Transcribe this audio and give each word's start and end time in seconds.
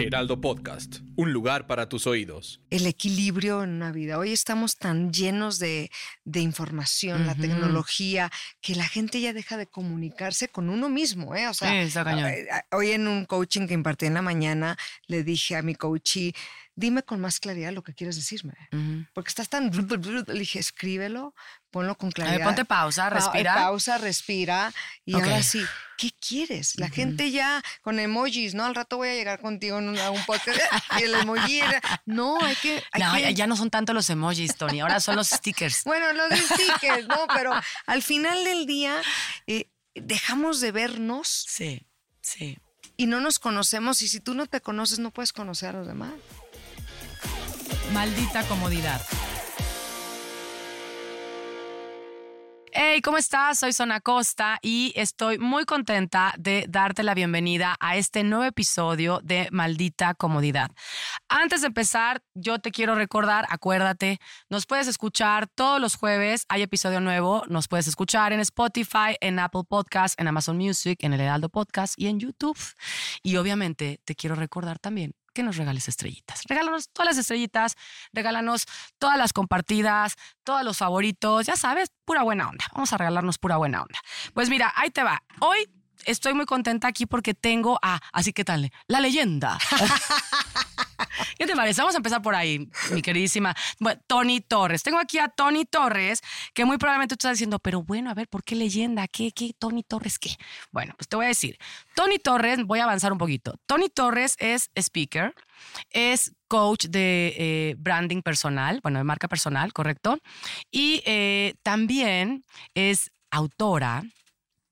Heraldo 0.00 0.40
Podcast, 0.40 1.02
un 1.20 1.34
lugar 1.34 1.66
para 1.66 1.86
tus 1.86 2.06
oídos. 2.06 2.62
El 2.70 2.86
equilibrio 2.86 3.62
en 3.62 3.70
una 3.70 3.92
vida. 3.92 4.16
Hoy 4.16 4.32
estamos 4.32 4.78
tan 4.78 5.12
llenos 5.12 5.58
de, 5.58 5.90
información, 6.32 7.26
la 7.26 7.34
tecnología, 7.34 8.30
que 8.62 8.74
la 8.74 8.88
gente 8.88 9.20
ya 9.20 9.34
deja 9.34 9.58
de 9.58 9.66
comunicarse 9.66 10.48
con 10.48 10.70
uno 10.70 10.88
mismo. 10.88 11.34
¿eh? 11.34 11.46
O 11.48 11.52
sea, 11.52 11.82
eh, 11.82 12.48
hoy 12.72 12.92
en 12.92 13.06
un 13.06 13.26
coaching 13.26 13.66
que 13.66 13.74
impartí 13.74 14.06
en 14.06 14.14
la 14.14 14.22
mañana, 14.22 14.78
le 15.08 15.22
dije 15.22 15.56
a 15.56 15.62
mi 15.62 15.74
coachee, 15.74 16.32
dime 16.74 17.02
con 17.02 17.20
más 17.20 17.38
claridad 17.38 17.72
lo 17.72 17.82
que 17.82 17.92
quieres 17.94 18.16
decirme. 18.16 18.54
Porque 19.12 19.28
estás 19.28 19.50
tan... 19.50 19.70
Le 19.70 20.38
dije, 20.38 20.58
escríbelo, 20.58 21.34
ponlo 21.70 21.96
con 21.96 22.10
claridad. 22.10 22.44
ponte 22.44 22.64
pausa, 22.64 23.10
respira. 23.10 23.54
pausa, 23.54 23.98
respira. 23.98 24.72
Y 25.04 25.14
ahora 25.14 25.42
sí, 25.42 25.62
¿qué 25.96 26.10
quieres? 26.26 26.78
La 26.78 26.88
gente 26.88 27.30
ya 27.30 27.62
con 27.82 27.98
emojis, 27.98 28.54
¿no? 28.54 28.64
Al 28.64 28.74
rato 28.74 28.96
voy 28.96 29.08
a 29.08 29.14
llegar 29.14 29.40
contigo 29.40 29.78
en 29.78 29.90
un 29.90 30.24
podcast 30.26 30.58
y 31.00 31.06
el 31.10 31.20
emoji 31.20 31.60
era... 31.60 31.80
No, 32.06 32.42
hay 32.42 32.56
que... 32.56 32.82
no, 32.98 33.18
Ya, 33.30 33.46
no 33.46 33.56
son 33.56 33.70
tanto 33.70 33.92
los 33.92 34.08
emojis, 34.10 34.56
Tony, 34.56 34.80
ahora 34.80 35.00
son 35.00 35.16
los 35.16 35.28
stickers. 35.28 35.82
bueno, 35.84 36.12
los 36.12 36.38
stickers, 36.38 37.06
¿no? 37.08 37.26
Pero 37.34 37.52
al 37.86 38.02
final 38.02 38.44
del 38.44 38.66
día 38.66 39.00
eh, 39.46 39.68
dejamos 39.94 40.60
de 40.60 40.72
vernos. 40.72 41.46
Sí, 41.48 41.86
sí. 42.20 42.58
Y 42.96 43.06
no 43.06 43.20
nos 43.20 43.38
conocemos 43.38 44.02
y 44.02 44.08
si 44.08 44.20
tú 44.20 44.34
no 44.34 44.46
te 44.46 44.60
conoces 44.60 44.98
no 44.98 45.10
puedes 45.10 45.32
conocer 45.32 45.70
a 45.70 45.78
los 45.78 45.86
demás. 45.86 46.12
Maldita 47.92 48.44
comodidad. 48.44 49.00
Hey, 52.72 53.00
¿cómo 53.02 53.18
estás? 53.18 53.58
Soy 53.58 53.72
Sona 53.72 54.00
Costa 54.00 54.60
y 54.62 54.92
estoy 54.94 55.38
muy 55.38 55.64
contenta 55.64 56.32
de 56.38 56.66
darte 56.68 57.02
la 57.02 57.14
bienvenida 57.14 57.76
a 57.80 57.96
este 57.96 58.22
nuevo 58.22 58.44
episodio 58.44 59.20
de 59.24 59.48
Maldita 59.50 60.14
Comodidad. 60.14 60.70
Antes 61.28 61.62
de 61.62 61.66
empezar, 61.66 62.22
yo 62.32 62.60
te 62.60 62.70
quiero 62.70 62.94
recordar, 62.94 63.44
acuérdate, 63.48 64.20
nos 64.48 64.66
puedes 64.66 64.86
escuchar 64.86 65.48
todos 65.48 65.80
los 65.80 65.96
jueves, 65.96 66.46
hay 66.48 66.62
episodio 66.62 67.00
nuevo, 67.00 67.42
nos 67.48 67.66
puedes 67.66 67.88
escuchar 67.88 68.32
en 68.32 68.38
Spotify, 68.38 69.16
en 69.20 69.40
Apple 69.40 69.62
Podcast, 69.68 70.20
en 70.20 70.28
Amazon 70.28 70.56
Music, 70.56 71.02
en 71.02 71.12
el 71.12 71.20
Heraldo 71.20 71.48
Podcast 71.48 71.94
y 71.96 72.06
en 72.06 72.20
YouTube. 72.20 72.58
Y 73.24 73.34
obviamente 73.36 74.00
te 74.04 74.14
quiero 74.14 74.36
recordar 74.36 74.78
también 74.78 75.19
que 75.32 75.42
nos 75.42 75.56
regales 75.56 75.88
estrellitas. 75.88 76.42
Regálanos 76.48 76.88
todas 76.90 77.06
las 77.08 77.18
estrellitas, 77.18 77.76
regálanos 78.12 78.66
todas 78.98 79.18
las 79.18 79.32
compartidas, 79.32 80.16
todos 80.44 80.64
los 80.64 80.78
favoritos, 80.78 81.46
ya 81.46 81.56
sabes, 81.56 81.90
pura 82.04 82.22
buena 82.22 82.48
onda. 82.48 82.64
Vamos 82.72 82.92
a 82.92 82.98
regalarnos 82.98 83.38
pura 83.38 83.56
buena 83.56 83.82
onda. 83.82 83.98
Pues 84.34 84.48
mira, 84.48 84.72
ahí 84.76 84.90
te 84.90 85.02
va. 85.02 85.22
Hoy 85.40 85.68
estoy 86.04 86.34
muy 86.34 86.46
contenta 86.46 86.88
aquí 86.88 87.06
porque 87.06 87.34
tengo 87.34 87.78
a, 87.82 88.00
así 88.12 88.32
que 88.32 88.44
tal, 88.44 88.70
la 88.86 89.00
leyenda. 89.00 89.58
¿Qué 91.38 91.46
te 91.46 91.54
parece? 91.54 91.80
Vamos 91.80 91.94
a 91.94 91.98
empezar 91.98 92.22
por 92.22 92.34
ahí, 92.34 92.68
mi 92.92 93.02
queridísima 93.02 93.54
Tony 94.06 94.40
Torres. 94.40 94.82
Tengo 94.82 94.98
aquí 94.98 95.18
a 95.18 95.28
Tony 95.28 95.64
Torres, 95.64 96.20
que 96.54 96.64
muy 96.64 96.78
probablemente 96.78 97.16
tú 97.16 97.26
estás 97.26 97.38
diciendo, 97.38 97.58
pero 97.58 97.82
bueno, 97.82 98.10
a 98.10 98.14
ver, 98.14 98.28
¿por 98.28 98.44
qué 98.44 98.54
leyenda? 98.54 99.08
¿Qué, 99.08 99.32
qué, 99.32 99.52
Tony 99.58 99.82
Torres 99.82 100.18
qué? 100.18 100.36
Bueno, 100.70 100.94
pues 100.96 101.08
te 101.08 101.16
voy 101.16 101.26
a 101.26 101.28
decir. 101.28 101.58
Tony 101.94 102.18
Torres, 102.18 102.64
voy 102.64 102.80
a 102.80 102.84
avanzar 102.84 103.12
un 103.12 103.18
poquito. 103.18 103.54
Tony 103.66 103.88
Torres 103.88 104.36
es 104.38 104.70
speaker, 104.74 105.34
es 105.90 106.32
coach 106.48 106.86
de 106.86 107.34
eh, 107.36 107.74
branding 107.78 108.22
personal, 108.22 108.80
bueno, 108.82 108.98
de 108.98 109.04
marca 109.04 109.28
personal, 109.28 109.72
correcto. 109.72 110.18
Y 110.70 111.02
eh, 111.06 111.54
también 111.62 112.44
es 112.74 113.10
autora. 113.30 114.02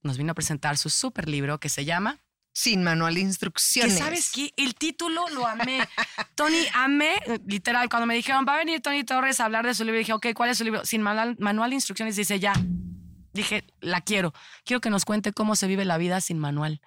Nos 0.03 0.19
vino 0.19 0.33
a 0.33 0.35
presentar 0.35 0.77
su 0.77 0.91
super 0.91 1.29
libro 1.29 1.59
que 1.59 1.69
se 1.69 1.85
llama 1.85 2.19
sin 2.59 2.83
manual 2.83 3.15
de 3.15 3.21
instrucciones. 3.21 3.95
¿Qué 3.95 3.99
sabes 4.01 4.31
qué? 4.35 4.53
El 4.57 4.75
título 4.75 5.29
lo 5.29 5.47
amé. 5.47 5.79
Tony, 6.35 6.67
amé, 6.75 7.15
literal, 7.47 7.89
cuando 7.89 8.05
me 8.07 8.17
dijeron, 8.17 8.45
va 8.49 8.55
a 8.55 8.59
venir 8.59 8.81
Tony 8.81 9.05
Torres 9.05 9.39
a 9.39 9.45
hablar 9.45 9.65
de 9.65 9.75
su 9.75 9.85
libro, 9.85 9.99
dije, 9.99 10.13
ok, 10.13 10.27
¿cuál 10.35 10.51
es 10.51 10.59
su 10.59 10.65
libro? 10.65 10.85
Sin 10.85 11.01
manual, 11.01 11.37
manual 11.39 11.71
de 11.71 11.77
instrucciones, 11.77 12.17
dice, 12.17 12.41
ya. 12.41 12.55
Dije, 13.33 13.65
la 13.81 14.01
quiero. 14.01 14.35
Quiero 14.65 14.81
que 14.81 14.91
nos 14.91 15.05
cuente 15.05 15.33
cómo 15.33 15.55
se 15.55 15.69
vive 15.69 15.85
la 15.85 15.99
vida 15.99 16.21
sin 16.21 16.41
manual 16.41 16.81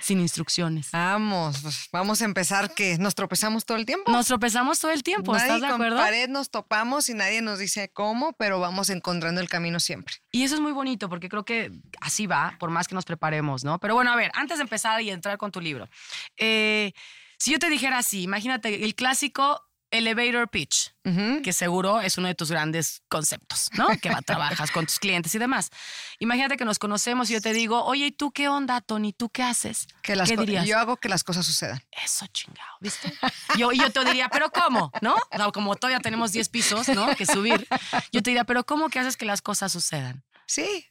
sin 0.00 0.20
instrucciones. 0.20 0.90
Vamos, 0.92 1.60
pues 1.62 1.88
vamos 1.92 2.22
a 2.22 2.24
empezar 2.24 2.74
que 2.74 2.98
nos 2.98 3.14
tropezamos 3.14 3.64
todo 3.64 3.78
el 3.78 3.86
tiempo. 3.86 4.10
Nos 4.10 4.26
tropezamos 4.26 4.78
todo 4.80 4.90
el 4.90 5.02
tiempo, 5.02 5.34
¿estás 5.36 5.60
de 5.60 5.66
acuerdo? 5.66 5.96
Con 5.96 6.04
pared 6.04 6.28
nos 6.28 6.50
topamos 6.50 7.08
y 7.08 7.14
nadie 7.14 7.42
nos 7.42 7.58
dice 7.58 7.90
cómo, 7.92 8.32
pero 8.34 8.60
vamos 8.60 8.90
encontrando 8.90 9.40
el 9.40 9.48
camino 9.48 9.80
siempre. 9.80 10.16
Y 10.32 10.44
eso 10.44 10.54
es 10.54 10.60
muy 10.60 10.72
bonito 10.72 11.08
porque 11.08 11.28
creo 11.28 11.44
que 11.44 11.70
así 12.00 12.26
va, 12.26 12.56
por 12.58 12.70
más 12.70 12.88
que 12.88 12.94
nos 12.94 13.04
preparemos, 13.04 13.64
¿no? 13.64 13.78
Pero 13.78 13.94
bueno, 13.94 14.12
a 14.12 14.16
ver, 14.16 14.30
antes 14.34 14.58
de 14.58 14.62
empezar 14.62 15.00
y 15.02 15.10
entrar 15.10 15.38
con 15.38 15.50
tu 15.50 15.60
libro, 15.60 15.88
eh, 16.36 16.92
si 17.38 17.52
yo 17.52 17.58
te 17.58 17.70
dijera 17.70 17.98
así, 17.98 18.22
imagínate 18.22 18.84
el 18.84 18.94
clásico 18.94 19.69
elevator 19.90 20.48
pitch, 20.48 20.94
que 21.42 21.52
seguro 21.52 22.00
es 22.00 22.16
uno 22.18 22.28
de 22.28 22.34
tus 22.34 22.50
grandes 22.50 23.02
conceptos, 23.08 23.68
¿no? 23.74 23.88
Que 24.00 24.10
va, 24.10 24.22
trabajas 24.22 24.70
con 24.70 24.86
tus 24.86 24.98
clientes 24.98 25.34
y 25.34 25.38
demás. 25.38 25.70
Imagínate 26.18 26.56
que 26.56 26.64
nos 26.64 26.78
conocemos 26.78 27.30
y 27.30 27.34
yo 27.34 27.40
te 27.40 27.52
digo, 27.52 27.84
oye, 27.84 28.06
¿y 28.06 28.12
tú 28.12 28.30
qué 28.30 28.48
onda, 28.48 28.80
Tony? 28.80 29.12
¿Tú 29.12 29.30
qué 29.30 29.42
haces? 29.42 29.88
¿Qué 30.02 30.14
dirías? 30.36 30.66
Yo 30.66 30.78
hago 30.78 30.96
que 30.96 31.08
las 31.08 31.24
cosas 31.24 31.44
sucedan. 31.44 31.82
Eso 32.04 32.26
chingado, 32.28 32.70
¿viste? 32.80 33.12
Yo, 33.58 33.72
yo 33.72 33.90
te 33.90 34.04
diría, 34.04 34.28
¿pero 34.28 34.50
cómo? 34.50 34.92
¿No? 35.00 35.16
como 35.52 35.74
todavía 35.74 36.00
tenemos 36.00 36.32
10 36.32 36.48
pisos, 36.48 36.88
¿no? 36.88 37.14
Que 37.16 37.26
subir. 37.26 37.66
Yo 38.12 38.22
te 38.22 38.30
diría, 38.30 38.44
¿pero 38.44 38.64
cómo 38.64 38.88
que 38.88 38.98
haces 38.98 39.16
que 39.16 39.24
las 39.24 39.42
cosas 39.42 39.72
sucedan? 39.72 40.24
Sí, 40.46 40.86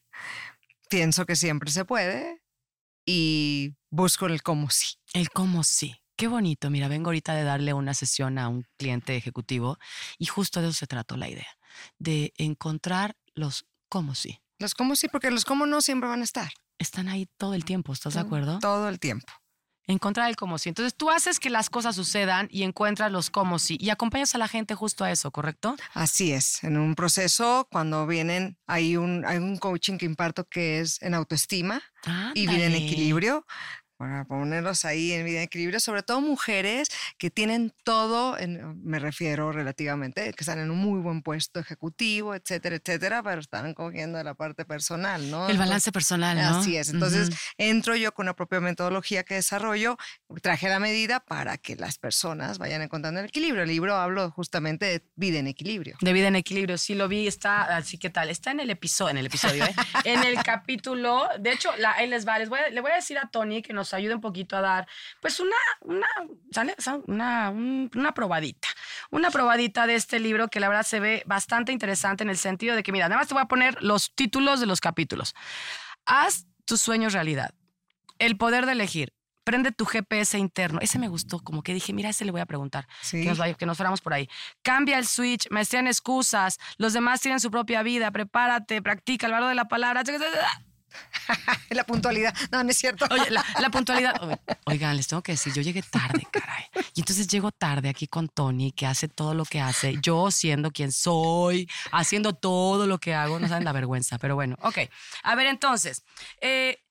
pienso 0.89 1.25
que 1.25 1.35
siempre 1.35 1.71
se 1.71 1.85
puede 1.85 2.41
y 3.05 3.75
busco 3.89 4.25
el 4.27 4.43
cómo 4.43 4.69
sí. 4.69 4.95
El 5.13 5.29
cómo 5.29 5.63
sí. 5.63 6.01
Qué 6.19 6.27
bonito, 6.27 6.69
mira, 6.69 6.89
vengo 6.89 7.07
ahorita 7.07 7.33
de 7.33 7.45
darle 7.45 7.73
una 7.73 7.93
sesión 7.93 8.39
a 8.39 8.49
un 8.49 8.67
cliente 8.75 9.15
ejecutivo 9.15 9.79
y 10.17 10.25
justo 10.25 10.61
de 10.61 10.67
eso 10.67 10.79
se 10.79 10.85
trató 10.85 11.15
la 11.15 11.29
idea, 11.29 11.47
de 11.97 12.33
encontrar 12.35 13.15
los 13.35 13.67
cómo 13.87 14.15
sí. 14.15 14.41
Los 14.57 14.75
cómo 14.75 14.97
sí, 14.97 15.07
porque 15.07 15.31
los 15.31 15.45
cómo 15.45 15.65
no 15.65 15.79
siempre 15.79 16.09
van 16.09 16.19
a 16.19 16.25
estar. 16.25 16.51
Están 16.77 17.07
ahí 17.07 17.29
todo 17.37 17.53
el 17.53 17.63
tiempo, 17.63 17.93
¿estás 17.93 18.15
de 18.15 18.19
acuerdo? 18.19 18.59
Todo 18.59 18.89
el 18.89 18.99
tiempo. 18.99 19.31
Encontrar 19.87 20.29
el 20.29 20.35
cómo 20.35 20.57
sí. 20.57 20.67
Entonces 20.67 20.93
tú 20.93 21.09
haces 21.09 21.39
que 21.39 21.49
las 21.49 21.69
cosas 21.69 21.95
sucedan 21.95 22.49
y 22.51 22.63
encuentras 22.63 23.13
los 23.13 23.29
cómo 23.29 23.57
sí 23.57 23.77
y 23.79 23.89
acompañas 23.89 24.35
a 24.35 24.39
la 24.39 24.49
gente 24.49 24.75
justo 24.75 25.05
a 25.05 25.11
eso, 25.11 25.31
¿correcto? 25.31 25.77
Así 25.93 26.33
es. 26.33 26.65
En 26.65 26.77
un 26.77 26.95
proceso, 26.95 27.65
cuando 27.71 28.05
vienen, 28.05 28.57
hay 28.67 28.97
un, 28.97 29.25
hay 29.25 29.37
un 29.37 29.57
coaching 29.57 29.97
que 29.97 30.05
imparto 30.05 30.43
que 30.43 30.81
es 30.81 31.01
en 31.01 31.13
autoestima 31.13 31.81
y 32.33 32.45
vida 32.45 32.65
en 32.65 32.75
equilibrio 32.75 33.45
para 33.99 34.23
ponerlos 34.23 34.85
ahí 34.85 35.11
en 35.11 35.25
vida 35.25 35.39
en 35.39 35.43
equilibrio, 35.43 35.81
sobre 35.81 36.03
todo 36.03 36.21
mujeres 36.21 36.87
que 37.17 37.29
tienen 37.29 37.73
todo, 37.83 38.37
me 38.81 38.97
refiero 38.97 39.51
relativamente, 39.51 40.31
que 40.31 40.41
están 40.41 40.57
en 40.57 40.71
un 40.71 40.77
muy 40.77 41.01
buen 41.01 41.21
puesto 41.21 41.59
ejecutivo, 41.59 42.33
etcétera, 42.33 42.77
etcétera, 42.77 43.21
pero 43.21 43.41
están 43.41 43.73
cogiendo 43.73 44.23
la 44.23 44.35
parte 44.35 44.63
personal, 44.63 45.29
¿no? 45.29 45.49
El 45.49 45.57
balance 45.57 45.91
personal, 45.91 46.37
¿no? 46.37 46.59
Así 46.59 46.77
es. 46.77 46.91
Entonces, 46.91 47.29
entro 47.57 47.93
yo 47.97 48.13
con 48.13 48.27
una 48.27 48.37
propia 48.37 48.61
metodología 48.61 49.23
que 49.23 49.33
desarrollo, 49.33 49.97
traje 50.41 50.69
la 50.69 50.79
medida 50.79 51.19
para 51.19 51.57
que 51.57 51.75
las 51.75 51.97
personas 51.97 52.57
vayan 52.57 52.81
encontrando 52.81 53.19
el 53.19 53.25
equilibrio. 53.25 53.63
El 53.63 53.69
libro 53.69 53.97
hablo 53.97 54.31
justamente 54.31 54.85
de 54.85 55.03
vida 55.17 55.39
en 55.39 55.47
equilibrio. 55.47 55.97
De 55.99 56.13
vida 56.13 56.29
en 56.29 56.37
equilibrio, 56.37 56.77
sí 56.77 56.95
lo 56.95 57.09
vi, 57.09 57.27
está, 57.27 57.75
así 57.75 57.97
que 57.97 58.09
tal, 58.09 58.29
está 58.29 58.51
en 58.51 58.61
el 58.61 58.69
episodio, 58.69 59.11
en 59.11 59.17
el 59.17 59.25
episodio, 59.25 59.65
¿eh? 59.65 59.75
en 60.05 60.23
el 60.23 60.41
capítulo, 60.41 61.27
de 61.37 61.51
hecho, 61.51 61.69
la, 61.79 61.95
ahí 61.95 62.07
les 62.07 62.25
va, 62.25 62.39
les 62.39 62.47
voy 62.47 62.59
le 62.71 62.79
voy 62.79 62.91
a 62.91 62.95
decir 62.95 63.17
a 63.17 63.29
Tony 63.29 63.61
que 63.61 63.73
nos 63.73 63.88
ayude 63.93 64.15
un 64.15 64.21
poquito 64.21 64.57
a 64.57 64.61
dar, 64.61 64.87
pues 65.21 65.39
una, 65.39 65.55
una, 65.81 66.07
¿sale? 66.51 66.75
Una, 67.07 67.49
una 67.51 68.13
probadita, 68.13 68.67
una 69.11 69.31
probadita 69.31 69.87
de 69.87 69.95
este 69.95 70.19
libro 70.19 70.47
que 70.47 70.59
la 70.59 70.69
verdad 70.69 70.83
se 70.83 70.99
ve 70.99 71.23
bastante 71.25 71.71
interesante 71.71 72.23
en 72.23 72.29
el 72.29 72.37
sentido 72.37 72.75
de 72.75 72.83
que, 72.83 72.91
mira, 72.91 73.07
nada 73.07 73.19
más 73.19 73.27
te 73.27 73.33
voy 73.33 73.43
a 73.43 73.47
poner 73.47 73.81
los 73.81 74.13
títulos 74.15 74.59
de 74.59 74.65
los 74.65 74.81
capítulos. 74.81 75.35
Haz 76.05 76.45
tus 76.65 76.81
sueños 76.81 77.13
realidad. 77.13 77.53
El 78.19 78.37
poder 78.37 78.65
de 78.65 78.73
elegir. 78.73 79.13
Prende 79.43 79.71
tu 79.71 79.85
GPS 79.85 80.37
interno. 80.37 80.79
Ese 80.79 80.99
me 80.99 81.07
gustó, 81.07 81.39
como 81.39 81.63
que 81.63 81.73
dije, 81.73 81.91
mira, 81.93 82.09
ese 82.09 82.23
le 82.23 82.31
voy 82.31 82.41
a 82.41 82.45
preguntar. 82.45 82.87
Que, 83.09 83.25
nos 83.25 83.39
vaya, 83.39 83.55
que 83.55 83.65
nos 83.65 83.77
fuéramos 83.77 83.99
por 83.99 84.13
ahí. 84.13 84.29
Cambia 84.61 84.99
el 84.99 85.07
switch, 85.07 85.49
maestría 85.49 85.79
en 85.79 85.87
excusas. 85.87 86.59
Los 86.77 86.93
demás 86.93 87.21
tienen 87.21 87.39
su 87.39 87.49
propia 87.49 87.81
vida. 87.81 88.11
Prepárate, 88.11 88.81
practica 88.81 89.25
el 89.25 89.33
valor 89.33 89.49
de 89.49 89.55
la 89.55 89.67
palabra. 89.67 90.03
la 91.69 91.83
puntualidad. 91.83 92.35
No, 92.51 92.63
no 92.63 92.69
es 92.69 92.77
cierto. 92.77 93.05
Oye, 93.09 93.29
la, 93.29 93.43
puntualidad. 93.71 94.39
Oigan, 94.65 94.95
les 94.95 95.07
tengo 95.07 95.21
que 95.21 95.33
decir, 95.33 95.53
yo 95.53 95.61
llegué 95.61 95.81
tarde, 95.81 96.27
caray. 96.31 96.65
Y 96.95 97.01
entonces 97.01 97.27
llego 97.27 97.51
tarde 97.51 97.89
aquí 97.89 98.07
con 98.07 98.29
Tony, 98.29 98.71
que 98.71 98.85
hace 98.85 99.07
todo 99.07 99.33
lo 99.33 99.45
que 99.45 99.59
hace. 99.59 99.97
Yo 100.01 100.31
siendo 100.31 100.71
quien 100.71 100.91
soy, 100.91 101.69
haciendo 101.91 102.33
todo 102.33 102.87
lo 102.87 102.99
que 102.99 103.13
hago, 103.13 103.39
no 103.39 103.47
saben 103.47 103.65
la 103.65 103.71
vergüenza. 103.71 104.17
Pero 104.17 104.35
bueno, 104.35 104.55
ok. 104.61 104.79
A 105.23 105.35
ver, 105.35 105.47
entonces, 105.47 106.03
eh, 106.41 106.83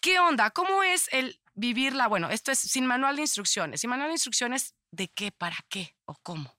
¿qué 0.00 0.18
onda? 0.18 0.50
¿Cómo 0.50 0.82
es 0.82 1.08
el 1.12 1.40
vivirla? 1.54 2.08
Bueno, 2.08 2.30
esto 2.30 2.52
es 2.52 2.58
sin 2.58 2.86
manual 2.86 3.16
de 3.16 3.22
instrucciones. 3.22 3.80
Sin 3.80 3.90
manual 3.90 4.08
de 4.08 4.14
instrucciones, 4.14 4.74
¿de 4.90 5.08
qué, 5.08 5.32
para 5.32 5.56
qué 5.68 5.94
o 6.04 6.14
cómo? 6.22 6.56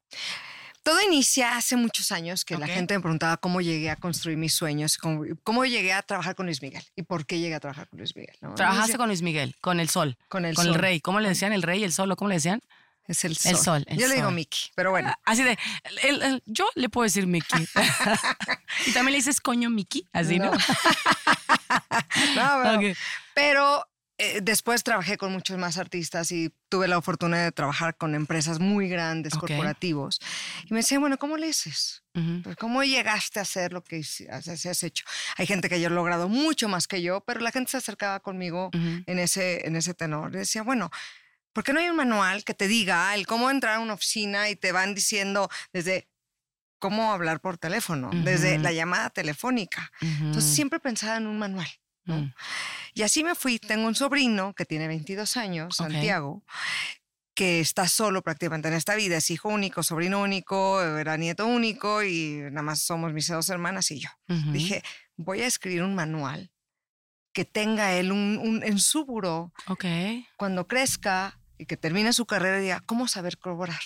Todo 0.83 1.01
inicia 1.01 1.55
hace 1.55 1.77
muchos 1.77 2.11
años 2.11 2.43
que 2.43 2.57
la 2.57 2.67
gente 2.67 2.93
me 2.93 2.99
preguntaba 2.99 3.37
cómo 3.37 3.61
llegué 3.61 3.89
a 3.89 3.95
construir 3.95 4.37
mis 4.37 4.53
sueños, 4.53 4.97
cómo, 4.97 5.65
llegué 5.65 5.93
a 5.93 6.01
trabajar 6.01 6.35
con 6.35 6.45
Luis 6.45 6.61
Miguel 6.61 6.83
y 6.97 7.03
por 7.03 7.25
qué 7.25 7.39
llegué 7.39 7.55
a 7.55 7.61
trabajar 7.61 7.87
con 7.87 7.99
Luis 7.99 8.13
Miguel. 8.15 8.35
Trabajaste 8.55 8.97
con 8.97 9.07
Luis 9.07 9.21
Miguel, 9.21 9.55
con 9.61 9.79
el 9.79 9.87
sol. 9.87 10.17
Con 10.27 10.43
el 10.43 10.55
con 10.55 10.67
el 10.67 10.75
rey. 10.75 10.99
¿Cómo 10.99 11.21
le 11.21 11.29
decían 11.29 11.53
el 11.53 11.61
rey, 11.63 11.85
el 11.85 11.93
sol 11.93 12.11
o 12.11 12.17
cómo 12.17 12.27
le 12.27 12.35
decían? 12.35 12.61
Es 13.07 13.23
el 13.23 13.35
sol. 13.35 13.51
El 13.51 13.57
sol 13.57 13.85
yo 13.97 14.07
le 14.07 14.15
digo 14.15 14.31
Mickey, 14.31 14.71
pero 14.75 14.91
bueno. 14.91 15.09
Ah, 15.09 15.19
así 15.25 15.43
de, 15.43 15.57
yo 16.45 16.69
le 16.75 16.89
puedo 16.89 17.03
decir 17.03 17.27
Mickey. 17.27 17.65
y 18.87 18.91
también 18.91 19.13
le 19.13 19.17
dices 19.17 19.39
coño 19.39 19.69
Mickey, 19.69 20.05
así, 20.11 20.37
¿no? 20.39 20.51
no, 22.35 22.79
pero 23.33 23.85
eh, 24.19 24.41
después 24.43 24.83
trabajé 24.83 25.17
con 25.17 25.31
muchos 25.31 25.57
más 25.57 25.79
artistas 25.79 26.31
y 26.31 26.53
tuve 26.69 26.87
la 26.87 27.01
fortuna 27.01 27.43
de 27.43 27.51
trabajar 27.51 27.97
con 27.97 28.13
empresas 28.13 28.59
muy 28.59 28.87
grandes, 28.87 29.33
corporativos. 29.33 30.19
Y 30.65 30.73
me 30.73 30.81
decían, 30.81 31.01
bueno, 31.01 31.17
¿cómo 31.17 31.35
le 31.35 31.49
haces? 31.49 32.03
Pues, 32.43 32.55
¿Cómo 32.57 32.83
llegaste 32.83 33.39
a 33.39 33.41
hacer 33.41 33.73
lo 33.73 33.83
que 33.83 33.97
has 33.99 34.83
hecho? 34.83 35.05
Hay 35.37 35.47
gente 35.47 35.67
que 35.67 35.83
ha 35.83 35.89
logrado 35.89 36.29
mucho 36.29 36.69
más 36.69 36.87
que 36.87 37.01
yo, 37.01 37.21
pero 37.21 37.39
la 37.39 37.51
gente 37.51 37.71
se 37.71 37.77
acercaba 37.77 38.19
conmigo 38.19 38.69
en, 38.73 39.17
ese, 39.17 39.67
en 39.67 39.75
ese 39.75 39.95
tenor. 39.95 40.31
decía, 40.31 40.61
bueno, 40.61 40.91
¿por 41.51 41.63
qué 41.63 41.73
no 41.73 41.79
hay 41.79 41.89
un 41.89 41.95
manual 41.95 42.43
que 42.43 42.53
te 42.53 42.67
diga 42.67 43.15
el 43.15 43.25
cómo 43.25 43.49
entrar 43.49 43.75
a 43.75 43.79
una 43.79 43.93
oficina 43.93 44.47
y 44.49 44.55
te 44.55 44.71
van 44.71 44.93
diciendo 44.93 45.49
desde 45.71 46.07
cómo 46.77 47.13
hablar 47.13 47.39
por 47.39 47.57
teléfono, 47.57 48.11
desde 48.13 48.59
la 48.59 48.71
llamada 48.71 49.09
telefónica? 49.09 49.91
Entonces 50.01 50.53
siempre 50.53 50.79
pensaba 50.79 51.17
en 51.17 51.25
un 51.25 51.39
manual. 51.39 51.67
Mm. 52.05 52.33
Y 52.93 53.01
así 53.01 53.23
me 53.23 53.35
fui. 53.35 53.59
Tengo 53.59 53.87
un 53.87 53.95
sobrino 53.95 54.53
que 54.53 54.65
tiene 54.65 54.87
22 54.87 55.37
años, 55.37 55.77
Santiago, 55.77 56.43
que 57.33 57.59
está 57.59 57.87
solo 57.87 58.21
prácticamente 58.21 58.67
en 58.67 58.73
esta 58.75 58.95
vida. 58.95 59.17
Es 59.17 59.31
hijo 59.31 59.49
único, 59.49 59.83
sobrino 59.83 60.21
único, 60.21 60.81
era 60.81 61.17
nieto 61.17 61.47
único 61.47 62.03
y 62.03 62.39
nada 62.51 62.61
más 62.61 62.81
somos 62.81 63.13
mis 63.13 63.27
dos 63.27 63.49
hermanas 63.49 63.91
y 63.91 63.99
yo. 63.99 64.09
Dije, 64.27 64.83
voy 65.15 65.41
a 65.41 65.47
escribir 65.47 65.83
un 65.83 65.95
manual 65.95 66.51
que 67.33 67.45
tenga 67.45 67.93
él 67.93 68.11
un, 68.11 68.61
en 68.63 68.79
su 68.79 69.05
buró. 69.05 69.51
Cuando 70.37 70.67
crezca 70.67 71.39
y 71.57 71.65
que 71.65 71.77
termine 71.77 72.13
su 72.13 72.25
carrera, 72.25 72.59
diga, 72.59 72.81
¿cómo 72.85 73.07
saber 73.07 73.37
cobrar? 73.37 73.81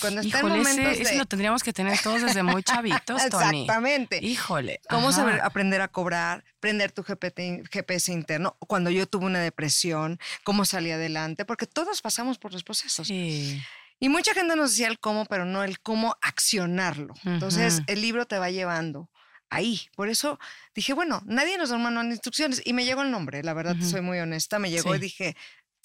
Cuando 0.00 0.20
está 0.20 0.38
Híjole, 0.38 0.60
ese, 0.60 1.02
ese, 1.02 1.16
lo 1.16 1.26
tendríamos 1.26 1.62
que 1.62 1.72
tener 1.72 1.98
todos 2.00 2.22
desde 2.22 2.42
muy 2.42 2.62
chavitos, 2.62 3.28
Tony. 3.28 3.62
Exactamente. 3.62 4.24
Híjole. 4.24 4.80
¿Cómo 4.88 5.10
saber 5.12 5.40
aprender 5.40 5.80
a 5.80 5.88
cobrar? 5.88 6.44
Prender 6.60 6.92
tu 6.92 7.02
GPS 7.02 8.12
interno. 8.12 8.56
Cuando 8.60 8.90
yo 8.90 9.06
tuve 9.06 9.26
una 9.26 9.40
depresión, 9.40 10.18
cómo 10.44 10.64
salí 10.64 10.90
adelante, 10.90 11.44
porque 11.44 11.66
todos 11.66 12.00
pasamos 12.02 12.38
por 12.38 12.52
los 12.52 12.62
procesos. 12.62 13.08
Sí. 13.08 13.60
Y 14.00 14.08
mucha 14.08 14.32
gente 14.32 14.54
nos 14.54 14.70
decía 14.70 14.88
el 14.88 15.00
cómo, 15.00 15.26
pero 15.26 15.44
no 15.44 15.64
el 15.64 15.80
cómo 15.80 16.16
accionarlo. 16.22 17.14
Entonces, 17.24 17.82
el 17.88 18.00
libro 18.00 18.26
te 18.26 18.38
va 18.38 18.50
llevando 18.50 19.10
ahí. 19.50 19.88
Por 19.96 20.08
eso 20.08 20.38
dije, 20.74 20.92
bueno, 20.92 21.22
nadie 21.26 21.58
nos 21.58 21.70
da 21.70 21.76
un 21.76 21.82
manual 21.82 22.06
de 22.06 22.14
instrucciones. 22.14 22.62
Y 22.64 22.74
me 22.74 22.84
llegó 22.84 23.02
el 23.02 23.10
nombre, 23.10 23.42
la 23.42 23.54
verdad, 23.54 23.76
soy 23.80 24.00
muy 24.02 24.18
honesta. 24.20 24.58
Me 24.58 24.70
llegó 24.70 24.94
y 24.94 24.98
dije, 24.98 25.36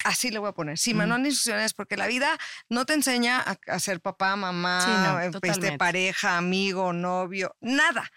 así 0.04 0.30
le 0.30 0.38
voy 0.38 0.50
a 0.50 0.52
poner. 0.52 0.78
Sí, 0.78 0.94
manual 0.94 1.22
de 1.22 1.30
instrucciones, 1.30 1.74
porque 1.74 1.96
la 1.96 2.06
vida 2.06 2.38
no 2.68 2.86
te 2.86 2.94
enseña 2.94 3.40
a, 3.40 3.78
ser 3.80 4.00
papá, 4.00 4.36
mamá, 4.36 5.24
eh, 5.24 5.30
este, 5.42 5.76
pareja, 5.76 6.36
amigo, 6.36 6.92
novio, 6.92 7.56
nada. 7.60 8.10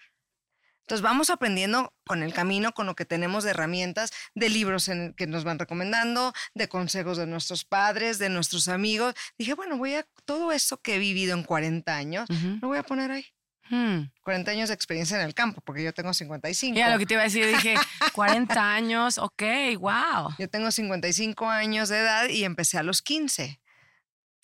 Entonces 0.88 1.02
vamos 1.02 1.28
aprendiendo 1.28 1.92
con 2.06 2.22
el 2.22 2.32
camino, 2.32 2.72
con 2.72 2.86
lo 2.86 2.94
que 2.94 3.04
tenemos 3.04 3.44
de 3.44 3.50
herramientas, 3.50 4.10
de 4.34 4.48
libros 4.48 4.88
en, 4.88 5.12
que 5.12 5.26
nos 5.26 5.44
van 5.44 5.58
recomendando, 5.58 6.32
de 6.54 6.68
consejos 6.68 7.18
de 7.18 7.26
nuestros 7.26 7.66
padres, 7.66 8.18
de 8.18 8.30
nuestros 8.30 8.68
amigos. 8.68 9.14
Dije, 9.36 9.52
bueno, 9.52 9.76
voy 9.76 9.96
a 9.96 10.06
todo 10.24 10.50
eso 10.50 10.80
que 10.80 10.94
he 10.94 10.98
vivido 10.98 11.34
en 11.34 11.42
40 11.42 11.94
años, 11.94 12.26
lo 12.62 12.68
voy 12.68 12.78
a 12.78 12.84
poner 12.84 13.10
ahí. 13.10 13.26
40 13.68 14.10
hmm. 14.50 14.54
años 14.54 14.68
de 14.68 14.74
experiencia 14.74 15.18
en 15.18 15.26
el 15.26 15.34
campo, 15.34 15.60
porque 15.64 15.82
yo 15.82 15.92
tengo 15.92 16.14
55. 16.14 16.76
Ya, 16.76 16.90
lo 16.90 16.98
que 16.98 17.06
te 17.06 17.14
iba 17.14 17.22
a 17.22 17.24
decir, 17.24 17.46
dije, 17.46 17.74
40 18.14 18.74
años, 18.74 19.18
ok, 19.18 19.42
wow. 19.78 20.34
Yo 20.38 20.48
tengo 20.48 20.70
55 20.70 21.48
años 21.48 21.88
de 21.88 21.98
edad 21.98 22.28
y 22.28 22.44
empecé 22.44 22.78
a 22.78 22.82
los 22.82 23.02
15. 23.02 23.60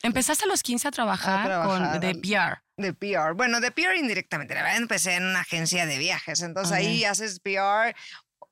¿Empezaste 0.03 0.45
a 0.45 0.49
los 0.49 0.63
15 0.63 0.89
a 0.89 0.91
trabajar, 0.91 1.67
con, 1.67 2.01
de 2.01 2.15
PR? 2.15 2.63
De 2.77 2.93
PR. 2.93 3.35
Bueno, 3.35 3.61
de 3.61 3.71
PR 3.71 3.97
indirectamente. 3.97 4.55
La 4.55 4.63
verdad, 4.63 4.77
empecé 4.77 5.15
en 5.15 5.25
una 5.25 5.41
agencia 5.41 5.87
de 5.87 5.97
viajes. 5.97 6.43
Entonces 6.43 6.73
ahí 6.73 7.05
haces 7.05 7.41
PR 7.41 7.95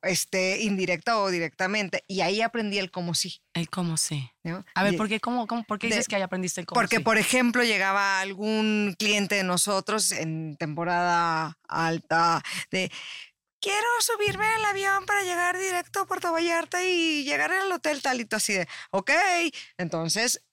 este, 0.03 0.61
indirecta 0.61 1.17
o 1.17 1.29
directamente. 1.29 2.03
Y 2.07 2.21
ahí 2.21 2.41
aprendí 2.41 2.77
el 2.77 2.91
cómo 2.91 3.13
sí. 3.13 3.41
El 3.53 3.69
cómo 3.69 3.97
sí. 3.97 4.29
A 4.75 4.83
ver, 4.83 4.97
¿por 4.97 5.07
qué, 5.07 5.19
cómo, 5.19 5.47
cómo, 5.47 5.63
¿por 5.63 5.79
qué 5.79 5.87
dices 5.87 6.07
que 6.07 6.15
ahí 6.15 6.21
aprendiste 6.21 6.61
el 6.61 6.67
cómo 6.67 6.79
Porque, 6.79 6.99
por 6.99 7.17
ejemplo, 7.17 7.63
llegaba 7.63 8.19
algún 8.19 8.95
cliente 8.99 9.35
de 9.35 9.43
nosotros 9.43 10.11
en 10.11 10.57
temporada 10.57 11.57
alta 11.67 12.43
de 12.71 12.91
quiero 13.59 13.87
subirme 14.01 14.45
al 14.45 14.65
avión 14.65 15.05
para 15.05 15.23
llegar 15.23 15.57
directo 15.57 16.01
a 16.01 16.05
Puerto 16.05 16.33
Vallarta 16.33 16.83
y 16.83 17.23
llegar 17.23 17.51
al 17.51 17.71
hotel 17.71 18.01
talito 18.01 18.35
así 18.35 18.53
de, 18.53 18.67
ok, 18.91 19.11
entonces 19.77 20.43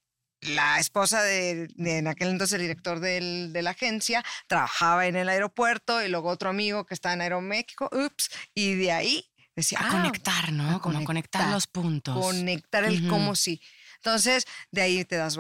la 0.43 0.79
esposa 0.79 1.23
de, 1.23 1.69
en 1.77 2.07
aquel 2.07 2.29
entonces 2.31 2.55
el 2.55 2.63
director 2.63 3.01
del, 3.01 3.53
de 3.53 3.63
la 3.63 3.71
agencia 3.71 4.25
trabajaba 4.47 5.07
en 5.07 5.17
el 5.17 5.29
aeropuerto 5.29 6.03
y 6.03 6.09
luego 6.09 6.31
otro 6.31 6.49
amigo 6.49 6.87
que 6.87 6.95
estaba 6.95 7.13
en 7.15 7.21
Aeroméxico, 7.21 7.91
ups, 7.93 8.31
y 8.55 8.75
de 8.77 8.93
ahí 8.93 9.30
decía, 9.61 9.79
a 9.81 9.89
conectar, 9.89 10.53
¿no? 10.53 10.81
Como 10.81 11.05
conectar, 11.05 11.51
los 11.51 11.67
puntos. 11.67 12.15
Conectar 12.15 12.85
el 12.85 13.09
cómo 13.09 13.35
sí. 13.35 13.61
Entonces, 13.97 14.47
de 14.71 14.81
ahí 14.81 15.05
te 15.05 15.17
das, 15.17 15.39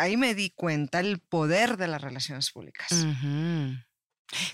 ahí 0.00 0.16
me 0.16 0.34
di 0.34 0.50
cuenta 0.50 1.00
el 1.00 1.20
poder 1.20 1.76
de 1.76 1.86
las 1.86 2.00
relaciones 2.00 2.50
públicas. 2.50 2.88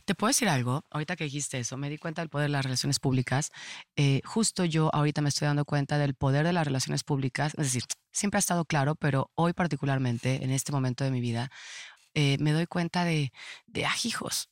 Te 0.05 0.15
puedo 0.15 0.29
decir 0.29 0.49
algo, 0.49 0.85
ahorita 0.91 1.17
que 1.17 1.25
dijiste 1.25 1.59
eso, 1.59 1.77
me 1.77 1.91
di 1.91 1.99
cuenta 1.99 2.23
del 2.23 2.29
poder 2.29 2.49
de 2.49 2.53
las 2.53 2.65
relaciones 2.65 2.99
públicas. 2.99 3.51
Eh, 3.97 4.21
justo 4.25 4.65
yo 4.65 4.91
ahorita 4.95 5.21
me 5.21 5.29
estoy 5.29 5.47
dando 5.47 5.65
cuenta 5.65 5.99
del 5.99 6.15
poder 6.15 6.47
de 6.47 6.53
las 6.53 6.67
relaciones 6.67 7.05
públicas, 7.05 7.53
es 7.57 7.67
decir, 7.67 7.85
siempre 8.13 8.39
ha 8.39 8.41
estado 8.41 8.65
claro, 8.65 8.95
pero 8.95 9.31
hoy 9.35 9.53
particularmente, 9.53 10.43
en 10.43 10.51
este 10.51 10.73
momento 10.73 11.05
de 11.05 11.11
mi 11.11 11.21
vida, 11.21 11.51
eh, 12.15 12.37
me 12.41 12.53
doy 12.53 12.67
cuenta 12.67 13.05
de, 13.05 13.33
de, 13.67 13.85
ah, 13.85 13.95
hijos, 14.05 14.49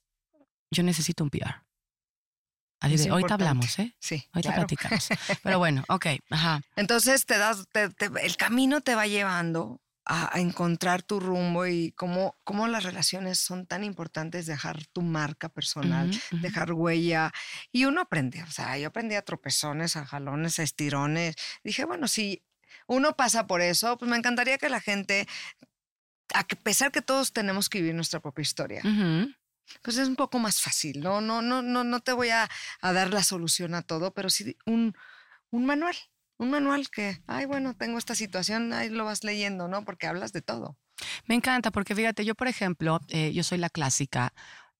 yo 0.71 0.83
necesito 0.83 1.25
un 1.25 1.31
PR. 1.31 1.64
Así 2.81 3.09
ahorita 3.09 3.35
hablamos, 3.35 3.79
¿eh? 3.79 3.95
Sí. 3.99 4.25
Ahorita 4.33 4.55
platicamos. 4.55 5.09
Pero 5.43 5.59
bueno, 5.59 5.85
ok, 5.89 6.07
ajá. 6.31 6.61
Entonces 6.77 7.25
te 7.27 7.39
das, 7.39 7.67
el 8.23 8.37
camino 8.37 8.81
te 8.83 8.95
va 8.95 9.07
llevando 9.07 9.81
a, 10.07 10.39
encontrar 10.39 11.03
tu 11.03 11.21
rumbo 11.21 11.67
y 11.67 11.93
cómo, 11.93 12.37
cómo 12.45 12.69
las 12.69 12.85
relaciones 12.85 13.39
son 13.39 13.67
tan 13.67 13.85
importantes, 13.85 14.47
dejar 14.47 14.85
tu 14.87 15.03
marca 15.03 15.49
personal, 15.49 16.11
dejar 16.31 16.73
huella. 16.73 17.33
Y 17.73 17.87
uno 17.87 18.03
aprende, 18.03 18.43
o 18.43 18.51
sea, 18.51 18.77
yo 18.79 18.89
aprendí 18.89 19.15
a 19.15 19.23
tropezones, 19.23 19.97
a 19.97 20.05
jalones, 20.05 20.59
a 20.59 20.63
estirones. 20.63 21.37
Dije, 21.63 21.85
bueno, 21.85 22.09
si 22.09 22.43
uno 22.87 23.17
pasa 23.17 23.47
por 23.47 23.61
eso, 23.61 23.97
pues 23.97 24.11
me 24.11 24.17
encantaría 24.17 24.59
que 24.59 24.69
la 24.69 24.81
gente, 24.81 25.27
a 26.35 26.45
pesar 26.63 26.93
que 26.93 27.03
todos 27.03 27.33
tenemos 27.33 27.69
que 27.69 27.79
vivir 27.79 27.95
nuestra 27.95 28.21
propia 28.21 28.43
historia, 28.43 28.83
pues 29.83 29.97
es 29.97 30.09
un 30.09 30.17
poco 30.17 30.39
más 30.39 30.61
fácil, 30.61 31.01
¿no? 31.01 31.21
No, 31.21 31.43
no, 31.43 31.63
no, 31.63 31.85
no 31.85 32.01
te 32.01 32.13
voy 32.13 32.31
a, 32.31 32.49
dar 32.83 33.13
la 33.13 33.23
solución 33.23 33.75
a 33.75 33.83
todo, 33.83 34.13
pero 34.13 34.31
sí 34.31 34.57
un, 34.67 34.95
un 35.51 35.67
manual, 35.67 35.97
un 36.39 36.51
manual 36.51 36.91
que, 36.91 37.23
ay, 37.27 37.47
bueno, 37.47 37.75
tengo 37.75 37.99
esta 37.99 38.15
situación, 38.15 38.73
ahí 38.73 38.89
lo 38.91 39.05
vas 39.05 39.25
leyendo, 39.25 39.69
¿no? 39.69 39.85
Porque 39.85 40.07
hablas 40.07 40.33
de 40.33 40.43
todo. 40.43 40.79
Me 41.27 41.35
encanta, 41.35 41.71
porque 41.71 41.95
fíjate, 41.95 42.25
yo, 42.25 42.35
por 42.35 42.49
ejemplo, 42.49 43.01
eh, 43.09 43.33
yo 43.33 43.43
soy 43.43 43.59
la 43.59 43.71
clásica, 43.71 44.33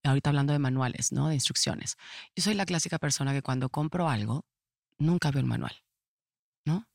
ahorita 0.03 0.31
hablando 0.31 0.53
de 0.53 0.59
manuales, 0.59 1.13
¿no? 1.13 1.29
De 1.29 1.35
instrucciones. 1.35 1.97
Yo 2.37 2.43
soy 2.43 2.55
la 2.55 2.67
clásica 2.67 2.99
persona 2.99 3.33
que 3.33 3.43
cuando 3.43 3.69
compro 3.69 4.09
algo, 4.09 4.45
nunca 4.99 5.31
veo 5.31 5.41
el 5.41 5.47
manual, 5.47 5.83
¿no? 6.65 6.87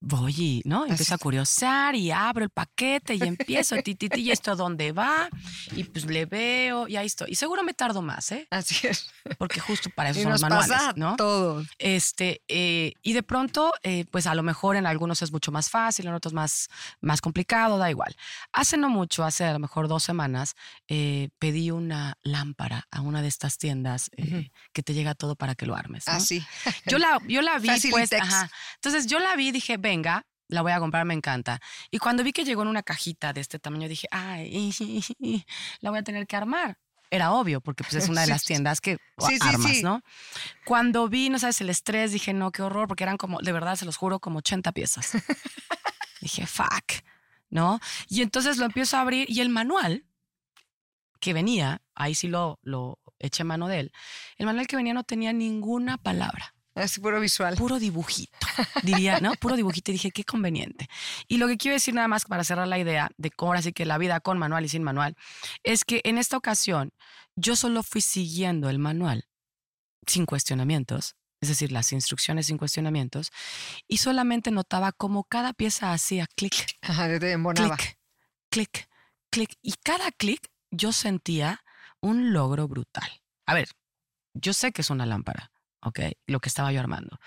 Voy 0.00 0.34
y, 0.36 0.62
¿no? 0.64 0.86
Empiezo 0.86 1.14
a 1.14 1.18
curiosear 1.18 1.94
y 1.94 2.10
abro 2.10 2.42
el 2.42 2.50
paquete 2.50 3.14
y 3.14 3.22
empiezo, 3.22 3.76
ti, 3.82 3.94
ti, 3.94 4.08
ti, 4.08 4.20
y 4.20 4.30
esto 4.30 4.56
dónde 4.56 4.92
va, 4.92 5.28
y 5.76 5.84
pues 5.84 6.06
le 6.06 6.26
veo 6.26 6.88
y 6.88 6.96
ahí 6.96 7.06
estoy. 7.06 7.30
Y 7.30 7.34
seguro 7.34 7.62
me 7.62 7.74
tardo 7.74 8.02
más, 8.02 8.32
¿eh? 8.32 8.46
Así 8.50 8.86
es. 8.86 9.10
Porque 9.38 9.60
justo 9.60 9.90
para 9.94 10.10
eso 10.10 10.22
son 10.22 10.32
los 10.32 10.40
manuales, 10.40 10.68
pasa 10.68 10.92
¿no? 10.96 11.16
Todo. 11.16 11.64
Este, 11.78 12.42
eh, 12.48 12.94
y 13.02 13.12
de 13.12 13.22
pronto, 13.22 13.72
eh, 13.82 14.06
pues 14.10 14.26
a 14.26 14.34
lo 14.34 14.42
mejor 14.42 14.76
en 14.76 14.86
algunos 14.86 15.22
es 15.22 15.32
mucho 15.32 15.52
más 15.52 15.68
fácil, 15.68 16.06
en 16.06 16.14
otros 16.14 16.32
más, 16.32 16.68
más 17.00 17.20
complicado, 17.20 17.78
da 17.78 17.90
igual. 17.90 18.16
Hace 18.52 18.76
no 18.78 18.88
mucho, 18.88 19.24
hace 19.24 19.44
a 19.44 19.52
lo 19.52 19.58
mejor 19.58 19.88
dos 19.88 20.02
semanas, 20.02 20.56
eh, 20.88 21.28
pedí 21.38 21.70
una 21.70 22.16
lámpara 22.22 22.86
a 22.90 23.02
una 23.02 23.20
de 23.22 23.28
estas 23.28 23.58
tiendas 23.58 24.10
que 24.72 24.82
te 24.82 24.94
llega 24.94 25.14
todo 25.14 25.36
para 25.36 25.54
que 25.54 25.66
lo 25.66 25.74
armes. 25.74 26.04
¿no? 26.06 26.14
Ah. 26.14 26.72
Yo 26.86 26.98
la, 26.98 27.20
yo 27.28 27.42
la 27.42 27.58
vi, 27.58 27.70
pues, 27.90 28.12
ajá. 28.12 28.50
Entonces 28.76 29.06
yo 29.06 29.18
la 29.18 29.36
vi, 29.36 29.52
dije, 29.52 29.76
venga, 29.90 30.24
la 30.48 30.62
voy 30.62 30.72
a 30.72 30.78
comprar, 30.78 31.04
me 31.04 31.14
encanta. 31.14 31.60
Y 31.90 31.98
cuando 31.98 32.22
vi 32.22 32.32
que 32.32 32.44
llegó 32.44 32.62
en 32.62 32.68
una 32.68 32.82
cajita 32.82 33.32
de 33.32 33.40
este 33.40 33.58
tamaño, 33.58 33.88
dije, 33.88 34.06
ay, 34.10 34.72
la 35.80 35.90
voy 35.90 35.98
a 35.98 36.02
tener 36.02 36.26
que 36.26 36.36
armar. 36.36 36.78
Era 37.12 37.32
obvio, 37.32 37.60
porque 37.60 37.82
pues 37.82 37.94
es 37.94 38.08
una 38.08 38.20
de 38.20 38.28
las 38.28 38.44
tiendas 38.44 38.80
que 38.80 38.98
armas, 39.40 39.82
¿no? 39.82 40.00
Cuando 40.64 41.08
vi, 41.08 41.28
no 41.28 41.40
sabes, 41.40 41.60
el 41.60 41.68
estrés, 41.68 42.12
dije, 42.12 42.32
no, 42.32 42.52
qué 42.52 42.62
horror, 42.62 42.86
porque 42.86 43.02
eran 43.02 43.16
como, 43.16 43.40
de 43.40 43.50
verdad, 43.50 43.74
se 43.74 43.84
los 43.84 43.96
juro, 43.96 44.20
como 44.20 44.38
80 44.38 44.70
piezas. 44.70 45.10
dije, 46.20 46.46
fuck, 46.46 47.02
¿no? 47.48 47.80
Y 48.08 48.22
entonces 48.22 48.58
lo 48.58 48.66
empiezo 48.66 48.96
a 48.96 49.00
abrir 49.00 49.28
y 49.28 49.40
el 49.40 49.48
manual 49.48 50.04
que 51.18 51.32
venía, 51.32 51.82
ahí 51.96 52.14
sí 52.14 52.28
lo, 52.28 52.60
lo 52.62 53.00
eché 53.18 53.42
mano 53.42 53.66
de 53.66 53.80
él, 53.80 53.92
el 54.36 54.46
manual 54.46 54.68
que 54.68 54.76
venía 54.76 54.94
no 54.94 55.02
tenía 55.02 55.32
ninguna 55.32 55.98
palabra. 55.98 56.54
Es 56.74 56.98
puro 56.98 57.20
visual. 57.20 57.56
Puro 57.56 57.78
dibujito, 57.78 58.38
diría, 58.82 59.18
¿no? 59.20 59.34
Puro 59.34 59.56
dibujito. 59.56 59.90
Y 59.90 59.94
dije, 59.94 60.10
qué 60.12 60.24
conveniente. 60.24 60.88
Y 61.26 61.38
lo 61.38 61.48
que 61.48 61.56
quiero 61.56 61.74
decir 61.74 61.94
nada 61.94 62.08
más 62.08 62.24
para 62.24 62.44
cerrar 62.44 62.68
la 62.68 62.78
idea 62.78 63.10
de 63.16 63.30
cómo 63.30 63.50
ahora 63.50 63.62
sí 63.62 63.72
que 63.72 63.84
la 63.84 63.98
vida 63.98 64.20
con 64.20 64.38
manual 64.38 64.64
y 64.64 64.68
sin 64.68 64.82
manual, 64.82 65.16
es 65.64 65.84
que 65.84 66.00
en 66.04 66.16
esta 66.16 66.36
ocasión 66.36 66.92
yo 67.36 67.56
solo 67.56 67.82
fui 67.82 68.00
siguiendo 68.00 68.70
el 68.70 68.78
manual 68.78 69.26
sin 70.06 70.26
cuestionamientos, 70.26 71.16
es 71.40 71.48
decir, 71.48 71.72
las 71.72 71.92
instrucciones 71.92 72.46
sin 72.46 72.58
cuestionamientos, 72.58 73.30
y 73.88 73.98
solamente 73.98 74.50
notaba 74.50 74.92
cómo 74.92 75.24
cada 75.24 75.52
pieza 75.52 75.92
hacía 75.92 76.26
clic, 76.36 76.78
clic, 77.54 77.98
clic, 78.50 78.88
clic. 79.30 79.58
Y 79.62 79.74
cada 79.82 80.10
clic 80.12 80.48
yo 80.70 80.92
sentía 80.92 81.64
un 82.00 82.32
logro 82.32 82.68
brutal. 82.68 83.22
A 83.46 83.54
ver, 83.54 83.68
yo 84.34 84.52
sé 84.52 84.72
que 84.72 84.82
es 84.82 84.90
una 84.90 85.06
lámpara, 85.06 85.50
¿ok? 85.82 86.00
Lo 86.26 86.40
que 86.40 86.48
estaba 86.48 86.72
yo 86.72 86.80
armando. 86.80 87.18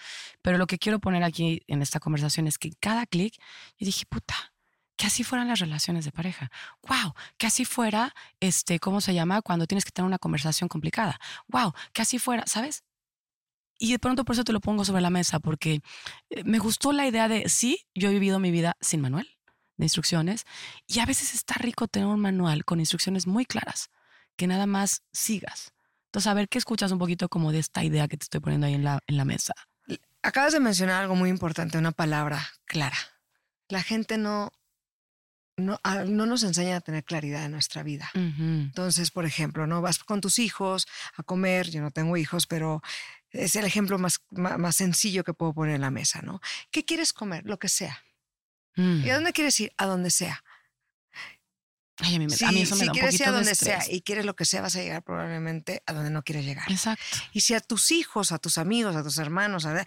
Pero 0.42 0.58
lo 0.58 0.68
que 0.68 0.78
quiero 0.78 1.00
poner 1.00 1.24
aquí 1.24 1.62
en 1.68 1.82
esta 1.82 2.00
conversación 2.00 2.48
es 2.48 2.58
que 2.58 2.72
cada 2.80 3.06
clic 3.06 3.36
yo 3.78 3.86
dije, 3.86 4.06
puta, 4.06 4.54
que 4.96 5.08
así 5.08 5.24
fueran 5.24 5.48
las 5.48 5.60
relaciones 5.60 6.06
de 6.06 6.12
pareja. 6.12 6.52
Wow, 6.88 7.14
que 7.38 7.48
así 7.48 7.66
fuera, 7.66 8.14
este, 8.40 8.80
¿cómo 8.80 9.02
se 9.02 9.14
llama? 9.14 9.42
Cuando 9.42 9.68
tienes 9.68 9.86
que 9.86 9.92
tener 9.92 10.08
una 10.08 10.20
conversación 10.20 10.70
complicada. 10.70 11.20
Wow, 11.48 11.74
que 11.94 12.02
así 12.02 12.20
fuera, 12.20 12.44
¿sabes? 12.46 12.84
Y 13.80 13.92
de 13.92 14.00
pronto 14.00 14.24
por 14.24 14.36
eso 14.36 14.44
te 14.44 14.54
lo 14.54 14.62
pongo 14.62 14.86
sobre 14.86 15.02
la 15.02 15.10
mesa, 15.10 15.40
porque 15.40 15.82
eh, 16.30 16.44
me 16.44 16.60
gustó 16.60 16.94
la 16.94 17.08
idea 17.08 17.28
de, 17.28 17.50
sí, 17.50 17.86
yo 17.94 18.10
he 18.10 18.14
vivido 18.14 18.40
mi 18.40 18.52
vida 18.52 18.78
sin 18.80 19.02
manual 19.02 19.28
de 19.78 19.86
instrucciones, 19.86 20.46
y 20.86 21.00
a 21.00 21.06
veces 21.06 21.34
está 21.34 21.56
rico 21.56 21.88
tener 21.88 22.08
un 22.08 22.20
manual 22.20 22.64
con 22.64 22.80
instrucciones 22.80 23.26
muy 23.26 23.46
claras, 23.46 23.90
que 24.38 24.46
nada 24.46 24.68
más 24.68 25.02
sigas. 25.12 25.73
Entonces, 26.14 26.28
a 26.28 26.36
ver, 26.36 26.48
¿qué 26.48 26.60
escuchas 26.60 26.92
un 26.92 27.00
poquito 27.00 27.28
como 27.28 27.52
de 27.52 27.58
esta 27.58 27.84
idea 27.84 28.08
que 28.08 28.18
te 28.18 28.26
estoy 28.26 28.40
poniendo 28.40 28.68
ahí 28.68 28.76
en 28.76 28.84
la, 28.84 29.00
en 29.08 29.18
la 29.18 29.26
mesa? 29.26 29.56
Acabas 30.22 30.54
de 30.54 30.60
mencionar 30.60 31.02
algo 31.02 31.16
muy 31.16 31.32
importante, 31.32 31.80
una 31.80 31.92
palabra 31.92 32.52
clara. 32.66 32.98
La 33.68 33.82
gente 33.82 34.20
no, 34.20 34.52
no, 35.58 35.80
ah, 35.84 36.04
no 36.06 36.28
nos 36.28 36.44
enseña 36.44 36.76
a 36.78 36.82
tener 36.82 37.04
claridad 37.04 37.44
en 37.46 37.52
nuestra 37.52 37.82
vida. 37.82 38.12
Entonces, 38.14 39.10
por 39.10 39.26
ejemplo, 39.26 39.66
no 39.66 39.82
vas 39.82 40.04
con 40.04 40.22
tus 40.22 40.38
hijos 40.38 40.86
a 41.16 41.24
comer, 41.24 41.72
yo 41.72 41.82
no 41.82 41.90
tengo 41.90 42.16
hijos, 42.16 42.46
pero 42.46 42.84
es 43.32 43.56
el 43.56 43.66
ejemplo 43.66 43.98
más, 43.98 44.22
más, 44.30 44.76
sencillo 44.76 45.24
que 45.24 45.34
puedo 45.34 45.56
poner 45.56 45.74
en 45.74 45.82
la 45.82 45.90
mesa, 45.90 46.22
¿no? 46.22 46.42
¿Qué 46.70 46.86
quieres 46.86 47.12
comer? 47.12 47.44
Lo 47.48 47.58
que 47.58 47.70
sea. 47.70 48.04
¿Y 48.76 49.10
a 49.10 49.14
mm. 49.14 49.16
dónde 49.16 49.34
quieres 49.34 49.60
ir? 49.60 49.74
A 49.78 49.88
donde 49.88 50.12
sea. 50.12 50.44
Ay, 51.98 52.16
a 52.16 52.20
mí, 52.20 52.26
a 52.26 52.52
mí 52.52 52.62
eso 52.62 52.76
me 52.76 52.80
si 52.82 52.86
da 52.86 52.92
un 52.92 52.98
quieres 52.98 53.20
ir 53.20 53.28
a 53.28 53.32
donde 53.32 53.56
sea 53.56 53.84
y 53.88 54.02
quieres 54.02 54.26
lo 54.26 54.36
que 54.36 54.46
sea, 54.46 54.62
vas 54.62 54.76
a 54.76 54.82
llegar 54.82 55.04
probablemente 55.04 55.84
a 55.86 55.94
donde 55.94 56.10
no 56.10 56.24
quieres 56.24 56.44
llegar. 56.44 56.72
Exacto. 56.72 57.04
Y 57.34 57.42
si 57.42 57.54
a 57.54 57.60
tus 57.60 57.92
hijos, 57.92 58.32
a 58.32 58.40
tus 58.40 58.58
amigos, 58.58 58.96
a 58.96 59.04
tus 59.04 59.18
hermanos, 59.20 59.66
a, 59.66 59.86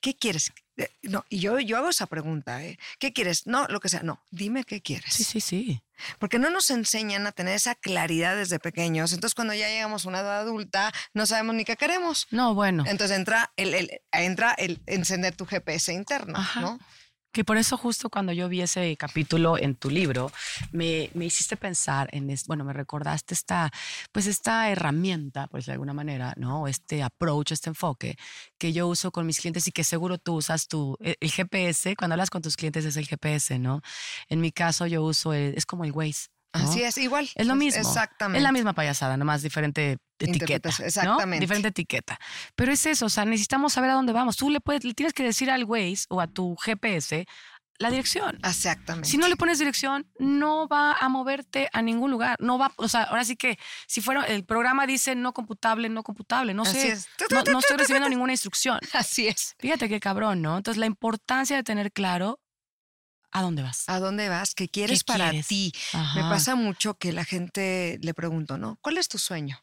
¿qué 0.00 0.16
quieres? 0.16 0.52
Eh, 0.76 0.90
no, 1.02 1.24
y 1.28 1.38
yo, 1.38 1.58
yo 1.58 1.78
hago 1.78 1.88
esa 1.88 2.06
pregunta, 2.06 2.62
¿eh? 2.62 2.78
¿Qué 2.98 3.12
quieres? 3.12 3.46
No, 3.46 3.66
lo 3.68 3.80
que 3.80 3.88
sea. 3.88 4.02
No, 4.02 4.22
dime 4.30 4.64
qué 4.64 4.82
quieres. 4.82 5.14
Sí, 5.14 5.24
sí, 5.24 5.40
sí. 5.40 5.82
Porque 6.18 6.38
no 6.38 6.50
nos 6.50 6.70
enseñan 6.70 7.26
a 7.26 7.32
tener 7.32 7.54
esa 7.54 7.74
claridad 7.74 8.36
desde 8.36 8.58
pequeños. 8.58 9.12
Entonces, 9.12 9.34
cuando 9.34 9.54
ya 9.54 9.68
llegamos 9.68 10.04
a 10.04 10.08
una 10.08 10.20
edad 10.20 10.40
adulta, 10.40 10.92
no 11.14 11.24
sabemos 11.24 11.54
ni 11.54 11.64
qué 11.64 11.76
queremos. 11.76 12.26
No, 12.30 12.54
bueno. 12.54 12.84
Entonces 12.86 13.16
entra 13.16 13.52
el, 13.56 13.72
el 13.72 14.00
entra 14.12 14.52
el 14.52 14.82
encender 14.86 15.34
tu 15.34 15.46
GPS 15.46 15.92
interno, 15.94 16.38
¿no? 16.56 16.78
Que 17.36 17.44
por 17.44 17.58
eso 17.58 17.76
justo 17.76 18.08
cuando 18.08 18.32
yo 18.32 18.48
vi 18.48 18.62
ese 18.62 18.96
capítulo 18.96 19.58
en 19.58 19.74
tu 19.74 19.90
libro, 19.90 20.32
me, 20.72 21.10
me 21.12 21.26
hiciste 21.26 21.58
pensar 21.58 22.08
en, 22.12 22.34
bueno, 22.46 22.64
me 22.64 22.72
recordaste 22.72 23.34
esta, 23.34 23.70
pues 24.10 24.26
esta 24.26 24.70
herramienta, 24.70 25.46
pues 25.48 25.66
de 25.66 25.72
alguna 25.72 25.92
manera, 25.92 26.32
¿no? 26.38 26.66
Este 26.66 27.02
approach, 27.02 27.52
este 27.52 27.68
enfoque 27.68 28.16
que 28.56 28.72
yo 28.72 28.88
uso 28.88 29.10
con 29.10 29.26
mis 29.26 29.38
clientes 29.38 29.68
y 29.68 29.72
que 29.72 29.84
seguro 29.84 30.16
tú 30.16 30.36
usas 30.36 30.66
tu, 30.66 30.96
e, 30.98 31.16
el, 31.20 31.30
GPS, 31.30 31.94
cuando 31.94 32.14
hablas 32.14 32.30
con 32.30 32.40
tus 32.40 32.56
clientes 32.56 32.86
es 32.86 32.96
el 32.96 33.06
GPS, 33.06 33.58
¿no? 33.58 33.82
En 34.30 34.40
mi 34.40 34.50
caso 34.50 34.86
yo 34.86 35.02
uso, 35.02 35.34
es 35.34 35.66
como 35.66 35.84
el 35.84 35.92
Waze. 35.92 36.28
Así 36.64 36.82
es, 36.82 36.98
igual. 36.98 37.28
Es 37.34 37.46
lo 37.46 37.54
mismo. 37.54 37.80
Exactamente. 37.80 38.38
Es 38.38 38.42
la 38.42 38.52
misma 38.52 38.72
payasada, 38.72 39.16
nomás 39.16 39.42
diferente 39.42 39.98
etiqueta. 40.18 40.68
Exactamente. 40.68 41.40
Diferente 41.40 41.68
etiqueta. 41.68 42.18
Pero 42.54 42.72
es 42.72 42.86
eso, 42.86 43.06
o 43.06 43.10
sea, 43.10 43.24
necesitamos 43.24 43.72
saber 43.72 43.90
a 43.90 43.94
dónde 43.94 44.12
vamos. 44.12 44.36
Tú 44.36 44.50
le, 44.50 44.60
puedes, 44.60 44.84
le 44.84 44.94
tienes 44.94 45.12
que 45.12 45.22
decir 45.22 45.50
al 45.50 45.64
Waze 45.64 46.06
o 46.08 46.20
a 46.20 46.26
tu 46.26 46.56
GPS 46.56 47.26
la 47.78 47.90
dirección. 47.90 48.38
Exactamente. 48.42 49.08
Si 49.08 49.18
no 49.18 49.28
le 49.28 49.36
pones 49.36 49.58
dirección, 49.58 50.10
no 50.18 50.66
va 50.68 50.92
a 50.92 51.08
moverte 51.08 51.68
a 51.72 51.82
ningún 51.82 52.10
lugar. 52.10 52.36
No 52.40 52.58
va, 52.58 52.72
o 52.76 52.88
sea, 52.88 53.04
ahora 53.04 53.24
sí 53.24 53.36
que 53.36 53.58
si 53.86 54.00
fuera, 54.00 54.24
el 54.24 54.44
programa 54.44 54.86
dice 54.86 55.14
no 55.14 55.32
computable, 55.32 55.88
no 55.88 56.02
computable. 56.02 56.54
No 56.54 56.64
sé. 56.64 56.96
No, 57.30 57.42
no, 57.42 57.58
estoy 57.58 57.76
recibiendo 57.76 58.08
ninguna 58.08 58.32
instrucción. 58.32 58.78
Así 58.92 59.28
es. 59.28 59.54
Fíjate 59.58 59.88
qué 59.88 60.00
cabrón, 60.00 60.42
¿no? 60.42 60.56
Entonces, 60.56 60.78
la 60.78 60.86
importancia 60.86 61.56
de 61.56 61.62
tener 61.62 61.92
claro 61.92 62.40
¿A 63.36 63.42
dónde 63.42 63.62
vas? 63.62 63.84
¿A 63.86 64.00
dónde 64.00 64.30
vas? 64.30 64.54
¿Qué 64.54 64.66
quieres 64.66 65.04
para 65.04 65.30
ti? 65.30 65.70
Me 66.14 66.22
pasa 66.22 66.54
mucho 66.54 66.94
que 66.94 67.12
la 67.12 67.22
gente 67.22 67.98
le 68.00 68.14
pregunto, 68.14 68.56
¿no? 68.56 68.78
¿Cuál 68.80 68.96
es 68.96 69.08
tu 69.08 69.18
sueño? 69.18 69.62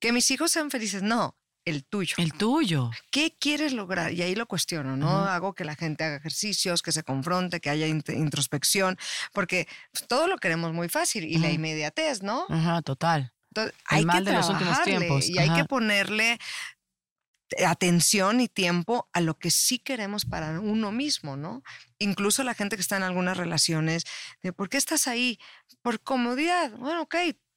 Que 0.00 0.10
mis 0.10 0.28
hijos 0.32 0.50
sean 0.50 0.72
felices. 0.72 1.04
No, 1.04 1.36
el 1.64 1.84
tuyo. 1.84 2.16
El 2.18 2.32
tuyo. 2.32 2.90
¿Qué 3.12 3.36
quieres 3.38 3.74
lograr? 3.74 4.12
Y 4.12 4.22
ahí 4.22 4.34
lo 4.34 4.46
cuestiono, 4.46 4.96
¿no? 4.96 5.24
Hago 5.24 5.54
que 5.54 5.64
la 5.64 5.76
gente 5.76 6.02
haga 6.02 6.16
ejercicios, 6.16 6.82
que 6.82 6.90
se 6.90 7.04
confronte, 7.04 7.60
que 7.60 7.70
haya 7.70 7.86
introspección, 7.86 8.98
porque 9.32 9.68
pues, 9.92 10.08
todo 10.08 10.26
lo 10.26 10.36
queremos 10.38 10.72
muy 10.72 10.88
fácil 10.88 11.22
y 11.22 11.38
la 11.38 11.52
inmediatez, 11.52 12.24
¿no? 12.24 12.46
Ajá, 12.48 12.82
total. 12.82 13.32
Entonces, 13.50 13.72
hay 13.84 14.04
que 14.04 14.20
de 14.20 14.32
los 14.32 14.48
últimos 14.48 14.82
tiempos. 14.82 15.28
Y 15.28 15.38
hay 15.38 15.54
que 15.54 15.64
ponerle 15.64 16.40
atención 17.66 18.40
y 18.40 18.48
tiempo 18.48 19.08
a 19.12 19.20
lo 19.20 19.38
que 19.38 19.50
sí 19.50 19.78
queremos 19.78 20.24
para 20.24 20.60
uno 20.60 20.92
mismo, 20.92 21.36
¿no? 21.36 21.62
Incluso 21.98 22.42
la 22.44 22.54
gente 22.54 22.76
que 22.76 22.82
está 22.82 22.96
en 22.96 23.02
algunas 23.02 23.36
relaciones, 23.36 24.04
de 24.42 24.52
¿por 24.52 24.68
qué 24.68 24.76
estás 24.76 25.06
ahí? 25.06 25.38
Por 25.82 26.00
comodidad. 26.00 26.72
Bueno, 26.72 27.02
ok, 27.02 27.16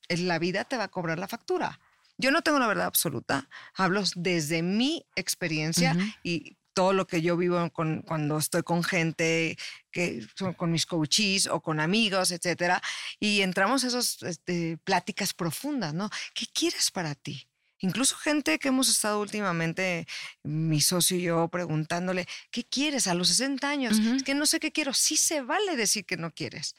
la 0.10 0.40
vida 0.40 0.66
te 0.66 0.78
va 0.78 0.86
a 0.86 0.92
cobrar 0.92 1.20
la 1.20 1.28
factura. 1.28 1.80
Yo 2.18 2.32
no 2.32 2.42
tengo 2.42 2.60
la 2.60 2.68
verdad 2.68 2.86
absoluta, 2.86 3.50
hablo 3.74 4.04
desde 4.16 4.62
mi 4.62 5.06
experiencia 5.16 5.98
y 6.24 6.58
todo 6.74 6.94
lo 6.94 7.08
que 7.08 7.22
yo 7.22 7.38
vivo 7.38 7.70
con, 7.72 8.02
cuando 8.02 8.38
estoy 8.38 8.64
con 8.64 8.84
gente, 8.84 9.58
que 9.92 10.26
son 10.36 10.54
con 10.54 10.72
mis 10.72 10.86
coaches 10.86 11.48
o 11.48 11.62
con 11.62 11.80
amigos, 11.80 12.32
etcétera, 12.32 12.82
y 13.20 13.42
entramos 13.42 13.84
a 13.84 13.88
esas 13.88 14.22
este, 14.24 14.78
pláticas 14.84 15.34
profundas, 15.34 15.94
¿no? 15.94 16.10
¿Qué 16.34 16.46
quieres 16.54 16.92
para 16.92 17.16
ti? 17.16 17.48
Incluso 17.80 18.16
gente 18.16 18.58
que 18.60 18.70
hemos 18.70 18.90
estado 18.90 19.20
últimamente, 19.20 20.08
mi 20.44 20.82
socio 20.82 21.18
y 21.18 21.24
yo, 21.24 21.48
preguntándole, 21.50 22.28
¿qué 22.52 22.64
quieres 22.64 23.08
a 23.08 23.14
los 23.14 23.28
60 23.30 23.70
años? 23.70 24.00
Es 24.00 24.24
que 24.24 24.34
no 24.34 24.46
sé 24.46 24.60
qué 24.60 24.72
quiero. 24.72 24.94
Sí 24.94 25.18
se 25.18 25.42
vale 25.42 25.76
decir 25.76 26.06
que 26.06 26.18
no 26.18 26.32
quieres, 26.32 26.76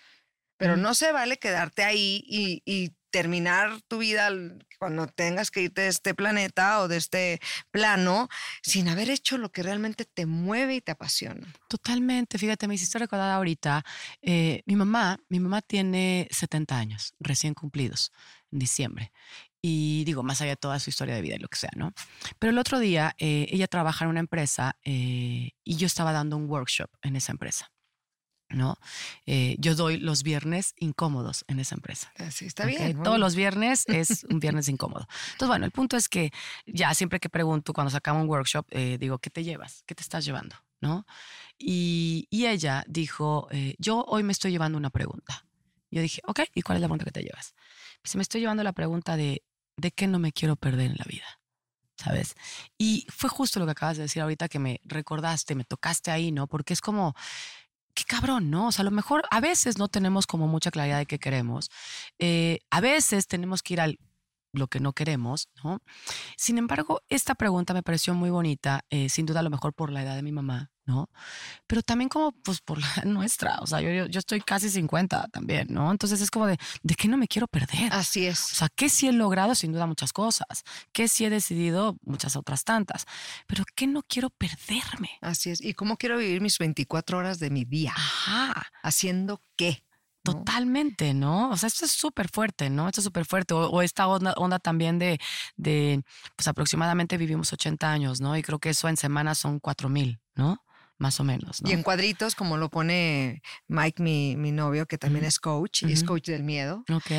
pero 0.56 0.76
no 0.76 0.94
se 0.94 1.12
vale 1.12 1.36
quedarte 1.36 1.84
ahí 1.84 2.24
y, 2.26 2.92
terminar 3.08 3.80
tu 3.88 3.98
vida 3.98 4.28
cuando 4.78 5.06
tengas 5.06 5.50
que 5.50 5.62
irte 5.62 5.82
de 5.82 5.88
este 5.88 6.12
planeta 6.12 6.80
o 6.80 6.88
de 6.88 6.98
este 6.98 7.40
plano 7.70 8.28
sin 8.60 8.88
haber 8.88 9.08
hecho 9.08 9.38
lo 9.38 9.50
que 9.50 9.62
realmente 9.62 10.04
te 10.04 10.26
mueve 10.26 10.74
y 10.74 10.80
te 10.82 10.92
apasiona. 10.92 11.46
Totalmente. 11.66 12.36
Fíjate, 12.36 12.68
me 12.68 12.74
hiciste 12.74 12.98
recordar 12.98 13.30
ahorita, 13.30 13.86
eh, 14.20 14.62
mi 14.66 14.76
mamá, 14.76 15.18
mi 15.30 15.40
mamá 15.40 15.62
tiene 15.62 16.28
70 16.30 16.76
años 16.76 17.14
recién 17.18 17.54
cumplidos 17.54 18.12
en 18.52 18.58
diciembre. 18.58 19.12
Y 19.68 20.04
digo, 20.04 20.22
más 20.22 20.40
allá 20.40 20.50
de 20.50 20.56
toda 20.56 20.78
su 20.78 20.90
historia 20.90 21.16
de 21.16 21.22
vida 21.22 21.34
y 21.34 21.38
lo 21.40 21.48
que 21.48 21.58
sea, 21.58 21.72
¿no? 21.74 21.92
Pero 22.38 22.52
el 22.52 22.58
otro 22.58 22.78
día 22.78 23.16
eh, 23.18 23.48
ella 23.50 23.66
trabaja 23.66 24.04
en 24.04 24.10
una 24.10 24.20
empresa 24.20 24.78
eh, 24.84 25.50
y 25.64 25.76
yo 25.76 25.88
estaba 25.88 26.12
dando 26.12 26.36
un 26.36 26.48
workshop 26.48 26.88
en 27.02 27.16
esa 27.16 27.32
empresa. 27.32 27.72
¿no? 28.48 28.78
Eh, 29.26 29.56
yo 29.58 29.74
doy 29.74 29.98
los 29.98 30.22
viernes 30.22 30.72
incómodos 30.78 31.44
en 31.48 31.58
esa 31.58 31.74
empresa. 31.74 32.12
Así 32.16 32.46
está 32.46 32.64
bien. 32.64 33.02
Todos 33.02 33.18
los 33.18 33.34
viernes 33.34 33.82
es 33.88 34.24
un 34.30 34.38
viernes 34.38 34.68
incómodo. 34.68 35.08
Entonces, 35.32 35.48
bueno, 35.48 35.64
el 35.64 35.72
punto 35.72 35.96
es 35.96 36.08
que 36.08 36.30
ya 36.64 36.94
siempre 36.94 37.18
que 37.18 37.28
pregunto, 37.28 37.72
cuando 37.72 37.90
sacamos 37.90 38.22
un 38.22 38.28
workshop, 38.28 38.68
digo, 39.00 39.18
¿qué 39.18 39.30
te 39.30 39.42
llevas? 39.42 39.82
¿Qué 39.84 39.96
te 39.96 40.02
estás 40.02 40.24
llevando? 40.24 40.54
¿No? 40.80 41.06
Y, 41.58 42.28
y 42.30 42.46
ella 42.46 42.84
dijo, 42.86 43.48
yo 43.78 44.04
hoy 44.06 44.22
me 44.22 44.30
estoy 44.30 44.52
llevando 44.52 44.78
una 44.78 44.90
pregunta. 44.90 45.44
Yo 45.90 46.00
dije, 46.02 46.22
ok, 46.24 46.42
¿y 46.54 46.62
cuál 46.62 46.76
es 46.76 46.82
la 46.82 46.86
pregunta 46.86 47.04
que 47.04 47.10
te 47.10 47.22
llevas? 47.22 47.56
Pues 48.00 48.14
me 48.14 48.22
estoy 48.22 48.40
llevando 48.40 48.62
la 48.62 48.72
pregunta 48.72 49.16
de, 49.16 49.42
de 49.76 49.90
qué 49.92 50.06
no 50.06 50.18
me 50.18 50.32
quiero 50.32 50.56
perder 50.56 50.90
en 50.90 50.96
la 50.96 51.04
vida, 51.06 51.40
¿sabes? 51.96 52.34
Y 52.78 53.06
fue 53.08 53.30
justo 53.30 53.58
lo 53.60 53.66
que 53.66 53.72
acabas 53.72 53.96
de 53.96 54.04
decir 54.04 54.22
ahorita 54.22 54.48
que 54.48 54.58
me 54.58 54.80
recordaste, 54.84 55.54
me 55.54 55.64
tocaste 55.64 56.10
ahí, 56.10 56.32
¿no? 56.32 56.46
Porque 56.46 56.72
es 56.72 56.80
como, 56.80 57.14
qué 57.94 58.04
cabrón, 58.04 58.50
¿no? 58.50 58.68
O 58.68 58.72
sea, 58.72 58.82
a 58.82 58.84
lo 58.84 58.90
mejor 58.90 59.24
a 59.30 59.40
veces 59.40 59.78
no 59.78 59.88
tenemos 59.88 60.26
como 60.26 60.46
mucha 60.48 60.70
claridad 60.70 60.98
de 60.98 61.06
qué 61.06 61.18
queremos. 61.18 61.70
Eh, 62.18 62.60
a 62.70 62.80
veces 62.80 63.26
tenemos 63.26 63.62
que 63.62 63.74
ir 63.74 63.80
al 63.80 63.98
lo 64.52 64.68
que 64.68 64.80
no 64.80 64.92
queremos, 64.92 65.48
¿no? 65.62 65.80
Sin 66.36 66.58
embargo, 66.58 67.02
esta 67.08 67.34
pregunta 67.34 67.74
me 67.74 67.82
pareció 67.82 68.14
muy 68.14 68.30
bonita, 68.30 68.84
eh, 68.90 69.08
sin 69.08 69.26
duda 69.26 69.40
a 69.40 69.42
lo 69.42 69.50
mejor 69.50 69.74
por 69.74 69.90
la 69.90 70.02
edad 70.02 70.16
de 70.16 70.22
mi 70.22 70.32
mamá, 70.32 70.70
¿no? 70.84 71.10
Pero 71.66 71.82
también 71.82 72.08
como 72.08 72.32
pues 72.32 72.60
por 72.60 72.78
la 72.78 72.86
nuestra, 73.04 73.58
o 73.60 73.66
sea, 73.66 73.80
yo, 73.80 74.06
yo, 74.06 74.18
estoy 74.18 74.40
casi 74.40 74.70
50 74.70 75.28
también, 75.28 75.68
¿no? 75.70 75.90
Entonces 75.90 76.20
es 76.20 76.30
como 76.30 76.46
de, 76.46 76.58
¿de 76.82 76.94
qué 76.94 77.08
no 77.08 77.16
me 77.16 77.28
quiero 77.28 77.46
perder? 77.48 77.92
Así 77.92 78.26
es. 78.26 78.52
O 78.52 78.54
sea, 78.54 78.68
¿qué 78.74 78.88
sí 78.88 79.08
he 79.08 79.12
logrado? 79.12 79.54
Sin 79.54 79.72
duda 79.72 79.86
muchas 79.86 80.12
cosas, 80.12 80.62
¿qué 80.92 81.08
sí 81.08 81.24
he 81.24 81.30
decidido? 81.30 81.96
Muchas 82.02 82.36
otras 82.36 82.64
tantas, 82.64 83.06
pero 83.46 83.64
¿qué 83.74 83.86
no 83.86 84.02
quiero 84.02 84.30
perderme? 84.30 85.10
Así 85.20 85.50
es. 85.50 85.60
¿Y 85.60 85.74
cómo 85.74 85.96
quiero 85.96 86.18
vivir 86.18 86.40
mis 86.40 86.58
24 86.58 87.18
horas 87.18 87.38
de 87.38 87.50
mi 87.50 87.64
día? 87.64 87.92
Ajá. 87.96 88.66
¿Haciendo 88.82 89.42
qué? 89.56 89.82
Totalmente, 90.32 91.14
¿no? 91.14 91.50
O 91.50 91.56
sea, 91.56 91.68
esto 91.68 91.84
es 91.84 91.92
súper 91.92 92.28
fuerte, 92.28 92.70
¿no? 92.70 92.88
Esto 92.88 93.00
es 93.00 93.04
súper 93.04 93.24
fuerte. 93.24 93.54
O, 93.54 93.82
esta 93.82 94.08
onda, 94.08 94.34
onda 94.36 94.58
también 94.58 94.98
de, 94.98 95.18
de, 95.56 96.02
pues 96.36 96.48
aproximadamente 96.48 97.16
vivimos 97.16 97.52
80 97.52 97.90
años, 97.90 98.20
¿no? 98.20 98.36
Y 98.36 98.42
creo 98.42 98.58
que 98.58 98.70
eso 98.70 98.88
en 98.88 98.96
semanas 98.96 99.38
son 99.38 99.60
4 99.60 99.88
mil, 99.88 100.20
¿no? 100.34 100.65
Más 100.98 101.20
o 101.20 101.24
menos. 101.24 101.60
Y 101.64 101.72
en 101.72 101.82
cuadritos, 101.82 102.34
como 102.34 102.56
lo 102.56 102.70
pone 102.70 103.42
Mike, 103.68 104.02
mi, 104.02 104.36
mi 104.36 104.52
novio, 104.52 104.86
que 104.86 104.96
también 104.96 105.24
es 105.24 105.38
coach, 105.38 105.82
y 105.82 105.92
es 105.92 106.04
coach 106.04 106.26
del 106.26 106.42
miedo. 106.42 106.84
Ok. 106.90 107.10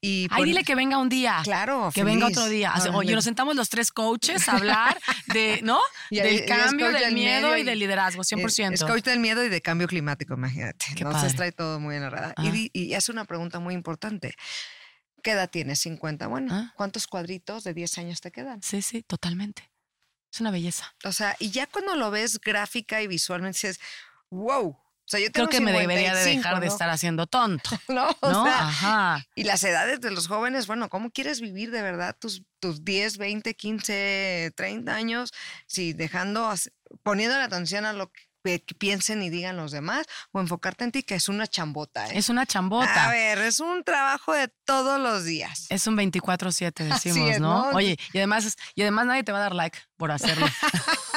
Y 0.00 0.26
Ay, 0.30 0.44
dile 0.44 0.64
que 0.64 0.74
venga 0.74 0.98
un 0.98 1.08
día. 1.08 1.40
Claro. 1.44 1.90
Que 1.94 2.04
venga 2.04 2.26
otro 2.26 2.46
día. 2.48 2.72
Oye, 2.94 3.14
nos 3.14 3.24
sentamos 3.24 3.56
los 3.56 3.68
tres 3.68 3.92
coaches 3.92 4.48
a 4.48 4.56
hablar 4.56 4.98
de, 5.26 5.60
¿no? 5.62 5.80
del 6.10 6.46
cambio, 6.46 6.90
del 6.90 7.12
miedo 7.12 7.56
y, 7.56 7.62
del 7.62 7.78
liderazgo, 7.78 8.22
100%. 8.22 8.72
Es, 8.72 8.84
coach 8.84 9.04
del 9.04 9.20
miedo 9.20 9.44
y 9.44 9.48
de 9.48 9.60
cambio 9.60 9.86
climático, 9.86 10.34
imagínate. 10.34 10.86
Entonces 10.96 11.34
trae 11.36 11.52
todo 11.52 11.78
muy 11.78 11.96
en 11.96 12.02
la 12.02 12.10
radar. 12.10 12.34
Y, 12.38 12.70
y, 12.72 12.94
hace 12.94 13.12
una 13.12 13.24
pregunta 13.24 13.60
muy 13.60 13.74
importante. 13.74 14.34
¿Qué 15.22 15.32
edad 15.32 15.50
tienes? 15.50 15.80
50. 15.80 16.26
Bueno, 16.28 16.54
ah. 16.54 16.72
¿cuántos 16.76 17.06
cuadritos 17.06 17.64
de 17.64 17.74
10 17.74 17.98
años 17.98 18.20
te 18.22 18.30
quedan? 18.30 18.62
Sí, 18.62 18.80
sí, 18.80 19.02
totalmente. 19.02 19.70
Es 20.32 20.40
una 20.40 20.50
belleza. 20.50 20.94
O 21.04 21.12
sea, 21.12 21.36
y 21.38 21.50
ya 21.50 21.66
cuando 21.66 21.96
lo 21.96 22.10
ves 22.10 22.40
gráfica 22.40 23.02
y 23.02 23.06
visualmente 23.06 23.56
dices, 23.56 23.80
wow. 24.30 24.68
O 24.70 25.10
sea, 25.10 25.18
yo 25.18 25.32
creo 25.32 25.48
que 25.48 25.60
me 25.60 25.72
debería 25.72 26.14
de 26.14 26.24
dejar 26.24 26.60
de 26.60 26.68
estar 26.68 26.88
haciendo 26.88 27.26
tonto. 27.26 27.70
no, 27.88 28.16
o 28.20 28.44
Sea, 28.44 28.68
Ajá. 28.68 29.26
Y 29.34 29.42
las 29.42 29.64
edades 29.64 30.00
de 30.00 30.12
los 30.12 30.28
jóvenes, 30.28 30.68
bueno, 30.68 30.88
¿cómo 30.88 31.10
quieres 31.10 31.40
vivir 31.40 31.72
de 31.72 31.82
verdad 31.82 32.16
tus, 32.16 32.44
tus 32.60 32.84
10, 32.84 33.18
20, 33.18 33.54
15, 33.54 34.52
30 34.54 34.94
años? 34.94 35.32
Si 35.66 35.94
dejando, 35.94 36.54
poniendo 37.02 37.36
la 37.36 37.44
atención 37.44 37.86
a 37.86 37.92
lo 37.92 38.12
que 38.12 38.29
que 38.42 38.74
piensen 38.78 39.22
y 39.22 39.30
digan 39.30 39.56
los 39.56 39.72
demás 39.72 40.06
o 40.32 40.40
enfocarte 40.40 40.84
en 40.84 40.92
ti, 40.92 41.02
que 41.02 41.14
es 41.14 41.28
una 41.28 41.46
chambota. 41.46 42.06
¿eh? 42.06 42.12
Es 42.18 42.28
una 42.28 42.46
chambota. 42.46 43.08
A 43.08 43.10
ver, 43.10 43.38
es 43.38 43.60
un 43.60 43.84
trabajo 43.84 44.32
de 44.32 44.48
todos 44.64 45.00
los 45.00 45.24
días. 45.24 45.66
Es 45.68 45.86
un 45.86 45.96
24-7, 45.96 46.72
decimos, 46.92 47.38
¿no? 47.40 47.68
Oye, 47.70 47.98
y 48.12 48.18
además, 48.18 48.56
y 48.74 48.82
además 48.82 49.06
nadie 49.06 49.24
te 49.24 49.32
va 49.32 49.38
a 49.38 49.42
dar 49.42 49.54
like 49.54 49.78
por 49.96 50.10
hacerlo. 50.10 50.46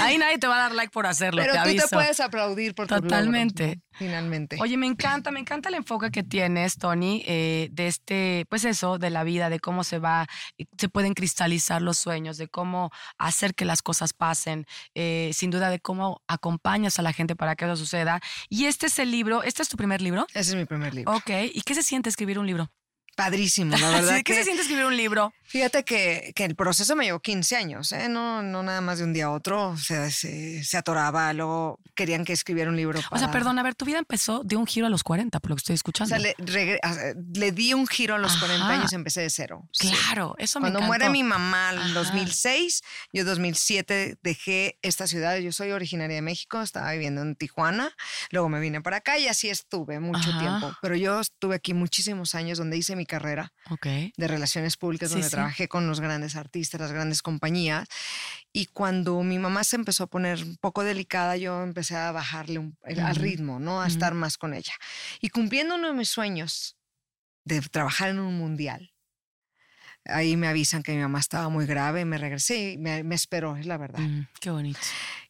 Ahí 0.00 0.18
nadie 0.18 0.38
te 0.38 0.46
va 0.46 0.56
a 0.56 0.58
dar 0.60 0.72
like 0.74 0.90
por 0.90 1.06
hacerlo. 1.06 1.42
Pero 1.42 1.54
tú 1.64 1.76
te 1.76 1.88
puedes 1.88 2.20
aplaudir 2.20 2.74
por 2.74 2.86
Totalmente. 2.86 3.80
finalmente. 3.92 4.56
Oye, 4.60 4.76
me 4.76 4.86
encanta, 4.86 5.30
me 5.30 5.40
encanta 5.40 5.68
el 5.68 5.76
enfoque 5.76 6.10
que 6.10 6.22
tienes, 6.22 6.76
Tony, 6.76 7.22
eh, 7.26 7.68
de 7.72 7.86
este, 7.86 8.46
pues 8.48 8.64
eso, 8.64 8.98
de 8.98 9.10
la 9.10 9.24
vida, 9.24 9.50
de 9.50 9.60
cómo 9.60 9.84
se 9.84 9.98
va, 9.98 10.26
eh, 10.58 10.66
se 10.78 10.88
pueden 10.88 11.14
cristalizar 11.14 11.82
los 11.82 11.98
sueños, 11.98 12.36
de 12.36 12.48
cómo 12.48 12.90
hacer 13.18 13.54
que 13.54 13.64
las 13.64 13.82
cosas 13.82 14.12
pasen, 14.12 14.66
eh, 14.94 15.30
sin 15.34 15.50
duda 15.50 15.70
de 15.70 15.80
cómo 15.80 16.22
acompañas 16.26 16.98
a 16.98 17.02
la 17.02 17.12
gente 17.12 17.36
para 17.36 17.56
que 17.56 17.64
eso 17.64 17.76
suceda. 17.76 18.20
Y 18.48 18.66
este 18.66 18.86
es 18.86 18.98
el 18.98 19.10
libro, 19.10 19.42
¿este 19.42 19.62
es 19.62 19.68
tu 19.68 19.76
primer 19.76 20.00
libro? 20.00 20.26
Ese 20.34 20.50
es 20.50 20.54
mi 20.54 20.64
primer 20.64 20.94
libro. 20.94 21.14
Ok, 21.14 21.30
¿y 21.52 21.62
qué 21.62 21.74
se 21.74 21.82
siente 21.82 22.08
escribir 22.08 22.38
un 22.38 22.46
libro? 22.46 22.70
Padrísimo, 23.16 23.76
la 23.76 23.90
verdad. 23.90 24.20
¿Qué 24.24 24.34
se 24.34 24.44
siente 24.44 24.62
escribir 24.62 24.86
un 24.86 24.96
libro? 24.96 25.32
Fíjate 25.44 25.84
que, 25.84 26.32
que, 26.34 26.46
el 26.46 26.56
proceso 26.56 26.96
me 26.96 27.04
llevó 27.04 27.20
15 27.20 27.56
años, 27.56 27.92
¿eh? 27.92 28.08
no, 28.08 28.42
no 28.42 28.62
nada 28.62 28.80
más 28.80 28.98
de 28.98 29.04
un 29.04 29.12
día 29.12 29.26
a 29.26 29.30
otro. 29.30 29.68
O 29.68 29.76
sea, 29.76 30.10
se, 30.10 30.64
se, 30.64 30.78
atoraba, 30.78 31.30
luego 31.34 31.78
querían 31.94 32.24
que 32.24 32.32
escribiera 32.32 32.70
un 32.70 32.76
libro. 32.76 32.98
O 33.10 33.18
sea, 33.18 33.30
perdón, 33.30 33.58
a 33.58 33.62
ver, 33.62 33.74
tu 33.74 33.84
vida 33.84 33.98
empezó 33.98 34.42
de 34.44 34.56
un 34.56 34.66
giro 34.66 34.86
a 34.86 34.88
los 34.88 35.04
40, 35.04 35.40
por 35.40 35.50
lo 35.50 35.56
que 35.56 35.60
estoy 35.60 35.74
escuchando. 35.74 36.14
O 36.14 36.18
sea, 36.18 36.34
le, 36.38 36.80
le 37.34 37.52
di 37.52 37.74
un 37.74 37.86
giro 37.86 38.14
a 38.14 38.18
los 38.18 38.38
40 38.38 38.66
años, 38.66 38.94
empecé 38.94 39.20
de 39.20 39.28
cero. 39.28 39.68
Claro, 39.78 40.34
eso 40.38 40.58
me 40.58 40.70
Cuando 40.70 40.86
muere 40.86 41.10
mi 41.10 41.22
mamá 41.22 41.72
en 41.72 41.92
2006, 41.92 42.82
yo 43.12 43.20
en 43.20 43.26
2007 43.26 44.16
dejé 44.22 44.78
esta 44.80 45.06
ciudad. 45.06 45.36
Yo 45.36 45.52
soy 45.52 45.72
originaria 45.72 46.16
de 46.16 46.22
México, 46.22 46.62
estaba 46.62 46.90
viviendo 46.92 47.20
en 47.20 47.36
Tijuana, 47.36 47.94
luego 48.30 48.48
me 48.48 48.58
vine 48.58 48.80
para 48.80 48.96
acá 48.98 49.18
y 49.18 49.28
así 49.28 49.50
estuve 49.50 50.00
mucho 50.00 50.30
tiempo. 50.38 50.74
Pero 50.80 50.96
yo 50.96 51.20
estuve 51.20 51.56
aquí 51.56 51.74
muchísimos 51.74 52.34
años 52.34 52.56
donde 52.56 52.78
hice 52.78 52.96
mi 52.96 53.01
carrera 53.06 53.52
de 53.84 54.28
relaciones 54.28 54.76
públicas, 54.76 55.10
donde 55.10 55.28
trabajé 55.28 55.68
con 55.68 55.86
los 55.86 56.00
grandes 56.00 56.36
artistas, 56.36 56.80
las 56.80 56.92
grandes 56.92 57.22
compañías. 57.22 57.88
Y 58.52 58.66
cuando 58.66 59.22
mi 59.22 59.38
mamá 59.38 59.64
se 59.64 59.76
empezó 59.76 60.04
a 60.04 60.06
poner 60.06 60.42
un 60.42 60.56
poco 60.56 60.84
delicada, 60.84 61.36
yo 61.36 61.62
empecé 61.62 61.96
a 61.96 62.12
bajarle 62.12 62.58
un, 62.58 62.76
al 62.82 63.16
ritmo, 63.16 63.58
¿no? 63.58 63.82
A 63.82 63.86
estar 63.86 64.14
más 64.14 64.38
con 64.38 64.54
ella. 64.54 64.74
Y 65.20 65.28
cumpliendo 65.30 65.74
uno 65.74 65.88
de 65.88 65.94
mis 65.94 66.08
sueños 66.08 66.76
de 67.44 67.60
trabajar 67.60 68.10
en 68.10 68.20
un 68.20 68.36
mundial, 68.36 68.92
ahí 70.04 70.36
me 70.36 70.48
avisan 70.48 70.82
que 70.82 70.92
mi 70.92 71.00
mamá 71.00 71.20
estaba 71.20 71.48
muy 71.48 71.66
grave, 71.66 72.04
me 72.04 72.18
regresé 72.18 72.72
y 72.72 72.78
me, 72.78 73.02
me 73.04 73.14
esperó, 73.14 73.56
es 73.56 73.66
la 73.66 73.78
verdad. 73.78 74.00
Mm, 74.00 74.28
qué 74.40 74.50
bonito. 74.50 74.80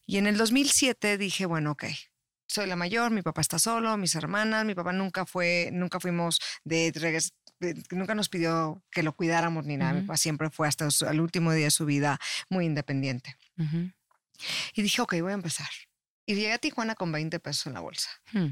Y 0.07 0.17
en 0.19 0.27
el 0.27 0.37
2007 0.37 1.19
dije, 1.19 1.47
bueno, 1.47 1.73
ok, 1.73 1.85
soy 2.53 2.67
la 2.67 2.77
mayor, 2.77 3.11
mi 3.11 3.23
papá 3.23 3.41
está 3.41 3.59
solo, 3.59 3.97
mis 3.97 4.15
hermanas, 4.15 4.65
mi 4.65 4.75
papá 4.75 4.93
nunca 4.93 5.25
fue, 5.25 5.71
nunca 5.73 5.99
fuimos 6.01 6.39
de 6.65 6.93
nunca 7.91 8.15
nos 8.15 8.29
pidió 8.29 8.83
que 8.91 9.03
lo 9.03 9.15
cuidáramos 9.15 9.65
ni 9.65 9.77
nada. 9.77 9.93
Mi 9.95 10.03
papá 10.03 10.17
siempre 10.17 10.51
fue 10.51 10.69
hasta 10.69 10.89
el 11.11 11.21
último 11.21 11.53
día 11.53 11.65
de 11.65 11.71
su 11.71 11.85
vida 11.85 12.19
muy 12.49 12.67
independiente. 12.67 13.37
Y 14.75 14.83
dije, 14.83 15.03
ok, 15.03 15.15
voy 15.21 15.33
a 15.33 15.35
empezar. 15.35 15.69
Y 16.27 16.35
llegué 16.35 16.53
a 16.53 16.59
Tijuana 16.59 16.95
con 16.95 17.13
20 17.13 17.39
pesos 17.41 17.67
en 17.67 17.75
la 17.75 17.81
bolsa. 17.81 18.09
Hmm. 18.33 18.51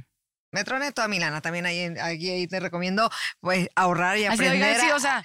Me 0.52 0.64
troné 0.64 0.90
toda 0.90 1.06
mi 1.06 1.20
lana. 1.20 1.40
También 1.40 1.64
ahí, 1.64 1.94
ahí, 2.00 2.46
te 2.48 2.58
recomiendo 2.58 3.08
pues, 3.40 3.68
ahorrar 3.76 4.18
y 4.18 4.24
aprender. 4.24 4.80
sí, 4.80 4.90
o 4.90 4.98
sea, 4.98 5.22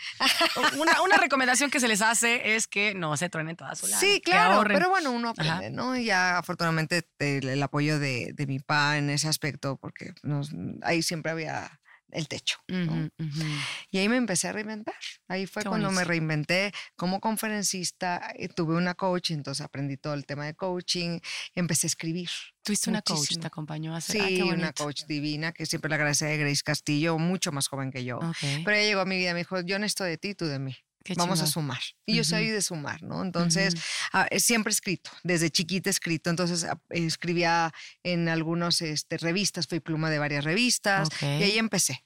una, 0.77 1.01
una, 1.01 1.17
recomendación 1.17 1.71
que 1.71 1.79
se 1.79 1.87
les 1.87 2.01
hace 2.01 2.55
es 2.55 2.67
que 2.67 2.93
no 2.93 3.17
se 3.17 3.29
truenen 3.29 3.55
toda 3.55 3.75
su 3.75 3.87
lana. 3.87 3.99
Sí, 3.99 4.21
claro, 4.23 4.63
pero 4.67 4.89
bueno, 4.89 5.11
uno 5.11 5.29
aprende, 5.29 5.71
¿no? 5.71 5.97
Y 5.97 6.05
ya 6.05 6.37
afortunadamente 6.37 7.07
el, 7.17 7.61
apoyo 7.63 7.97
de, 7.97 8.33
de, 8.35 8.45
mi 8.45 8.59
pa 8.59 8.97
en 8.97 9.09
ese 9.09 9.27
aspecto, 9.27 9.77
porque 9.77 10.13
nos, 10.21 10.51
ahí 10.83 11.01
siempre 11.01 11.31
había 11.31 11.79
el 12.11 12.27
techo. 12.27 12.57
Y 13.91 13.97
ahí 13.97 14.09
me 14.09 14.17
empecé 14.17 14.47
a 14.47 14.51
reinventar. 14.51 14.95
Ahí 15.27 15.45
fue 15.45 15.63
cuando 15.63 15.91
me 15.91 16.03
reinventé 16.03 16.71
como 16.95 17.19
conferencista. 17.19 18.31
Eh, 18.35 18.49
tuve 18.49 18.75
una 18.75 18.93
coach, 18.93 19.31
entonces 19.31 19.65
aprendí 19.65 19.97
todo 19.97 20.13
el 20.13 20.25
tema 20.25 20.45
de 20.45 20.53
coaching. 20.53 21.19
Empecé 21.53 21.87
a 21.87 21.89
escribir. 21.89 22.29
¿Tuviste 22.63 22.89
una 22.89 23.01
coach? 23.01 23.37
¿Te 23.39 23.47
acompañó 23.47 23.93
a 23.93 23.97
hacer? 23.97 24.21
Ah, 24.21 24.27
sí, 24.27 24.41
una 24.41 24.73
coach 24.73 25.03
divina, 25.07 25.51
que 25.51 25.65
siempre 25.65 25.89
la 25.89 25.95
agradece 25.95 26.25
de 26.25 26.37
Grace 26.37 26.63
Castillo, 26.63 27.17
mucho 27.17 27.51
más 27.51 27.67
joven 27.67 27.91
que 27.91 28.03
yo. 28.03 28.19
Pero 28.41 28.75
ella 28.75 28.87
llegó 28.87 29.01
a 29.01 29.05
mi 29.05 29.17
vida 29.17 29.31
y 29.31 29.33
me 29.33 29.39
dijo, 29.39 29.61
yo 29.61 29.77
necesito 29.77 30.03
de 30.03 30.17
ti, 30.17 30.35
tú 30.35 30.45
de 30.45 30.59
mí. 30.59 30.75
Vamos 31.15 31.41
a 31.41 31.47
sumar. 31.47 31.81
Y 32.05 32.15
yo 32.15 32.23
soy 32.23 32.47
de 32.47 32.61
sumar, 32.61 33.03
¿no? 33.03 33.21
Entonces, 33.21 33.75
ah, 34.11 34.27
siempre 34.37 34.71
he 34.71 34.73
escrito, 34.73 35.11
desde 35.23 35.49
chiquita 35.49 35.89
he 35.89 35.91
escrito. 35.91 36.29
Entonces, 36.29 36.63
ah, 36.63 36.79
escribía 36.89 37.73
en 38.03 38.29
algunas 38.29 38.81
este, 38.81 39.17
revistas, 39.17 39.67
fui 39.67 39.79
pluma 39.79 40.09
de 40.09 40.19
varias 40.19 40.43
revistas 40.43 41.09
y 41.21 41.25
ahí 41.25 41.57
empecé. 41.57 42.03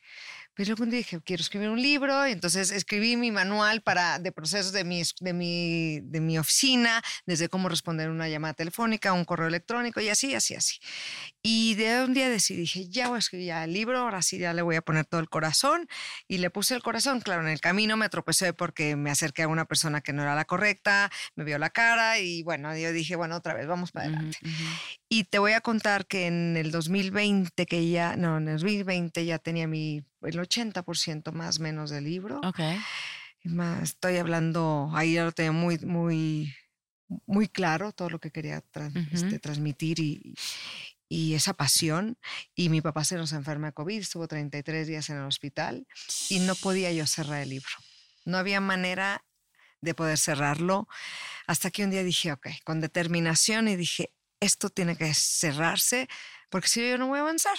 Pero 0.56 0.76
luego 0.76 0.92
dije, 0.92 1.22
quiero 1.24 1.42
escribir 1.42 1.70
un 1.70 1.82
libro, 1.82 2.28
y 2.28 2.32
entonces 2.32 2.72
escribí 2.72 3.16
mi 3.16 3.32
manual 3.32 3.82
para, 3.82 4.20
de 4.20 4.32
procesos 4.32 4.72
de 4.74 4.84
mi, 4.84 5.04
de, 5.22 5.34
mi, 5.34 6.02
de 6.02 6.20
mi 6.20 6.38
oficina, 6.38 7.02
desde 7.26 7.48
cómo 7.48 7.70
responder 7.70 8.10
una 8.10 8.28
llamada 8.28 8.54
telefónica, 8.54 9.14
un 9.14 9.26
correo 9.26 9.48
electrónico, 9.48 10.02
y 10.02 10.10
así, 10.10 10.36
así, 10.36 10.56
así. 10.56 10.80
Y 11.42 11.76
de 11.76 12.04
un 12.04 12.14
día 12.14 12.30
decidí, 12.30 12.62
dije, 12.62 12.90
ya 12.90 13.08
voy 13.08 13.16
a 13.16 13.20
escribir 13.20 13.48
ya 13.48 13.64
el 13.64 13.74
libro, 13.74 14.00
ahora 14.00 14.22
sí 14.22 14.38
ya 14.38 14.54
le 14.54 14.62
voy 14.62 14.76
a 14.76 14.82
poner 14.82 15.06
todo 15.06 15.22
el 15.22 15.30
corazón, 15.30 15.88
y 16.28 16.40
le 16.40 16.50
puse 16.50 16.76
el 16.76 16.84
corazón. 16.84 17.22
Claro, 17.22 17.42
en 17.42 17.48
el 17.48 17.62
camino 17.62 17.96
me 17.96 18.10
tropecé 18.10 18.54
porque 18.54 18.96
me 18.96 19.12
acerqué 19.12 19.44
a 19.44 19.48
una 19.48 19.66
persona 19.66 20.02
que 20.02 20.14
no 20.14 20.24
era 20.24 20.36
la 20.36 20.46
correcta, 20.46 21.10
me 21.36 21.46
vio 21.46 21.58
la 21.58 21.70
cara, 21.70 22.20
y 22.20 22.44
bueno, 22.44 22.76
yo 22.78 22.92
dije, 22.92 23.16
bueno, 23.16 23.38
otra 23.38 23.54
vez, 23.54 23.66
vamos 23.66 23.92
para 23.92 24.08
adelante. 24.08 24.38
Y 25.12 25.24
te 25.24 25.40
voy 25.40 25.54
a 25.54 25.62
contar 25.62 26.06
que 26.06 26.28
en 26.28 26.56
el 26.56 26.70
2020, 26.70 27.66
que 27.66 27.90
ya, 27.90 28.16
no, 28.16 28.38
en 28.38 28.48
el 28.48 28.60
2020 28.60 29.26
ya 29.26 29.40
tenía 29.40 29.68
mi, 29.68 30.04
el 30.22 30.40
80% 30.40 31.32
más 31.32 31.60
o 31.60 31.64
menos 31.64 31.90
del 31.90 32.04
libro. 32.04 32.40
Ok. 32.44 32.60
Más, 33.44 33.82
estoy 33.84 34.18
hablando, 34.18 34.92
ahí 34.94 35.14
ya 35.14 35.24
lo 35.24 35.32
tenía 35.32 35.52
muy, 35.52 35.80
muy, 35.80 36.54
muy 37.26 37.48
claro 37.48 37.92
todo 37.92 38.12
lo 38.12 38.20
que 38.20 38.30
quería 38.30 38.64
este, 39.12 39.40
transmitir 39.40 40.00
y, 40.00 40.36
y 41.08 41.34
esa 41.34 41.56
pasión. 41.56 42.20
Y 42.54 42.70
mi 42.70 42.82
papá 42.82 43.04
se 43.04 43.16
nos 43.16 43.34
enferma 43.34 43.68
de 43.68 43.74
COVID, 43.74 44.00
estuvo 44.00 44.28
33 44.28 44.88
días 44.88 45.10
en 45.10 45.18
el 45.18 45.24
hospital 45.24 45.88
y 46.30 46.40
no 46.40 46.54
podía 46.54 46.92
yo 46.92 47.08
cerrar 47.08 47.42
el 47.42 47.50
libro. 47.50 47.72
No 48.26 48.38
había 48.38 48.62
manera 48.62 49.26
de 49.82 49.96
poder 49.96 50.20
cerrarlo 50.20 50.88
hasta 51.48 51.72
que 51.72 51.84
un 51.84 51.90
día 51.90 52.04
dije, 52.04 52.32
ok, 52.32 52.48
con 52.64 52.80
determinación 52.80 53.68
y 53.68 53.76
dije, 53.76 54.14
esto 54.40 54.70
tiene 54.70 54.96
que 54.96 55.14
cerrarse 55.14 56.08
porque 56.50 56.68
si 56.68 56.90
yo 56.90 56.98
no 56.98 57.08
voy 57.08 57.20
a 57.20 57.22
avanzar. 57.22 57.58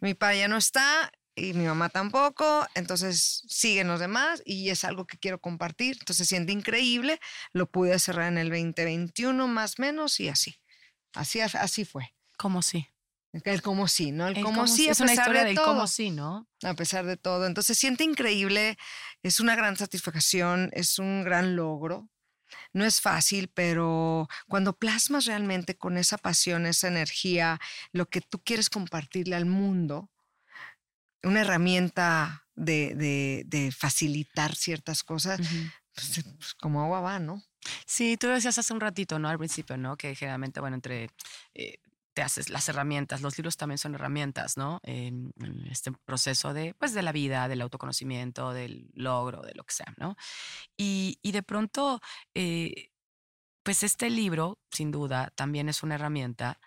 Mi 0.00 0.14
padre 0.14 0.38
ya 0.38 0.48
no 0.48 0.56
está, 0.56 1.10
y 1.36 1.52
mi 1.52 1.64
mamá 1.64 1.88
tampoco, 1.88 2.66
entonces 2.74 3.42
siguen 3.48 3.88
los 3.88 3.98
demás 3.98 4.42
y 4.44 4.70
es 4.70 4.84
algo 4.84 5.06
que 5.06 5.18
quiero 5.18 5.40
compartir, 5.40 5.96
entonces 5.98 6.28
se 6.28 6.34
siente 6.34 6.52
increíble, 6.52 7.18
lo 7.52 7.70
pude 7.70 7.98
cerrar 7.98 8.28
en 8.28 8.38
el 8.38 8.50
2021 8.50 9.48
más 9.48 9.78
o 9.78 9.82
menos 9.82 10.20
y 10.20 10.28
así, 10.28 10.60
así, 11.14 11.40
así 11.40 11.84
fue. 11.84 12.14
¿Cómo 12.36 12.62
sí? 12.62 12.88
El 13.32 13.62
cómo 13.62 13.88
sí, 13.88 14.12
¿no? 14.12 14.28
El, 14.28 14.40
cómo, 14.44 14.68
sí, 14.68 14.86
es 14.86 15.00
una 15.00 15.12
historia 15.12 15.40
de 15.40 15.48
del 15.48 15.56
cómo 15.56 15.88
sí, 15.88 16.12
¿no? 16.12 16.48
A 16.62 16.74
pesar 16.74 17.04
de 17.04 17.16
todo. 17.16 17.46
Entonces 17.46 17.76
siente 17.76 18.04
increíble, 18.04 18.78
es 19.24 19.40
una 19.40 19.56
gran 19.56 19.76
satisfacción, 19.76 20.70
es 20.72 21.00
un 21.00 21.24
gran 21.24 21.56
logro. 21.56 22.08
No 22.72 22.84
es 22.84 23.00
fácil, 23.00 23.48
pero 23.48 24.28
cuando 24.48 24.76
plasmas 24.76 25.26
realmente 25.26 25.76
con 25.76 25.96
esa 25.96 26.18
pasión, 26.18 26.66
esa 26.66 26.88
energía, 26.88 27.60
lo 27.92 28.06
que 28.06 28.20
tú 28.20 28.40
quieres 28.42 28.70
compartirle 28.70 29.36
al 29.36 29.46
mundo, 29.46 30.10
una 31.22 31.40
herramienta 31.40 32.46
de, 32.54 33.74
facilitar 33.76 34.54
ciertas 34.54 35.02
cosas, 35.02 35.40
pues, 35.94 36.24
pues, 36.36 36.54
como 36.54 36.82
agua 36.82 37.00
va, 37.00 37.18
¿no? 37.18 37.42
Sí, 37.86 38.16
tú 38.16 38.28
decías 38.28 38.58
hace 38.58 38.72
un 38.72 38.80
ratito, 38.80 39.18
¿no? 39.18 39.28
Al 39.28 39.38
principio, 39.38 39.76
¿no? 39.76 39.96
Que 39.96 40.14
generalmente, 40.14 40.60
bueno, 40.60 40.76
entre 40.76 41.10
eh, 41.54 41.78
te 42.14 42.22
haces 42.22 42.48
las 42.48 42.68
herramientas, 42.68 43.20
los 43.20 43.36
libros 43.36 43.56
también 43.56 43.78
son 43.78 43.94
herramientas, 43.94 44.56
¿no? 44.56 44.80
En, 44.84 45.32
este 45.70 45.92
proceso 46.04 46.54
de, 46.54 46.74
pues, 46.74 46.94
de 46.94 47.02
la 47.02 47.12
vida, 47.12 47.48
del 47.48 47.60
autoconocimiento, 47.60 48.52
del 48.52 48.88
logro, 48.94 49.42
de 49.42 49.54
lo 49.54 49.64
que 49.64 49.74
sea, 49.74 49.92
¿no? 49.98 50.16
Y, 50.76 51.18
de 51.22 51.42
pronto, 51.42 52.00
eh, 52.34 52.90
pues 53.64 53.82
este 53.82 54.08
libro, 54.10 54.58
sin 54.70 54.90
duda, 54.92 55.32
también 55.34 55.68
es 55.68 55.82
una 55.82 55.96
herramienta 55.96 56.60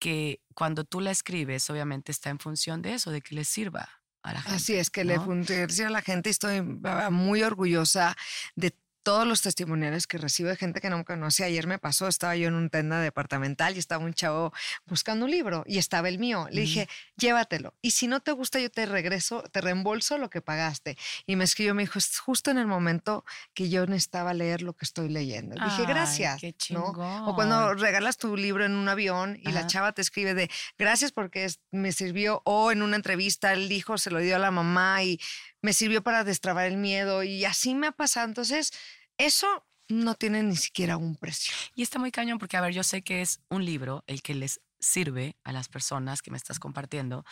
que 0.00 0.42
cuando 0.54 0.84
tú 0.84 1.00
la 1.00 1.10
escribes, 1.10 1.70
obviamente 1.70 2.10
está 2.10 2.30
en 2.30 2.38
función 2.38 2.82
de 2.82 2.94
eso, 2.94 3.10
de 3.10 3.20
que 3.20 3.34
le 3.34 3.44
sirva 3.44 3.88
a 4.22 4.32
la 4.32 4.42
gente. 4.42 4.56
Así 4.56 4.74
es, 4.74 4.90
que 4.90 5.04
le 5.04 5.20
funcione 5.20 5.86
a 5.86 5.90
la 5.90 6.02
gente. 6.02 6.30
Estoy 6.30 6.62
muy 6.62 7.42
orgullosa 7.42 8.16
de 8.56 8.74
todos 9.02 9.26
los 9.26 9.42
testimoniales 9.42 10.06
que 10.06 10.18
recibo 10.18 10.48
de 10.48 10.56
gente 10.56 10.80
que 10.80 10.90
no 10.90 10.98
me 10.98 11.04
conoce. 11.04 11.44
Ayer 11.44 11.66
me 11.66 11.78
pasó, 11.78 12.08
estaba 12.08 12.36
yo 12.36 12.48
en 12.48 12.54
un 12.54 12.70
tienda 12.70 13.00
departamental 13.00 13.76
y 13.76 13.78
estaba 13.78 14.04
un 14.04 14.14
chavo 14.14 14.52
buscando 14.86 15.24
un 15.24 15.30
libro 15.30 15.64
y 15.66 15.78
estaba 15.78 16.08
el 16.08 16.18
mío. 16.18 16.46
Le 16.50 16.62
dije, 16.62 16.88
llévatelo. 17.16 17.74
Y 17.82 17.92
si 17.92 18.06
no 18.06 18.20
te 18.20 18.32
gusta, 18.32 18.60
yo 18.60 18.70
te 18.70 18.86
regreso, 18.86 19.42
te 19.50 19.60
reembolso 19.60 20.18
lo 20.18 20.30
que 20.30 20.40
pagaste. 20.40 20.96
Y 21.26 21.36
me 21.36 21.44
escribió, 21.44 21.74
me 21.74 21.82
dijo, 21.82 21.98
es 21.98 22.18
justo 22.18 22.50
en 22.50 22.58
el 22.58 22.66
momento 22.66 23.24
que 23.54 23.68
yo 23.68 23.86
necesitaba 23.86 24.34
leer 24.34 24.62
lo 24.62 24.74
que 24.74 24.84
estoy 24.84 25.08
leyendo. 25.08 25.56
Le 25.56 25.64
dije, 25.64 25.86
gracias. 25.86 26.40
Qué 26.40 26.54
O 26.76 27.34
cuando 27.34 27.74
regalas 27.74 28.16
tu 28.16 28.36
libro 28.36 28.64
en 28.64 28.72
un 28.72 28.88
avión 28.88 29.38
y 29.40 29.52
la 29.52 29.66
chava 29.66 29.92
te 29.92 30.02
escribe 30.02 30.34
de, 30.34 30.50
gracias 30.78 31.12
porque 31.12 31.48
me 31.70 31.92
sirvió, 31.92 32.42
o 32.44 32.72
en 32.72 32.82
una 32.82 32.96
entrevista 32.96 33.52
el 33.52 33.70
hijo 33.72 33.98
se 33.98 34.10
lo 34.10 34.18
dio 34.18 34.36
a 34.36 34.38
la 34.38 34.50
mamá 34.50 35.02
y 35.02 35.20
me 35.62 35.72
sirvió 35.72 36.02
para 36.02 36.24
destrabar 36.24 36.66
el 36.66 36.76
miedo 36.76 37.22
y 37.22 37.44
así 37.44 37.74
me 37.74 37.88
ha 37.88 37.92
pasado. 37.92 38.26
Entonces, 38.26 38.72
eso 39.18 39.66
no 39.88 40.14
tiene 40.14 40.42
ni 40.42 40.56
siquiera 40.56 40.96
un 40.96 41.16
precio. 41.16 41.54
Y 41.74 41.82
está 41.82 41.98
muy 41.98 42.10
cañón 42.10 42.38
porque, 42.38 42.56
a 42.56 42.60
ver, 42.60 42.72
yo 42.72 42.82
sé 42.82 43.02
que 43.02 43.22
es 43.22 43.40
un 43.48 43.64
libro 43.64 44.04
el 44.06 44.22
que 44.22 44.34
les 44.34 44.60
sirve 44.78 45.36
a 45.44 45.52
las 45.52 45.68
personas 45.68 46.22
que 46.22 46.30
me 46.30 46.36
estás 46.36 46.58
compartiendo. 46.58 47.24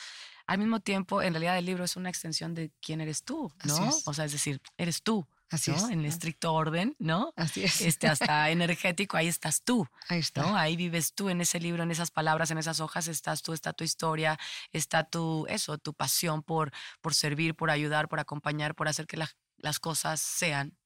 Al 0.47 0.59
mismo 0.59 0.81
tiempo, 0.81 1.23
en 1.23 1.33
realidad 1.33 1.59
el 1.59 1.65
libro 1.65 1.85
es 1.85 1.97
una 1.97 2.11
extensión 2.11 2.55
de 2.55 2.71
quién 2.81 3.01
eres 3.01 3.23
tú, 3.23 3.53
¿no? 3.65 3.91
O 4.05 4.15
sea, 4.15 4.25
es 4.25 4.33
decir, 4.33 4.61
eres 4.77 5.03
tú. 5.03 5.27
Así 5.51 5.71
es. 5.71 5.85
En 5.85 6.05
estricto 6.05 6.53
orden, 6.53 6.95
¿no? 6.99 7.33
Así 7.37 7.65
es. 7.65 7.81
Este, 7.81 8.07
hasta 8.07 8.51
energético, 8.51 9.17
ahí 9.17 9.29
estás 9.29 9.63
tú. 9.63 9.87
Ahí 10.09 10.19
está. 10.21 10.43
¿no? 10.43 10.57
Ahí 10.57 10.77
vives 10.77 11.15
tú 11.15 11.31
en 11.31 11.41
ese 11.41 11.59
libro, 11.59 11.83
en 11.83 11.91
esas 11.91 12.11
palabras, 12.11 12.51
en 12.51 12.59
esas 12.59 12.81
hojas, 12.81 13.09
estás 13.09 13.43
tú, 13.43 13.53
está 13.53 13.73
tu 13.73 13.85
historia, 13.85 14.39
está 14.73 15.05
tu, 15.05 15.47
eso, 15.49 15.79
tu 15.79 15.95
pasión 15.95 16.43
por, 16.43 16.71
por 17.01 17.15
servir, 17.15 17.55
por 17.55 17.71
ayudar, 17.71 18.09
por 18.09 18.21
acompañar, 18.21 18.75
por 18.75 18.89
hacer 18.89 19.07
que 19.07 19.17
las 19.17 19.81
cosas 19.81 20.21
sean 20.21 20.77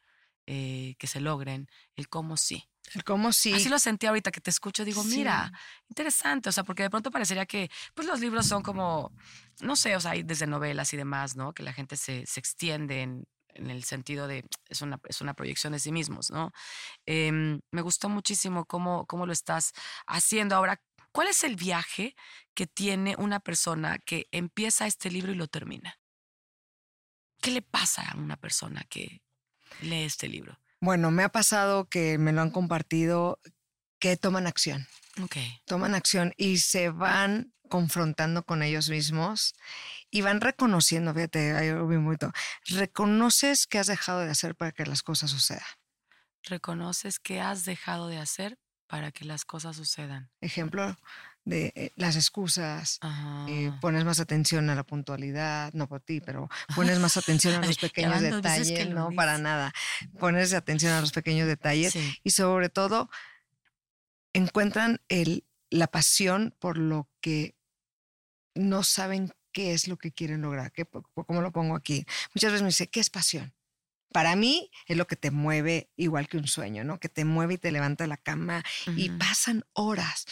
eh, 0.46 0.96
que 0.98 1.06
se 1.06 1.20
logren, 1.20 1.68
el 1.94 2.08
cómo 2.08 2.36
sí. 2.36 2.68
El 2.94 3.04
cómo 3.04 3.32
sí. 3.32 3.54
Así 3.54 3.68
lo 3.68 3.78
sentí 3.78 4.06
ahorita 4.06 4.32
que 4.32 4.40
te 4.40 4.50
escucho, 4.50 4.84
digo, 4.84 5.04
mira, 5.04 5.52
interesante, 5.88 6.48
o 6.48 6.52
sea, 6.52 6.64
porque 6.64 6.82
de 6.82 6.90
pronto 6.90 7.12
parecería 7.12 7.46
que, 7.46 7.70
pues 7.94 8.08
los 8.08 8.18
libros 8.18 8.46
son 8.46 8.60
como, 8.60 9.12
no 9.60 9.76
sé, 9.76 9.94
o 9.94 10.00
sea, 10.00 10.10
hay 10.10 10.24
desde 10.24 10.48
novelas 10.48 10.92
y 10.92 10.96
demás, 10.96 11.36
¿no? 11.36 11.52
Que 11.52 11.62
la 11.62 11.72
gente 11.72 11.96
se, 11.96 12.26
se 12.26 12.40
extiende 12.40 13.02
en, 13.02 13.24
en, 13.54 13.70
el 13.70 13.84
sentido 13.84 14.26
de, 14.28 14.44
es 14.68 14.82
una, 14.82 15.00
es 15.08 15.20
una 15.20 15.34
proyección 15.34 15.72
de 15.72 15.78
sí 15.78 15.92
mismos, 15.92 16.30
¿no? 16.30 16.52
Em, 17.06 17.60
me 17.70 17.82
gustó 17.82 18.08
muchísimo 18.08 18.64
cómo, 18.64 19.06
cómo 19.06 19.26
lo 19.26 19.32
estás 19.32 19.72
haciendo. 20.06 20.56
Ahora, 20.56 20.80
¿cuál 21.12 21.28
es 21.28 21.44
el 21.44 21.56
viaje 21.56 22.14
que 22.54 22.66
tiene 22.66 23.16
una 23.18 23.40
persona 23.40 23.98
que 23.98 24.26
empieza 24.30 24.86
este 24.86 25.10
libro 25.10 25.32
y 25.32 25.36
lo 25.36 25.48
termina? 25.48 25.98
¿Qué 27.40 27.50
le 27.50 27.62
pasa 27.62 28.02
a 28.10 28.16
una 28.16 28.36
persona 28.36 28.84
que, 28.88 29.22
lee 29.80 30.04
este 30.04 30.28
libro? 30.28 30.58
Bueno, 30.80 31.10
me 31.10 31.22
ha 31.22 31.28
pasado 31.28 31.88
que 31.88 32.18
me 32.18 32.32
lo 32.32 32.40
han 32.40 32.50
compartido 32.50 33.40
que 33.98 34.16
toman 34.16 34.46
acción. 34.46 34.86
Ok. 35.22 35.36
Toman 35.64 35.94
acción 35.94 36.32
y 36.36 36.58
se 36.58 36.90
van 36.90 37.52
confrontando 37.72 38.44
con 38.44 38.62
ellos 38.62 38.90
mismos 38.90 39.54
y 40.10 40.20
van 40.20 40.42
reconociendo, 40.42 41.14
fíjate, 41.14 41.52
ahí 41.56 41.72
vi 41.72 41.96
mucho, 41.96 42.30
reconoces 42.66 43.66
qué 43.66 43.78
has 43.78 43.86
dejado 43.86 44.20
de 44.20 44.30
hacer 44.30 44.54
para 44.54 44.72
que 44.72 44.84
las 44.84 45.02
cosas 45.02 45.30
sucedan. 45.30 45.64
Reconoces 46.42 47.18
qué 47.18 47.40
has 47.40 47.64
dejado 47.64 48.08
de 48.08 48.18
hacer 48.18 48.58
para 48.88 49.10
que 49.10 49.24
las 49.24 49.46
cosas 49.46 49.76
sucedan. 49.76 50.30
Ejemplo, 50.42 50.94
de 51.46 51.72
eh, 51.74 51.92
las 51.96 52.16
excusas, 52.16 53.00
eh, 53.48 53.72
pones 53.80 54.04
más 54.04 54.20
atención 54.20 54.68
a 54.68 54.74
la 54.74 54.84
puntualidad, 54.84 55.72
no 55.72 55.88
por 55.88 56.02
ti, 56.02 56.20
pero 56.20 56.50
pones 56.76 56.98
más 56.98 57.16
atención 57.16 57.54
a 57.54 57.66
los 57.66 57.78
pequeños 57.78 58.20
detalles, 58.20 58.90
no 58.90 59.12
para 59.12 59.38
nada, 59.38 59.72
pones 60.20 60.52
atención 60.52 60.92
a 60.92 61.00
los 61.00 61.12
pequeños 61.12 61.48
detalles 61.48 61.96
y 62.22 62.30
sobre 62.32 62.68
todo 62.68 63.08
encuentran 64.34 65.00
el, 65.08 65.46
la 65.70 65.86
pasión 65.86 66.54
por 66.58 66.76
lo 66.76 67.08
que 67.22 67.54
no 68.54 68.82
saben 68.82 69.32
qué 69.52 69.74
es 69.74 69.88
lo 69.88 69.96
que 69.96 70.12
quieren 70.12 70.42
lograr, 70.42 70.72
¿Qué, 70.72 70.86
¿cómo 70.86 71.42
lo 71.42 71.52
pongo 71.52 71.76
aquí? 71.76 72.06
Muchas 72.34 72.52
veces 72.52 72.62
me 72.62 72.68
dice, 72.68 72.88
¿qué 72.88 73.00
es 73.00 73.10
pasión? 73.10 73.54
para 74.12 74.36
mí 74.36 74.70
es 74.86 74.96
lo 74.96 75.06
que 75.06 75.16
te 75.16 75.30
mueve 75.30 75.90
igual 75.96 76.28
que 76.28 76.36
un 76.36 76.46
sueño, 76.46 76.84
¿no? 76.84 77.00
Que 77.00 77.08
te 77.08 77.24
mueve 77.24 77.54
y 77.54 77.58
te 77.58 77.72
levanta 77.72 78.04
de 78.04 78.08
la 78.08 78.16
cama 78.16 78.62
y 78.96 79.10
pasan 79.10 79.64
horas. 79.72 80.26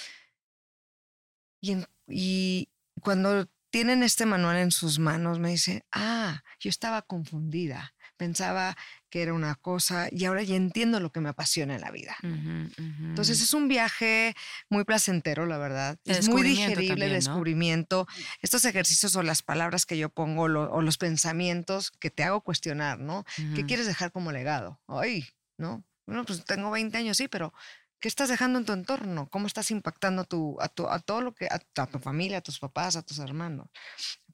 Y, 1.61 2.69
cuando 3.03 3.49
tienen 3.71 4.03
este 4.03 4.27
manual 4.27 4.57
en 4.57 4.71
sus 4.71 4.99
manos, 4.99 5.39
me 5.39 5.51
dice, 5.51 5.87
ah, 5.93 6.43
yo 6.59 6.69
estaba 6.69 7.03
confundida, 7.03 7.95
pensaba 8.21 8.77
que 9.09 9.23
era 9.23 9.33
una 9.33 9.55
cosa 9.55 10.09
y 10.13 10.27
ahora 10.27 10.43
ya 10.43 10.55
entiendo 10.55 11.01
lo 11.01 11.11
que 11.11 11.21
me 11.21 11.31
apasiona 11.31 11.75
en 11.75 11.81
la 11.81 11.91
vida. 11.91 12.17
Entonces 12.23 13.41
es 13.41 13.55
un 13.55 13.67
viaje 13.67 14.37
muy 14.69 14.85
placentero, 14.85 15.47
la 15.47 15.57
verdad. 15.57 15.99
es 16.05 16.29
muy 16.29 16.43
digerible, 16.43 17.09
descubrimiento. 17.09 18.07
Estos 18.43 18.67
ejercicios 18.67 19.17
o 19.17 19.23
las 19.23 19.41
palabras 19.41 19.87
que 19.87 19.97
yo 19.97 20.11
pongo 20.11 20.43
o 20.43 20.83
los 20.83 20.99
pensamientos 20.99 21.91
que 21.93 22.11
te 22.11 22.23
hago 22.23 22.43
cuestionar, 22.43 22.99
¿no? 22.99 23.25
¿Qué 23.55 23.65
quieres 23.65 23.87
dejar 23.87 24.13
como 24.13 24.33
legado? 24.33 24.79
Ay, 24.87 25.27
¿no? 25.57 25.83
Bueno, 26.05 26.27
pues 26.27 26.45
tengo 26.45 26.71
20 26.71 26.99
años, 26.99 27.17
sí, 27.17 27.27
pero 27.27 27.55
¿Qué 28.01 28.09
estás 28.09 28.31
dejando 28.31 28.59
en 28.59 28.65
tu 28.65 28.73
entorno? 28.73 29.29
¿Cómo 29.29 29.47
estás 29.47 29.71
impactando 29.71 30.25
tu, 30.25 30.57
a, 30.59 30.69
tu, 30.69 30.89
a 30.89 31.01
todo 31.01 31.21
lo 31.21 31.35
que, 31.35 31.47
a, 31.51 31.87
tu 31.87 31.99
familia, 31.99 32.39
a 32.39 32.41
tus 32.41 32.59
papás, 32.59 32.97
a 32.97 33.03
tus 33.03 33.19
hermanos? 33.19 33.69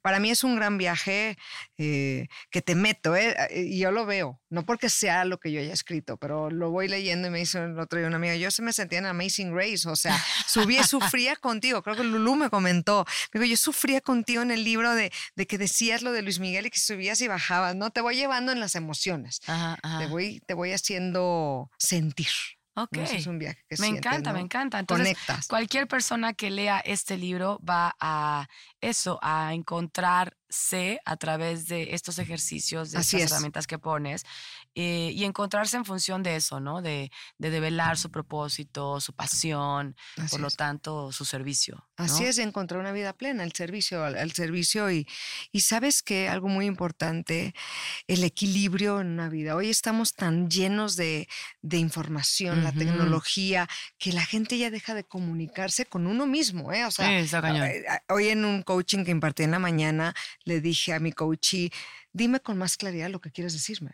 Para 0.07 0.21
mí 0.21 0.31
es 0.31 0.45
un 0.45 0.55
gran 0.55 0.77
viaje 0.77 1.37
eh, 1.77 2.29
que 2.49 2.61
te 2.61 2.75
meto, 2.75 3.13
¿eh? 3.17 3.35
y 3.53 3.77
yo 3.77 3.91
lo 3.91 4.05
veo, 4.05 4.39
no 4.49 4.65
porque 4.65 4.87
sea 4.87 5.25
lo 5.25 5.37
que 5.37 5.51
yo 5.51 5.59
haya 5.59 5.73
escrito, 5.73 6.15
pero 6.15 6.49
lo 6.49 6.71
voy 6.71 6.87
leyendo 6.87 7.27
y 7.27 7.31
me 7.31 7.41
hizo 7.41 7.61
el 7.61 7.77
otro 7.77 7.99
día 7.99 8.07
una 8.07 8.15
amiga, 8.15 8.37
yo 8.37 8.49
se 8.49 8.61
me 8.61 8.71
sentía 8.71 8.99
en 8.99 9.05
Amazing 9.05 9.53
Grace, 9.53 9.85
o 9.85 9.97
sea, 9.97 10.17
subí, 10.47 10.81
sufría 10.83 11.35
contigo, 11.35 11.83
creo 11.83 11.97
que 11.97 12.05
Lulu 12.05 12.35
me 12.37 12.49
comentó, 12.49 13.05
digo, 13.33 13.43
yo 13.43 13.57
sufría 13.57 13.99
contigo 13.99 14.41
en 14.41 14.51
el 14.51 14.63
libro 14.63 14.95
de, 14.95 15.11
de, 15.35 15.45
que 15.45 15.57
decías 15.57 16.03
lo 16.03 16.13
de 16.13 16.21
Luis 16.21 16.39
Miguel 16.39 16.67
y 16.67 16.69
que 16.69 16.79
subías 16.79 17.19
y 17.19 17.27
bajabas, 17.27 17.75
¿no? 17.75 17.89
Te 17.89 17.99
voy 17.99 18.15
llevando 18.15 18.53
en 18.53 18.61
las 18.61 18.75
emociones, 18.75 19.41
Te, 19.41 20.07
voy, 20.07 20.41
te 20.47 20.53
voy 20.53 20.71
haciendo 20.71 21.69
sentir. 21.77 22.29
Ok. 22.77 22.97
es 22.97 23.25
un 23.25 23.39
viaje 23.39 23.63
que 23.67 23.75
Me 23.79 23.87
encanta, 23.87 24.31
me 24.33 24.39
encanta. 24.39 24.77
Entonces, 24.77 25.17
Conectas. 25.17 25.47
cualquier 25.47 25.87
persona 25.87 26.33
que 26.33 26.51
lea 26.51 26.79
este 26.79 27.17
libro 27.17 27.59
va 27.67 27.95
a 27.99 28.47
eso, 28.81 29.17
a 29.23 29.55
encontrarse 30.49 30.99
a 31.05 31.17
través 31.17 31.67
de 31.67 31.93
estos 31.93 32.19
ejercicios, 32.19 32.91
de 32.91 32.99
estas 32.99 33.31
herramientas 33.31 33.67
que 33.67 33.77
pones 33.77 34.23
eh, 34.75 35.11
y 35.13 35.23
encontrarse 35.23 35.77
en 35.77 35.85
función 35.85 36.23
de 36.23 36.35
eso, 36.35 36.59
¿no? 36.59 36.81
De, 36.81 37.11
de 37.37 37.49
develar 37.49 37.97
su 37.97 38.11
propósito, 38.11 39.01
su 39.01 39.13
pasión, 39.13 39.95
por 40.29 40.39
lo 40.39 40.49
tanto, 40.49 41.11
su 41.11 41.25
servicio. 41.25 41.87
Así 41.97 42.25
es, 42.25 42.37
encontrar 42.37 42.79
una 42.79 42.91
vida 42.91 43.13
plena, 43.13 43.43
el 43.43 43.53
servicio, 43.53 44.05
el 44.05 44.31
servicio 44.33 44.91
y, 44.91 45.07
y 45.51 45.61
sabes 45.61 46.03
que 46.03 46.29
algo 46.29 46.47
muy 46.47 46.65
importante, 46.65 47.53
el 48.07 48.23
equilibrio 48.23 49.01
en 49.01 49.07
una 49.07 49.29
vida. 49.29 49.55
Hoy 49.55 49.69
estamos 49.69 50.13
tan 50.13 50.49
llenos 50.49 50.95
de, 50.95 51.27
de 51.61 51.77
información, 51.77 52.63
la 52.63 52.71
tecnología, 52.71 53.67
que 53.97 54.13
la 54.13 54.25
gente 54.25 54.57
ya 54.57 54.69
deja 54.69 54.93
de 54.93 55.03
comunicarse 55.03 55.85
con 55.85 56.05
uno 56.05 56.27
mismo, 56.27 56.71
¿eh? 56.71 56.85
O 56.85 56.91
sea, 56.91 57.25
sí, 57.25 57.37
hoy 58.09 58.29
en 58.29 58.45
un 58.45 58.61
coaching 58.61 59.03
que 59.03 59.11
impartí 59.11 59.43
en 59.43 59.51
la 59.51 59.59
mañana, 59.59 60.13
le 60.47 60.61
dije 60.61 60.93
a 60.93 60.99
mi 60.99 61.11
coachee, 61.11 61.71
dime 62.13 62.39
con 62.39 62.57
más 62.57 62.77
claridad 62.77 63.09
lo 63.09 63.19
que 63.19 63.31
quieres 63.31 63.53
decirme. 63.53 63.91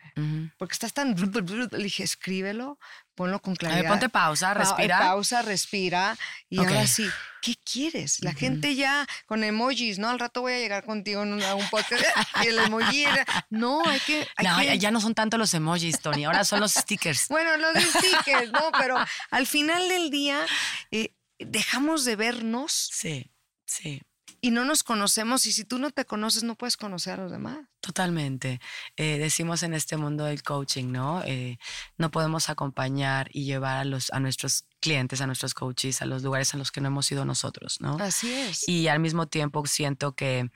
Porque 0.56 0.72
estás 0.72 0.92
tan... 0.92 1.14
Le 1.14 1.82
dije, 1.82 2.04
escríbelo, 2.04 2.78
ponlo 3.14 3.42
con 3.42 3.56
claridad. 3.56 3.80
A 3.80 3.82
ver, 3.82 3.90
ponte 3.90 4.08
pausa, 4.08 4.54
respira. 4.54 4.98
pausa, 5.00 5.42
respira. 5.42 6.16
Y 6.48 6.58
ahora 6.58 6.86
sí, 6.86 7.06
¿qué 7.42 7.56
quieres? 7.56 8.22
La 8.22 8.32
gente 8.32 8.76
ya 8.76 9.06
con 9.26 9.42
emojis, 9.42 9.98
¿no? 9.98 10.08
Al 10.08 10.20
rato 10.20 10.42
voy 10.42 10.52
a 10.52 10.58
llegar 10.58 10.84
contigo 10.84 11.24
en 11.24 11.34
un 11.34 11.68
podcast 11.70 12.04
y 12.44 12.46
el 12.46 12.58
emoji 12.60 13.04
era... 13.04 13.26
No, 13.50 13.82
hay 13.84 14.00
que... 14.00 14.26
no, 14.42 14.62
Ya, 14.62 14.90
no 14.90 15.00
son 15.00 15.14
tanto 15.14 15.36
los 15.36 15.52
emojis, 15.52 16.00
Tony, 16.00 16.24
ahora 16.24 16.44
son 16.44 16.60
los 16.60 16.72
stickers. 16.72 17.26
bueno, 17.30 17.56
los 17.56 17.82
stickers, 17.82 18.52
¿no? 18.52 18.70
Pero 18.78 18.96
al 19.30 19.46
final 19.46 19.88
del 19.88 20.10
día 20.10 20.46
eh, 20.92 21.12
dejamos 21.38 22.04
de 22.04 22.16
vernos. 22.16 22.90
Sí, 22.92 23.32
sí 23.66 24.00
y 24.44 24.50
no 24.50 24.66
nos 24.66 24.82
conocemos 24.82 25.46
y 25.46 25.52
si 25.52 25.64
tú 25.64 25.78
no 25.78 25.90
te 25.90 26.04
conoces 26.04 26.42
no 26.42 26.54
puedes 26.54 26.76
conocer 26.76 27.14
a 27.14 27.22
los 27.22 27.32
demás. 27.32 27.60
Totalmente. 27.80 28.60
Eh, 28.94 29.16
decimos 29.16 29.62
en 29.62 29.72
este 29.72 29.96
mundo 29.96 30.26
del 30.26 30.42
coaching, 30.42 30.92
¿no? 30.92 31.22
Eh, 31.24 31.56
no 31.96 32.10
podemos 32.10 32.50
acompañar 32.50 33.30
y 33.32 33.46
llevar 33.46 33.78
a, 33.78 33.84
los, 33.86 34.12
a 34.12 34.20
nuestros 34.20 34.66
clientes, 34.80 35.22
a 35.22 35.26
nuestros 35.26 35.54
coaches, 35.54 36.02
a 36.02 36.04
los 36.04 36.22
lugares 36.22 36.52
en 36.52 36.58
los 36.58 36.70
que 36.72 36.82
no 36.82 36.88
hemos 36.88 37.10
ido 37.10 37.24
nosotros, 37.24 37.80
¿no? 37.80 37.96
Así 37.98 38.34
es. 38.34 38.68
Y 38.68 38.86
al 38.88 39.00
mismo 39.00 39.28
tiempo 39.28 39.64
siento 39.64 40.14
que, 40.14 40.50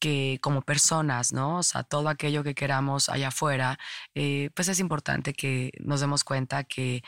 que 0.00 0.40
como 0.42 0.62
personas, 0.62 1.32
¿no? 1.32 1.58
O 1.58 1.62
sea, 1.62 1.84
todo 1.84 2.08
aquello 2.08 2.42
que 2.42 2.56
queramos 2.56 3.08
allá 3.08 3.28
afuera, 3.28 3.78
eh, 4.16 4.50
pues 4.52 4.66
es 4.66 4.80
importante 4.80 5.32
que 5.32 5.70
nos 5.78 6.00
demos 6.00 6.24
cuenta 6.24 6.64
que 6.64 7.04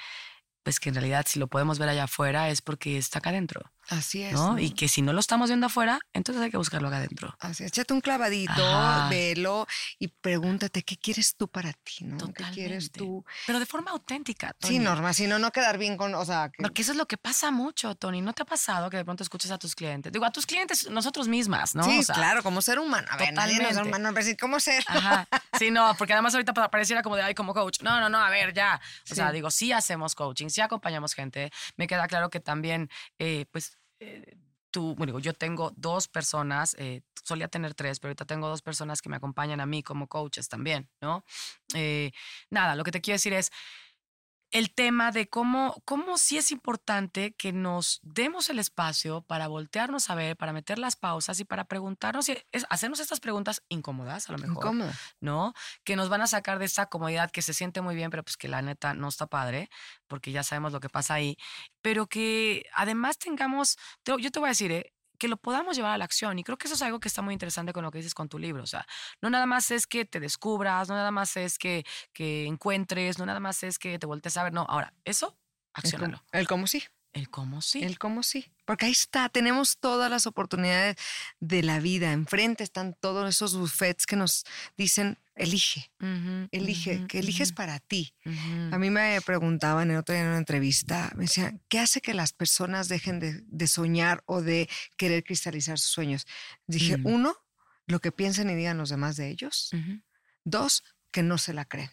pues 0.62 0.78
que 0.78 0.90
en 0.90 0.94
realidad 0.94 1.24
si 1.26 1.38
lo 1.38 1.48
podemos 1.48 1.78
ver 1.78 1.88
allá 1.88 2.04
afuera 2.04 2.50
es 2.50 2.62
porque 2.62 2.98
está 2.98 3.18
acá 3.18 3.30
adentro. 3.30 3.62
Así 3.90 4.22
es. 4.22 4.32
¿no? 4.32 4.58
Y 4.58 4.70
que 4.70 4.88
si 4.88 5.02
no 5.02 5.12
lo 5.12 5.18
estamos 5.18 5.50
viendo 5.50 5.66
afuera, 5.66 5.98
entonces 6.12 6.42
hay 6.42 6.50
que 6.50 6.56
buscarlo 6.56 6.88
acá 6.88 6.98
adentro. 6.98 7.36
Así 7.40 7.64
es. 7.64 7.72
Échate 7.72 7.92
un 7.92 8.00
clavadito, 8.00 8.62
velo 9.10 9.66
y 9.98 10.08
pregúntate 10.08 10.82
qué 10.82 10.96
quieres 10.96 11.34
tú 11.36 11.48
para 11.48 11.72
ti, 11.72 12.04
¿no? 12.04 12.32
¿Qué 12.32 12.44
quieres 12.52 12.92
tú? 12.92 13.24
Pero 13.46 13.58
de 13.58 13.66
forma 13.66 13.90
auténtica. 13.90 14.52
Tony. 14.58 14.74
Sí, 14.74 14.78
Norma, 14.78 15.12
si 15.12 15.26
no, 15.26 15.40
no 15.40 15.50
quedar 15.50 15.76
bien 15.76 15.96
con, 15.96 16.14
o 16.14 16.24
sea. 16.24 16.50
Porque 16.56 16.82
eso 16.82 16.92
es 16.92 16.98
lo 16.98 17.06
que 17.06 17.16
pasa 17.16 17.50
mucho, 17.50 17.96
Tony. 17.96 18.20
¿No 18.20 18.32
te 18.32 18.42
ha 18.42 18.46
pasado 18.46 18.90
que 18.90 18.96
de 18.96 19.04
pronto 19.04 19.24
escuches 19.24 19.50
a 19.50 19.58
tus 19.58 19.74
clientes? 19.74 20.12
Digo, 20.12 20.24
a 20.24 20.30
tus 20.30 20.46
clientes, 20.46 20.88
nosotros 20.88 21.26
mismas, 21.26 21.74
¿no? 21.74 21.82
Sí, 21.82 22.00
claro, 22.12 22.42
como 22.44 22.62
ser 22.62 22.78
humano. 22.78 23.08
A 23.10 23.16
ver, 23.16 23.32
nadie 23.32 23.60
no 23.60 23.68
es 23.68 23.76
humano, 23.76 24.10
pero 24.14 24.24
sí, 24.24 24.36
¿cómo 24.36 24.60
ser? 24.60 24.84
Ajá. 24.86 25.26
Sí, 25.58 25.70
no, 25.70 25.94
porque 25.98 26.12
además 26.12 26.32
ahorita 26.34 26.54
pareciera 26.70 27.02
como 27.02 27.16
de, 27.16 27.22
ay, 27.22 27.34
como 27.34 27.52
coach. 27.54 27.82
No, 27.82 28.00
no, 28.00 28.08
no, 28.08 28.18
a 28.18 28.30
ver, 28.30 28.54
ya. 28.54 28.80
O 29.10 29.14
sea, 29.14 29.32
digo, 29.32 29.50
sí 29.50 29.72
hacemos 29.72 30.14
coaching, 30.14 30.48
sí 30.48 30.60
acompañamos 30.60 31.14
gente. 31.14 31.50
Me 31.76 31.86
queda 31.86 32.06
claro 32.06 32.30
que 32.30 32.40
también, 32.40 32.88
eh, 33.18 33.46
pues, 33.50 33.79
eh, 34.00 34.36
tú, 34.70 34.94
bueno, 34.96 35.18
yo 35.18 35.34
tengo 35.34 35.72
dos 35.76 36.08
personas, 36.08 36.74
eh, 36.78 37.02
solía 37.24 37.48
tener 37.48 37.74
tres, 37.74 38.00
pero 38.00 38.10
ahorita 38.10 38.24
tengo 38.24 38.48
dos 38.48 38.62
personas 38.62 39.02
que 39.02 39.08
me 39.08 39.16
acompañan 39.16 39.60
a 39.60 39.66
mí 39.66 39.82
como 39.82 40.08
coaches 40.08 40.48
también, 40.48 40.88
¿no? 41.00 41.24
Eh, 41.74 42.12
nada, 42.50 42.76
lo 42.76 42.84
que 42.84 42.92
te 42.92 43.00
quiero 43.00 43.16
decir 43.16 43.32
es 43.32 43.50
el 44.50 44.72
tema 44.72 45.12
de 45.12 45.28
cómo, 45.28 45.80
cómo 45.84 46.18
sí 46.18 46.36
es 46.36 46.50
importante 46.50 47.32
que 47.34 47.52
nos 47.52 48.00
demos 48.02 48.50
el 48.50 48.58
espacio 48.58 49.22
para 49.22 49.46
voltearnos 49.46 50.10
a 50.10 50.14
ver, 50.14 50.36
para 50.36 50.52
meter 50.52 50.78
las 50.78 50.96
pausas 50.96 51.38
y 51.38 51.44
para 51.44 51.64
preguntarnos, 51.64 52.28
y 52.28 52.36
hacernos 52.68 53.00
estas 53.00 53.20
preguntas 53.20 53.62
incómodas, 53.68 54.28
a 54.28 54.32
lo 54.32 54.38
mejor. 54.38 54.74
¿No? 55.20 55.54
Que 55.84 55.96
nos 55.96 56.08
van 56.08 56.22
a 56.22 56.26
sacar 56.26 56.58
de 56.58 56.64
esta 56.64 56.86
comodidad 56.86 57.30
que 57.30 57.42
se 57.42 57.54
siente 57.54 57.80
muy 57.80 57.94
bien, 57.94 58.10
pero 58.10 58.24
pues 58.24 58.36
que 58.36 58.48
la 58.48 58.62
neta 58.62 58.94
no 58.94 59.08
está 59.08 59.26
padre, 59.26 59.70
porque 60.08 60.32
ya 60.32 60.42
sabemos 60.42 60.72
lo 60.72 60.80
que 60.80 60.88
pasa 60.88 61.14
ahí. 61.14 61.36
Pero 61.80 62.06
que 62.06 62.66
además 62.74 63.18
tengamos, 63.18 63.78
yo 64.04 64.30
te 64.30 64.40
voy 64.40 64.48
a 64.48 64.50
decir, 64.50 64.72
¿eh? 64.72 64.92
Que 65.20 65.28
lo 65.28 65.36
podamos 65.36 65.76
llevar 65.76 65.92
a 65.92 65.98
la 65.98 66.04
acción. 66.04 66.38
Y 66.38 66.42
creo 66.42 66.58
que 66.58 66.66
eso 66.66 66.74
es 66.74 66.82
algo 66.82 66.98
que 66.98 67.06
está 67.06 67.22
muy 67.22 67.34
interesante 67.34 67.72
con 67.72 67.84
lo 67.84 67.92
que 67.92 67.98
dices 67.98 68.14
con 68.14 68.28
tu 68.28 68.38
libro. 68.38 68.64
O 68.64 68.66
sea, 68.66 68.84
no 69.20 69.30
nada 69.30 69.46
más 69.46 69.70
es 69.70 69.86
que 69.86 70.04
te 70.04 70.18
descubras, 70.18 70.88
no 70.88 70.96
nada 70.96 71.12
más 71.12 71.36
es 71.36 71.58
que, 71.58 71.84
que 72.12 72.46
encuentres, 72.46 73.18
no 73.18 73.26
nada 73.26 73.38
más 73.38 73.62
es 73.62 73.78
que 73.78 73.98
te 73.98 74.06
voltees 74.06 74.36
a 74.36 74.42
ver. 74.42 74.52
No, 74.52 74.66
ahora, 74.68 74.92
eso, 75.04 75.36
accionalo. 75.74 76.24
El 76.32 76.48
cómo 76.48 76.66
sí. 76.66 76.82
El 77.12 77.28
cómo 77.28 77.60
sí. 77.60 77.82
El 77.82 77.98
cómo 77.98 78.22
sí. 78.22 78.50
Porque 78.64 78.86
ahí 78.86 78.92
está, 78.92 79.28
tenemos 79.28 79.78
todas 79.78 80.10
las 80.10 80.26
oportunidades 80.26 80.96
de 81.40 81.62
la 81.62 81.80
vida. 81.80 82.12
Enfrente 82.12 82.64
están 82.64 82.94
todos 82.94 83.28
esos 83.28 83.56
buffets 83.56 84.06
que 84.06 84.16
nos 84.16 84.44
dicen, 84.76 85.18
elige, 85.42 85.92
elige, 86.50 87.06
que 87.06 87.18
eliges 87.18 87.52
para 87.52 87.78
ti. 87.80 88.14
A 88.70 88.78
mí 88.78 88.90
me 88.90 89.20
preguntaban 89.22 89.90
en 89.90 89.96
otro 89.96 90.14
día 90.14 90.22
en 90.22 90.28
una 90.28 90.38
entrevista, 90.38 91.12
me 91.16 91.24
decían, 91.24 91.62
¿qué 91.68 91.78
hace 91.78 92.00
que 92.00 92.14
las 92.14 92.32
personas 92.32 92.88
dejen 92.88 93.20
de, 93.20 93.66
soñar 93.66 94.22
o 94.26 94.42
de 94.42 94.68
querer 94.96 95.24
cristalizar 95.24 95.78
sus 95.78 95.90
sueños? 95.90 96.26
Dije, 96.66 96.96
mm. 96.98 97.06
uno, 97.06 97.36
lo 97.86 98.00
que 98.00 98.12
piensen 98.12 98.50
y 98.50 98.54
digan 98.54 98.78
los 98.78 98.90
demás 98.90 99.16
de 99.16 99.30
ellos. 99.30 99.70
Dos, 100.44 100.84
que 101.10 101.22
no 101.22 101.38
se 101.38 101.52
la 101.52 101.64
creen. 101.64 101.90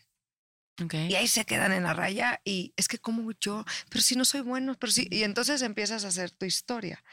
Y 0.92 1.16
ahí 1.16 1.28
se 1.28 1.44
quedan 1.44 1.72
en 1.72 1.84
la 1.84 1.94
raya 1.94 2.40
y 2.46 2.74
es 2.78 2.88
que 2.88 3.00
como 3.00 3.32
yo, 3.40 3.66
pero 3.90 4.04
si 4.04 4.16
no 4.16 4.26
soy 4.26 4.42
bueno, 4.42 4.76
pero 4.76 4.92
sí, 4.92 5.08
y 5.10 5.24
entonces 5.24 5.64
empiezas 5.64 6.06
a 6.06 6.10
hacer 6.10 6.30
tu 6.30 6.46
historia. 6.46 7.04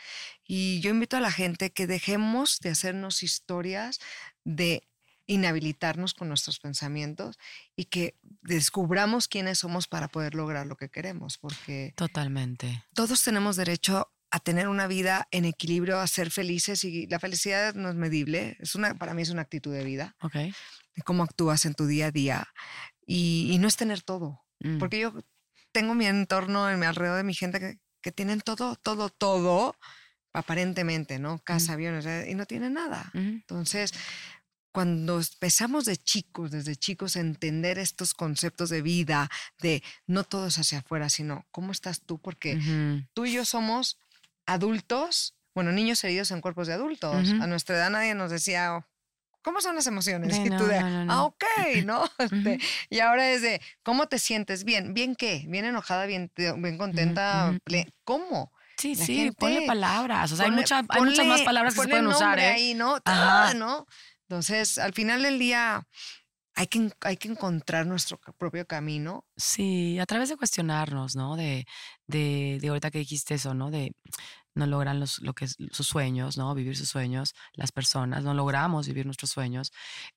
Y 0.46 0.80
yo 0.80 0.90
invito 0.90 1.16
a 1.16 1.20
la 1.20 1.32
gente 1.32 1.72
que 1.72 1.86
dejemos 1.86 2.60
de 2.60 2.70
hacernos 2.70 3.22
historias, 3.22 4.00
de 4.44 4.86
inhabilitarnos 5.26 6.14
con 6.14 6.28
nuestros 6.28 6.58
pensamientos 6.58 7.38
y 7.76 7.86
que 7.86 8.16
descubramos 8.42 9.28
quiénes 9.28 9.58
somos 9.58 9.88
para 9.88 10.08
poder 10.08 10.34
lograr 10.34 10.66
lo 10.66 10.76
que 10.76 10.88
queremos, 10.88 11.38
porque 11.38 11.94
totalmente. 11.96 12.84
Todos 12.94 13.22
tenemos 13.22 13.56
derecho 13.56 14.08
a 14.30 14.40
tener 14.40 14.68
una 14.68 14.86
vida 14.86 15.28
en 15.30 15.44
equilibrio, 15.44 16.00
a 16.00 16.06
ser 16.06 16.30
felices 16.30 16.84
y 16.84 17.06
la 17.06 17.20
felicidad 17.20 17.74
no 17.74 17.88
es 17.88 17.94
medible, 17.94 18.56
es 18.60 18.74
una 18.74 18.94
para 18.94 19.14
mí 19.14 19.22
es 19.22 19.30
una 19.30 19.42
actitud 19.42 19.72
de 19.72 19.84
vida. 19.84 20.16
Okay. 20.20 20.52
De 20.94 21.02
cómo 21.02 21.22
actúas 21.22 21.64
en 21.64 21.74
tu 21.74 21.86
día 21.86 22.06
a 22.06 22.10
día 22.10 22.48
y, 23.06 23.56
no 23.60 23.68
es 23.68 23.76
tener 23.76 24.02
todo. 24.02 24.42
Mm. 24.60 24.78
Porque 24.78 24.98
yo 24.98 25.12
tengo 25.72 25.94
mi 25.94 26.06
entorno, 26.06 26.70
en 26.70 26.78
mi 26.78 26.86
alrededor 26.86 27.18
de 27.18 27.24
mi 27.24 27.34
gente 27.34 27.60
que, 27.60 27.78
que 28.00 28.12
tienen 28.12 28.40
todo, 28.40 28.76
todo, 28.76 29.08
todo, 29.08 29.76
aparentemente, 30.34 31.18
¿no? 31.18 31.38
Casa, 31.38 31.74
aviones, 31.74 32.06
y 32.28 32.34
no 32.34 32.44
tienen 32.44 32.74
nada. 32.74 33.10
Entonces, 33.14 33.94
cuando 34.74 35.20
empezamos 35.20 35.84
de 35.84 35.96
chicos, 35.96 36.50
desde 36.50 36.74
chicos, 36.74 37.14
a 37.14 37.20
entender 37.20 37.78
estos 37.78 38.12
conceptos 38.12 38.70
de 38.70 38.82
vida, 38.82 39.30
de 39.60 39.84
no 40.08 40.24
todo 40.24 40.48
es 40.48 40.58
hacia 40.58 40.80
afuera, 40.80 41.08
sino 41.10 41.46
cómo 41.52 41.70
estás 41.70 42.00
tú, 42.00 42.18
porque 42.18 42.58
tú 43.14 43.24
y 43.24 43.32
yo 43.34 43.44
somos 43.44 44.00
adultos, 44.46 45.36
bueno, 45.54 45.70
niños 45.70 46.02
heridos 46.02 46.32
en 46.32 46.40
cuerpos 46.40 46.66
de 46.66 46.72
adultos. 46.72 47.14
A 47.14 47.46
nuestra 47.46 47.76
edad 47.76 47.88
nadie 47.88 48.16
nos 48.16 48.32
decía, 48.32 48.84
¿cómo 49.42 49.60
son 49.60 49.76
las 49.76 49.86
emociones? 49.86 50.36
y 50.36 50.50
tú 50.50 50.64
de, 50.64 50.78
ah, 50.80 51.22
ok, 51.22 51.44
¿no? 51.84 52.10
Este, 52.18 52.58
y 52.90 52.98
ahora 52.98 53.30
es 53.30 53.42
de, 53.42 53.60
¿cómo 53.84 54.08
te 54.08 54.18
sientes? 54.18 54.64
Bien, 54.64 54.92
¿bien 54.92 55.14
qué? 55.14 55.44
¿Bien 55.46 55.66
enojada, 55.66 56.04
bien, 56.06 56.32
bien 56.34 56.78
contenta? 56.78 57.56
¿Cómo? 58.02 58.50
Sí, 58.76 58.96
sí, 58.96 59.30
ponle 59.38 59.68
palabras. 59.68 60.32
O 60.32 60.36
sea, 60.36 60.46
hay, 60.46 60.50
muchas 60.50 60.84
más 61.26 61.42
palabras 61.42 61.74
que 61.74 61.82
se 61.82 61.88
pueden 61.88 62.08
usar. 62.08 62.40
¿eh? 62.40 62.46
ahí, 62.46 62.74
¿no? 62.74 62.98
Ah, 63.04 63.52
¿no? 63.54 63.86
Entonces, 64.28 64.78
al 64.78 64.92
final 64.94 65.22
del 65.22 65.38
día, 65.38 65.86
hay 66.54 66.66
que, 66.68 66.90
hay 67.00 67.16
que 67.16 67.28
encontrar 67.28 67.86
nuestro 67.86 68.18
propio 68.38 68.66
camino. 68.66 69.24
Sí, 69.36 69.98
a 69.98 70.06
través 70.06 70.28
de 70.28 70.36
cuestionarnos, 70.36 71.16
¿no? 71.16 71.36
De, 71.36 71.66
de, 72.06 72.58
de 72.60 72.68
ahorita 72.68 72.90
que 72.90 72.98
dijiste 72.98 73.34
eso, 73.34 73.54
¿no? 73.54 73.70
De 73.70 73.92
no 74.54 74.66
logran 74.66 75.00
los, 75.00 75.18
lo 75.20 75.34
que 75.34 75.48
sus 75.48 75.86
sueños, 75.86 76.36
¿no? 76.38 76.54
Vivir 76.54 76.76
sus 76.76 76.88
sueños, 76.88 77.34
las 77.54 77.72
personas, 77.72 78.22
no 78.24 78.34
logramos 78.34 78.86
vivir 78.86 79.04
nuestros 79.04 79.30
sueños, 79.30 79.72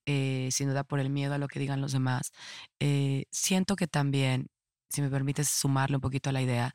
eh, 0.05 0.49
sin 0.51 0.69
duda 0.69 0.83
por 0.83 0.99
el 0.99 1.09
miedo 1.09 1.33
a 1.33 1.37
lo 1.37 1.47
que 1.47 1.59
digan 1.59 1.81
los 1.81 1.91
demás. 1.91 2.31
Eh, 2.79 3.25
siento 3.31 3.75
que 3.75 3.87
también, 3.87 4.47
si 4.89 5.01
me 5.01 5.09
permites 5.09 5.49
sumarle 5.49 5.97
un 5.97 6.01
poquito 6.01 6.29
a 6.29 6.33
la 6.33 6.41
idea, 6.41 6.73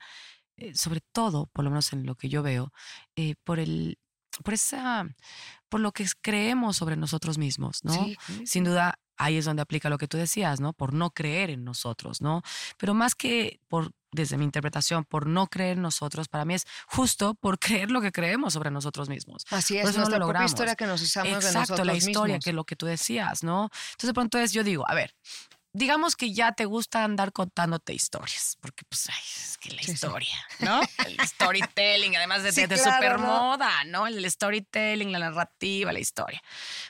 eh, 0.57 0.75
sobre 0.75 1.01
todo, 1.13 1.47
por 1.53 1.65
lo 1.65 1.71
menos 1.71 1.93
en 1.93 2.05
lo 2.07 2.17
que 2.17 2.29
yo 2.29 2.43
veo, 2.43 2.73
por 3.45 3.59
el 3.61 3.99
por 4.45 4.55
esa 4.55 5.05
por 5.73 5.81
lo 5.81 5.93
que 5.93 6.07
creemos 6.21 6.77
sobre 6.77 6.99
nosotros 6.99 7.39
mismos, 7.39 7.83
¿no? 7.83 7.95
Sin 8.45 8.63
duda 8.63 8.99
ahí 9.17 9.39
es 9.39 9.47
donde 9.47 9.63
aplica 9.63 9.89
lo 9.89 9.97
que 9.97 10.07
tú 10.07 10.19
decías, 10.19 10.61
¿no? 10.61 10.75
Por 10.75 10.93
no 10.93 11.13
creer 11.13 11.49
en 11.49 11.65
nosotros, 11.65 12.21
¿no? 12.21 12.43
Pero 12.77 12.93
más 12.93 13.15
que 13.15 13.59
por, 13.69 13.91
desde 14.11 14.37
mi 14.37 14.45
interpretación, 14.45 15.07
por 15.07 15.27
no 15.27 15.47
creer 15.47 15.79
en 15.79 15.83
nosotros, 15.83 16.29
para 16.29 16.45
mí 16.45 16.53
es 16.53 16.67
justo 16.89 17.33
por 17.33 17.59
creer 17.59 17.91
lo 17.91 18.03
que 18.03 18.13
creemos 18.13 18.53
sobre 18.53 18.71
nosotros 18.71 19.09
mismos. 19.09 19.47
Así 19.49 19.79
es, 19.79 19.97
nuestra 19.97 20.19
no 20.19 20.29
propia 20.29 20.45
historia 20.45 20.77
que 20.77 20.85
nos 20.85 21.01
usamos 21.01 21.33
Exacto, 21.33 21.49
de 21.49 21.61
nosotros 21.61 21.87
la 21.87 21.95
historia, 21.95 22.39
que 22.39 22.53
lo 22.53 22.65
que 22.65 22.77
tú 22.77 22.85
decías, 22.85 23.43
¿no? 23.43 23.71
Entonces 23.93 24.09
de 24.09 24.13
pronto 24.13 24.37
es, 24.37 24.53
yo 24.53 24.65
digo, 24.65 24.85
a 24.87 24.95
ver, 24.95 25.15
digamos 25.73 26.17
que 26.17 26.33
ya 26.33 26.53
te 26.53 26.65
gusta 26.65 27.05
andar 27.05 27.33
contándote 27.33 27.95
historias, 27.95 28.57
porque 28.61 28.85
pues 28.89 29.09
ay, 29.09 29.23
es 29.37 29.59
que 29.59 29.71
la 29.71 29.83
historia, 29.83 30.37
¿no? 30.61 30.81
El 31.07 31.19
storytelling, 31.27 32.17
además 32.17 32.43
de, 32.43 32.67
de, 32.67 32.77
super 32.77 33.19
moda, 33.19 33.85
¿no? 33.85 34.07
El 34.07 34.31
storytelling, 34.31 35.13
la 35.13 35.19
narrativa, 35.19 35.93
la 35.93 36.01
historia. 36.01 36.43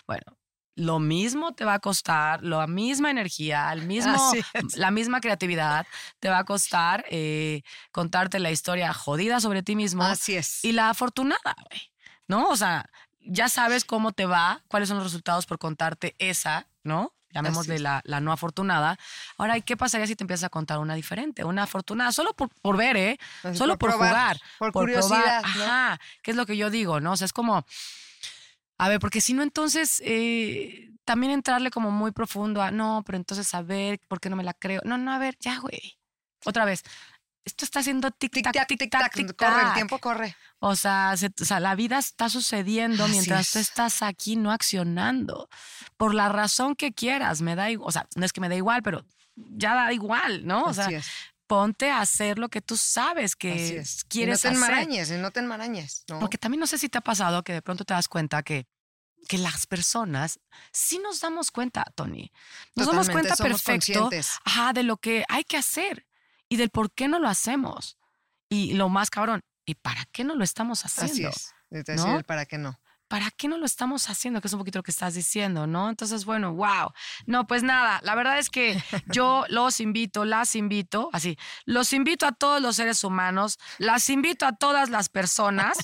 Bueno, 0.07 0.37
lo 0.75 0.99
mismo 0.99 1.53
te 1.55 1.65
va 1.65 1.75
a 1.75 1.79
costar, 1.79 2.43
la 2.43 2.67
misma 2.67 3.11
energía, 3.11 3.73
el 3.73 3.83
mismo, 3.83 4.33
la 4.77 4.91
misma 4.91 5.21
creatividad 5.21 5.87
te 6.19 6.29
va 6.29 6.39
a 6.39 6.45
costar 6.45 7.05
eh, 7.11 7.63
contarte 7.91 8.39
la 8.39 8.51
historia 8.51 8.93
jodida 8.93 9.41
sobre 9.41 9.63
ti 9.63 9.77
mismo. 9.77 10.03
Así 10.03 10.35
es. 10.35 10.65
Y 10.65 10.73
la 10.73 10.91
afortunada, 10.91 11.55
güey. 11.69 11.93
¿No? 12.27 12.49
O 12.49 12.57
sea, 12.57 12.89
ya 13.21 13.49
sabes 13.49 13.85
cómo 13.85 14.13
te 14.13 14.25
va, 14.25 14.63
cuáles 14.69 14.89
son 14.89 14.99
los 14.99 15.07
resultados 15.07 15.45
por 15.47 15.59
contarte 15.59 16.15
esa, 16.19 16.67
¿no? 16.83 17.13
Llamémosle 17.33 17.79
la, 17.79 18.01
la, 18.05 18.21
no 18.21 18.33
afortunada. 18.33 18.99
Ahora, 19.39 19.61
¿qué 19.61 19.77
pasaría 19.77 20.07
si 20.07 20.17
te 20.17 20.25
empiezas 20.25 20.45
a 20.45 20.51
contar 20.51 20.79
una 20.79 20.95
diferente, 20.95 21.45
una 21.45 21.65
afortunada? 21.65 22.13
Solo 22.13 22.35
por, 22.35 22.49
por 22.61 22.77
ver, 22.77 22.97
¿eh? 22.97 23.19
Pues 23.43 23.59
Solo 23.59 23.79
por, 23.79 23.93
jugar. 23.93 24.41
Por, 24.59 24.73
curiosidad. 24.73 25.43
Ajá, 25.45 26.01
¿qué 26.23 26.31
es 26.31 26.37
lo 26.37 26.47
que 26.47 26.57
yo 26.57 26.71
digo, 26.71 27.01
no? 27.01 27.13
O 27.13 27.17
sea, 27.17 27.25
es 27.25 27.33
como, 27.33 27.65
a 28.79 28.89
ver, 28.89 29.01
porque 29.01 29.21
si 29.21 29.35
no, 29.35 29.43
entonces 29.43 30.03
eh, 30.05 30.91
también 31.05 31.33
entrarle 31.33 31.71
como 31.71 31.91
muy 31.91 32.11
profundo 32.11 32.63
a, 32.63 32.71
no, 32.71 33.03
pero 33.07 33.17
entonces 33.17 33.53
a 33.55 33.63
ver, 33.63 34.01
¿por 34.09 34.21
qué 34.21 34.31
no 34.31 34.37
me 34.37 34.45
la 34.45 34.55
creo? 34.55 34.81
No, 34.85 34.99
no, 34.99 35.13
a 35.13 35.19
ver, 35.19 35.37
ya, 35.41 35.59
güey. 35.59 35.99
Otra 36.45 36.65
vez, 36.65 36.83
esto 37.45 37.65
está 37.65 37.81
haciendo 37.81 38.11
tic-tac, 38.11 38.53
tic-tac, 38.67 39.13
tic-tac. 39.13 39.37
Corre, 39.37 39.67
el 39.69 39.75
tiempo 39.75 39.99
corre. 39.99 40.37
O 40.61 40.77
sea, 40.77 41.15
o 41.15 41.45
sea, 41.45 41.61
la 41.61 41.75
vida 41.75 41.99
está 41.99 42.29
sucediendo 42.29 43.09
mientras 43.09 43.51
tú 43.51 43.59
estás 43.59 44.03
aquí 44.03 44.37
no 44.37 44.53
accionando. 44.53 45.49
Por 45.97 46.15
la 46.15 46.29
razón 46.29 46.77
que 46.77 46.93
quieras, 46.93 47.43
me 47.43 47.57
da 47.57 47.71
igual. 47.71 47.89
O 47.89 47.93
sea, 47.93 48.07
no 48.15 48.25
es 48.25 48.33
que 48.33 48.41
me 48.41 48.49
da 48.49 48.55
igual, 48.55 48.83
pero 48.83 49.05
ya 49.35 49.75
da 49.75 49.93
igual, 49.93 50.47
¿no? 50.47 50.65
O 50.65 50.75
sea, 50.75 50.89
ponte 51.49 51.91
a 51.91 52.01
hacer 52.01 52.39
lo 52.39 52.49
que 52.49 52.61
tú 52.61 52.77
sabes 52.77 53.35
que 53.35 53.85
quieres 54.09 54.39
hacer. 54.39 54.53
no 54.53 54.61
te 54.61 54.65
enmarañes, 54.65 55.11
no 55.11 55.31
te 55.33 55.41
enmarañes. 55.41 56.05
¿no? 56.09 56.21
Porque 56.21 56.39
también 56.39 56.61
no 56.61 56.67
sé 56.67 56.79
si 56.79 56.89
te 56.89 56.99
ha 56.99 57.03
pasado 57.03 57.43
que 57.43 57.53
de 57.53 57.63
pronto 57.63 57.85
te 57.85 57.95
das 57.95 58.09
cuenta 58.09 58.43
que 58.43 58.67
que 59.29 59.39
las 59.39 59.67
personas 59.67 60.41
sí 60.73 60.99
nos 60.99 61.21
damos 61.21 61.51
cuenta, 61.51 61.85
Tony. 61.95 62.33
Nos 62.75 62.89
damos 62.89 63.09
cuenta 63.09 63.37
perfecto 63.37 64.11
ajá, 64.45 64.73
de 64.73 64.83
lo 64.83 64.97
que 64.97 65.25
hay 65.29 65.45
que 65.45 65.57
hacer 65.57 66.07
y 66.53 66.57
del 66.57 66.69
por 66.69 66.93
qué 66.93 67.09
no 67.09 67.19
lo 67.19 67.29
hacemos. 67.29 67.97
Y 68.51 68.75
lo 68.75 68.91
más 68.91 69.09
cabrón, 69.09 69.41
¿y 69.65 69.75
para 69.75 70.05
qué 70.13 70.23
no 70.23 70.35
lo 70.35 70.45
estamos 70.45 70.85
haciendo? 70.85 71.31
Así 71.31 71.55
es, 71.71 71.87
decir, 71.87 72.25
para 72.27 72.45
qué 72.45 72.59
no. 72.59 72.79
¿Para 73.09 73.31
qué 73.31 73.49
no 73.49 73.57
lo 73.57 73.65
estamos 73.65 74.11
haciendo? 74.11 74.43
Que 74.43 74.49
es 74.49 74.53
un 74.53 74.59
poquito 74.59 74.79
lo 74.79 74.83
que 74.83 74.91
estás 74.91 75.15
diciendo, 75.15 75.67
¿no? 75.67 75.89
Entonces, 75.89 76.27
bueno, 76.27 76.53
wow. 76.53 76.93
No, 77.25 77.47
pues 77.47 77.63
nada, 77.63 78.01
la 78.03 78.15
verdad 78.15 78.39
es 78.39 78.51
que 78.51 78.83
yo 79.07 79.47
los 79.49 79.81
invito, 79.81 80.27
las 80.27 80.55
invito, 80.55 81.09
así, 81.15 81.39
los 81.65 81.95
invito 81.95 82.27
a 82.27 82.33
todos 82.33 82.61
los 82.61 82.77
seres 82.77 83.03
humanos, 83.03 83.59
las 83.79 84.11
invito 84.11 84.45
a 84.45 84.53
todas 84.53 84.91
las 84.91 85.09
personas 85.09 85.79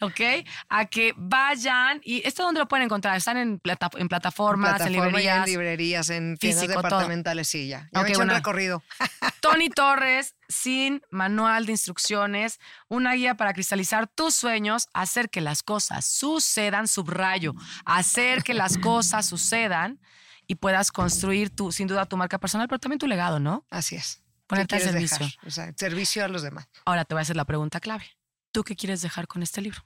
¿ok? 0.00 0.20
A 0.68 0.86
que 0.86 1.14
vayan. 1.16 2.00
¿Y 2.04 2.26
esto 2.26 2.42
dónde 2.42 2.60
lo 2.60 2.68
pueden 2.68 2.84
encontrar? 2.84 3.16
¿Están 3.16 3.36
en, 3.36 3.60
en 3.62 4.08
plataformas, 4.08 4.80
en, 4.80 4.92
librerías? 4.92 5.38
en 5.38 5.44
librerías, 5.44 6.10
en 6.10 6.36
tiendas 6.36 6.68
departamentales, 6.68 7.48
sí, 7.48 7.68
ya. 7.68 7.88
Ya 7.92 8.00
okay, 8.00 8.14
recorrido. 8.14 8.82
Tony 9.40 9.68
Torres, 9.68 10.34
sin 10.48 11.02
manual 11.10 11.66
de 11.66 11.72
instrucciones, 11.72 12.58
una 12.88 13.14
guía 13.14 13.36
para 13.36 13.52
cristalizar 13.52 14.06
tus 14.06 14.34
sueños, 14.34 14.88
hacer 14.92 15.30
que 15.30 15.40
las 15.40 15.62
cosas 15.62 16.04
sucedan, 16.04 16.88
subrayo, 16.88 17.54
hacer 17.84 18.42
que 18.42 18.54
las 18.54 18.78
cosas 18.78 19.26
sucedan 19.26 20.00
y 20.46 20.56
puedas 20.56 20.92
construir 20.92 21.50
tu, 21.50 21.72
sin 21.72 21.88
duda 21.88 22.06
tu 22.06 22.16
marca 22.16 22.38
personal, 22.38 22.68
pero 22.68 22.78
también 22.78 22.98
tu 22.98 23.06
legado, 23.06 23.40
¿no? 23.40 23.64
Así 23.70 23.96
es. 23.96 24.22
Ponerte 24.46 24.76
al 24.76 24.82
servicio. 24.82 25.26
O 25.44 25.50
sea, 25.50 25.72
servicio 25.76 26.24
a 26.24 26.28
los 26.28 26.42
demás. 26.42 26.68
Ahora 26.84 27.04
te 27.04 27.14
voy 27.14 27.20
a 27.20 27.22
hacer 27.22 27.36
la 27.36 27.44
pregunta 27.44 27.80
clave. 27.80 28.15
¿Tú 28.56 28.64
qué 28.64 28.74
quieres 28.74 29.02
dejar 29.02 29.28
con 29.28 29.42
este 29.42 29.60
libro? 29.60 29.84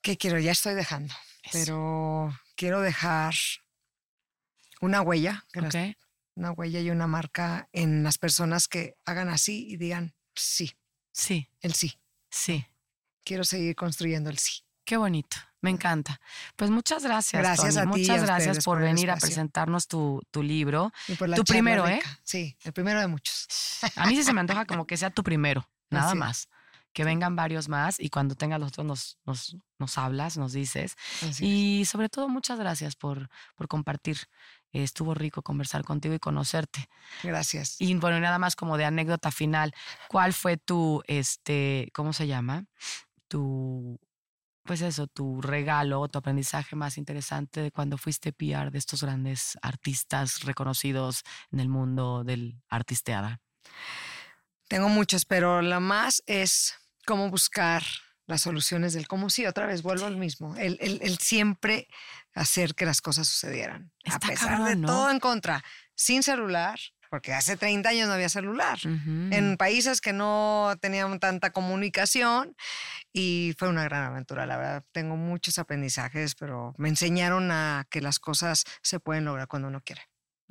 ¿Qué 0.00 0.16
quiero? 0.16 0.38
Ya 0.38 0.50
estoy 0.50 0.72
dejando, 0.72 1.12
pero 1.52 2.34
quiero 2.56 2.80
dejar 2.80 3.34
una 4.80 5.02
huella, 5.02 5.44
una 6.34 6.52
huella 6.52 6.80
y 6.80 6.88
una 6.88 7.06
marca 7.06 7.68
en 7.74 8.02
las 8.02 8.16
personas 8.16 8.66
que 8.66 8.96
hagan 9.04 9.28
así 9.28 9.66
y 9.68 9.76
digan 9.76 10.14
sí. 10.34 10.72
Sí. 11.12 11.50
El 11.60 11.74
sí. 11.74 12.00
Sí. 12.30 12.64
Quiero 13.22 13.44
seguir 13.44 13.76
construyendo 13.76 14.30
el 14.30 14.38
sí. 14.38 14.62
Qué 14.86 14.96
bonito, 14.96 15.36
me 15.60 15.68
encanta. 15.68 16.18
Pues 16.56 16.70
muchas 16.70 17.02
gracias. 17.02 17.42
Gracias 17.42 17.76
a 17.76 17.82
ti. 17.82 17.88
Muchas 17.88 18.22
gracias 18.22 18.64
por, 18.64 18.80
venir 18.80 19.10
a 19.10 19.16
presentarnos 19.16 19.86
tu, 19.86 20.22
libro. 20.36 20.94
Y 21.08 21.16
por 21.16 21.28
la 21.28 21.36
tu 21.36 21.44
primero, 21.44 21.86
¿eh? 21.86 22.00
Sí, 22.24 22.56
el 22.64 22.72
primero 22.72 23.00
de 23.00 23.08
muchos. 23.08 23.48
A 23.96 24.06
mí 24.06 24.16
sí 24.16 24.22
se 24.22 24.32
me 24.32 24.40
antoja 24.40 24.64
como 24.64 24.86
que 24.86 24.96
sea 24.96 25.10
tu 25.10 25.22
primero, 25.22 25.68
nada 25.90 26.14
más 26.14 26.48
que 26.92 27.04
vengan 27.04 27.36
varios 27.36 27.68
más 27.68 27.98
y 27.98 28.10
cuando 28.10 28.34
tengas 28.34 28.60
los 28.60 28.68
otros 28.68 28.86
nos, 28.86 29.18
nos, 29.24 29.56
nos 29.78 29.98
hablas, 29.98 30.36
nos 30.36 30.52
dices. 30.52 30.96
y 31.40 31.84
sobre 31.86 32.08
todo, 32.08 32.28
muchas 32.28 32.58
gracias 32.58 32.96
por, 32.96 33.28
por 33.56 33.68
compartir. 33.68 34.18
estuvo 34.72 35.14
rico 35.14 35.42
conversar 35.42 35.84
contigo 35.84 36.14
y 36.14 36.18
conocerte. 36.18 36.88
Gracias. 37.22 37.76
Y 37.80 37.94
bueno, 37.94 38.20
nada 38.20 38.38
más 38.38 38.56
como 38.56 38.76
de 38.76 38.84
anécdota 38.84 39.30
final, 39.30 39.74
¿cuál 40.08 40.32
fue 40.32 40.56
tu, 40.56 41.02
este, 41.06 41.90
¿cómo 41.92 42.12
se 42.12 42.26
llama? 42.26 42.64
Tu, 43.28 43.98
pues 44.64 44.80
eso, 44.82 45.06
tu 45.06 45.40
regalo, 45.40 46.06
tu 46.08 46.18
aprendizaje 46.18 46.76
más 46.76 46.98
interesante 46.98 47.60
de 47.60 47.70
cuando 47.70 47.98
fuiste 47.98 48.32
PR 48.32 48.70
de 48.70 48.78
estos 48.78 49.02
grandes 49.02 49.58
artistas 49.62 50.42
reconocidos 50.42 51.22
en 51.50 51.60
el 51.60 51.68
mundo 51.68 52.22
del 52.24 52.60
artisteada? 52.68 53.40
Tengo 54.68 54.88
muchos, 54.88 55.24
pero 55.24 55.60
la 55.60 55.80
más 55.80 56.22
es 56.26 56.74
cómo 57.06 57.30
buscar 57.30 57.82
las 58.26 58.42
soluciones 58.42 58.92
del 58.94 59.08
cómo 59.08 59.30
sí, 59.30 59.46
otra 59.46 59.66
vez 59.66 59.82
vuelvo 59.82 60.06
al 60.06 60.16
mismo, 60.16 60.56
el, 60.56 60.78
el, 60.80 61.18
siempre 61.18 61.88
hacer 62.34 62.74
que 62.74 62.86
las 62.86 63.00
cosas 63.00 63.28
sucedieran, 63.28 63.92
a 64.06 64.18
pesar 64.18 64.64
de 64.64 64.76
todo 64.76 65.10
en 65.10 65.20
contra, 65.20 65.62
sin 65.94 66.22
celular, 66.22 66.78
porque 67.10 67.34
hace 67.34 67.58
30 67.58 67.90
años 67.90 68.08
no 68.08 68.14
había 68.14 68.30
celular, 68.30 68.78
en 68.84 69.56
países 69.58 70.00
que 70.00 70.14
no 70.14 70.72
tenían 70.80 71.20
tanta 71.20 71.50
comunicación 71.50 72.56
y 73.12 73.54
fue 73.58 73.68
una 73.68 73.84
gran 73.84 74.04
aventura, 74.04 74.46
la 74.46 74.56
verdad, 74.56 74.84
tengo 74.92 75.16
muchos 75.16 75.58
aprendizajes, 75.58 76.34
pero 76.34 76.74
me 76.78 76.88
enseñaron 76.88 77.50
a 77.50 77.86
que 77.90 78.00
las 78.00 78.18
cosas 78.18 78.64
se 78.82 78.98
pueden 78.98 79.26
lograr 79.26 79.46
cuando 79.46 79.68
uno 79.68 79.82
quiere. 79.84 80.02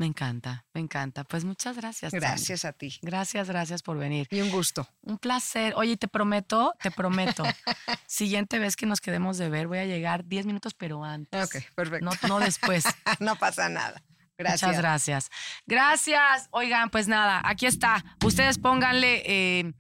Me 0.02 0.08
encanta, 0.08 0.66
me 0.74 0.82
encanta. 0.82 1.24
Pues 1.26 1.46
muchas 1.46 1.78
gracias. 1.78 2.12
Gracias 2.12 2.66
a 2.66 2.74
ti. 2.74 2.98
Gracias, 3.04 3.48
gracias 3.48 3.84
por 3.84 4.00
venir. 4.00 4.28
Y 4.32 4.42
un 4.42 4.50
gusto. 4.50 4.88
Un 5.04 5.20
placer. 5.20 5.76
Oye, 5.76 5.96
te 5.96 6.08
prometo, 6.08 6.74
te 6.82 6.90
prometo. 6.90 7.44
siguiente 8.08 8.58
vez 8.58 8.76
que 8.76 8.88
nos 8.88 9.00
quedemos 9.00 9.38
de 9.38 9.52
ver, 9.52 9.68
voy 9.68 9.78
a 9.78 9.86
llegar 9.86 10.26
10 10.26 10.48
minutos, 10.48 10.74
pero 10.74 11.04
antes. 11.04 11.46
Ok, 11.46 11.64
perfecto. 11.76 12.10
No, 12.28 12.40
después. 12.40 12.84
no 13.20 13.36
pasa 13.36 13.70
nada. 13.70 14.02
Gracias. 14.40 14.64
Muchas 14.64 14.82
gracias. 14.82 15.30
Gracias. 15.68 16.48
Oigan, 16.50 16.90
pues 16.90 17.08
nada, 17.08 17.40
aquí 17.46 17.68
está. 17.68 18.04
Ustedes 18.26 18.58
pónganle, 18.58 19.22
eh, 19.28 19.74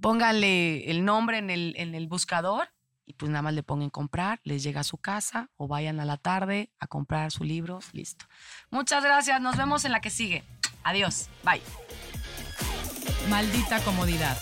pónganle 0.00 0.88
el 0.88 1.04
nombre 1.04 1.38
en 1.38 1.50
el, 1.50 1.74
en 1.78 1.96
el 1.96 2.06
buscador 2.06 2.68
y 3.06 3.14
pues 3.14 3.30
nada 3.30 3.42
más 3.42 3.54
le 3.54 3.62
pongan 3.62 3.90
comprar, 3.90 4.40
les 4.44 4.62
llega 4.62 4.80
a 4.80 4.84
su 4.84 4.98
casa 4.98 5.50
o 5.56 5.68
vayan 5.68 6.00
a 6.00 6.04
la 6.04 6.16
tarde 6.16 6.72
a 6.78 6.86
comprar 6.86 7.30
su 7.30 7.44
libro, 7.44 7.80
listo. 7.92 8.26
Muchas 8.70 9.04
gracias, 9.04 9.40
nos 9.40 9.56
vemos 9.56 9.84
en 9.84 9.92
la 9.92 10.00
que 10.00 10.10
sigue. 10.10 10.44
Adiós, 10.82 11.28
bye. 11.44 11.62
Maldita 13.28 13.82
comodidad 13.84 14.36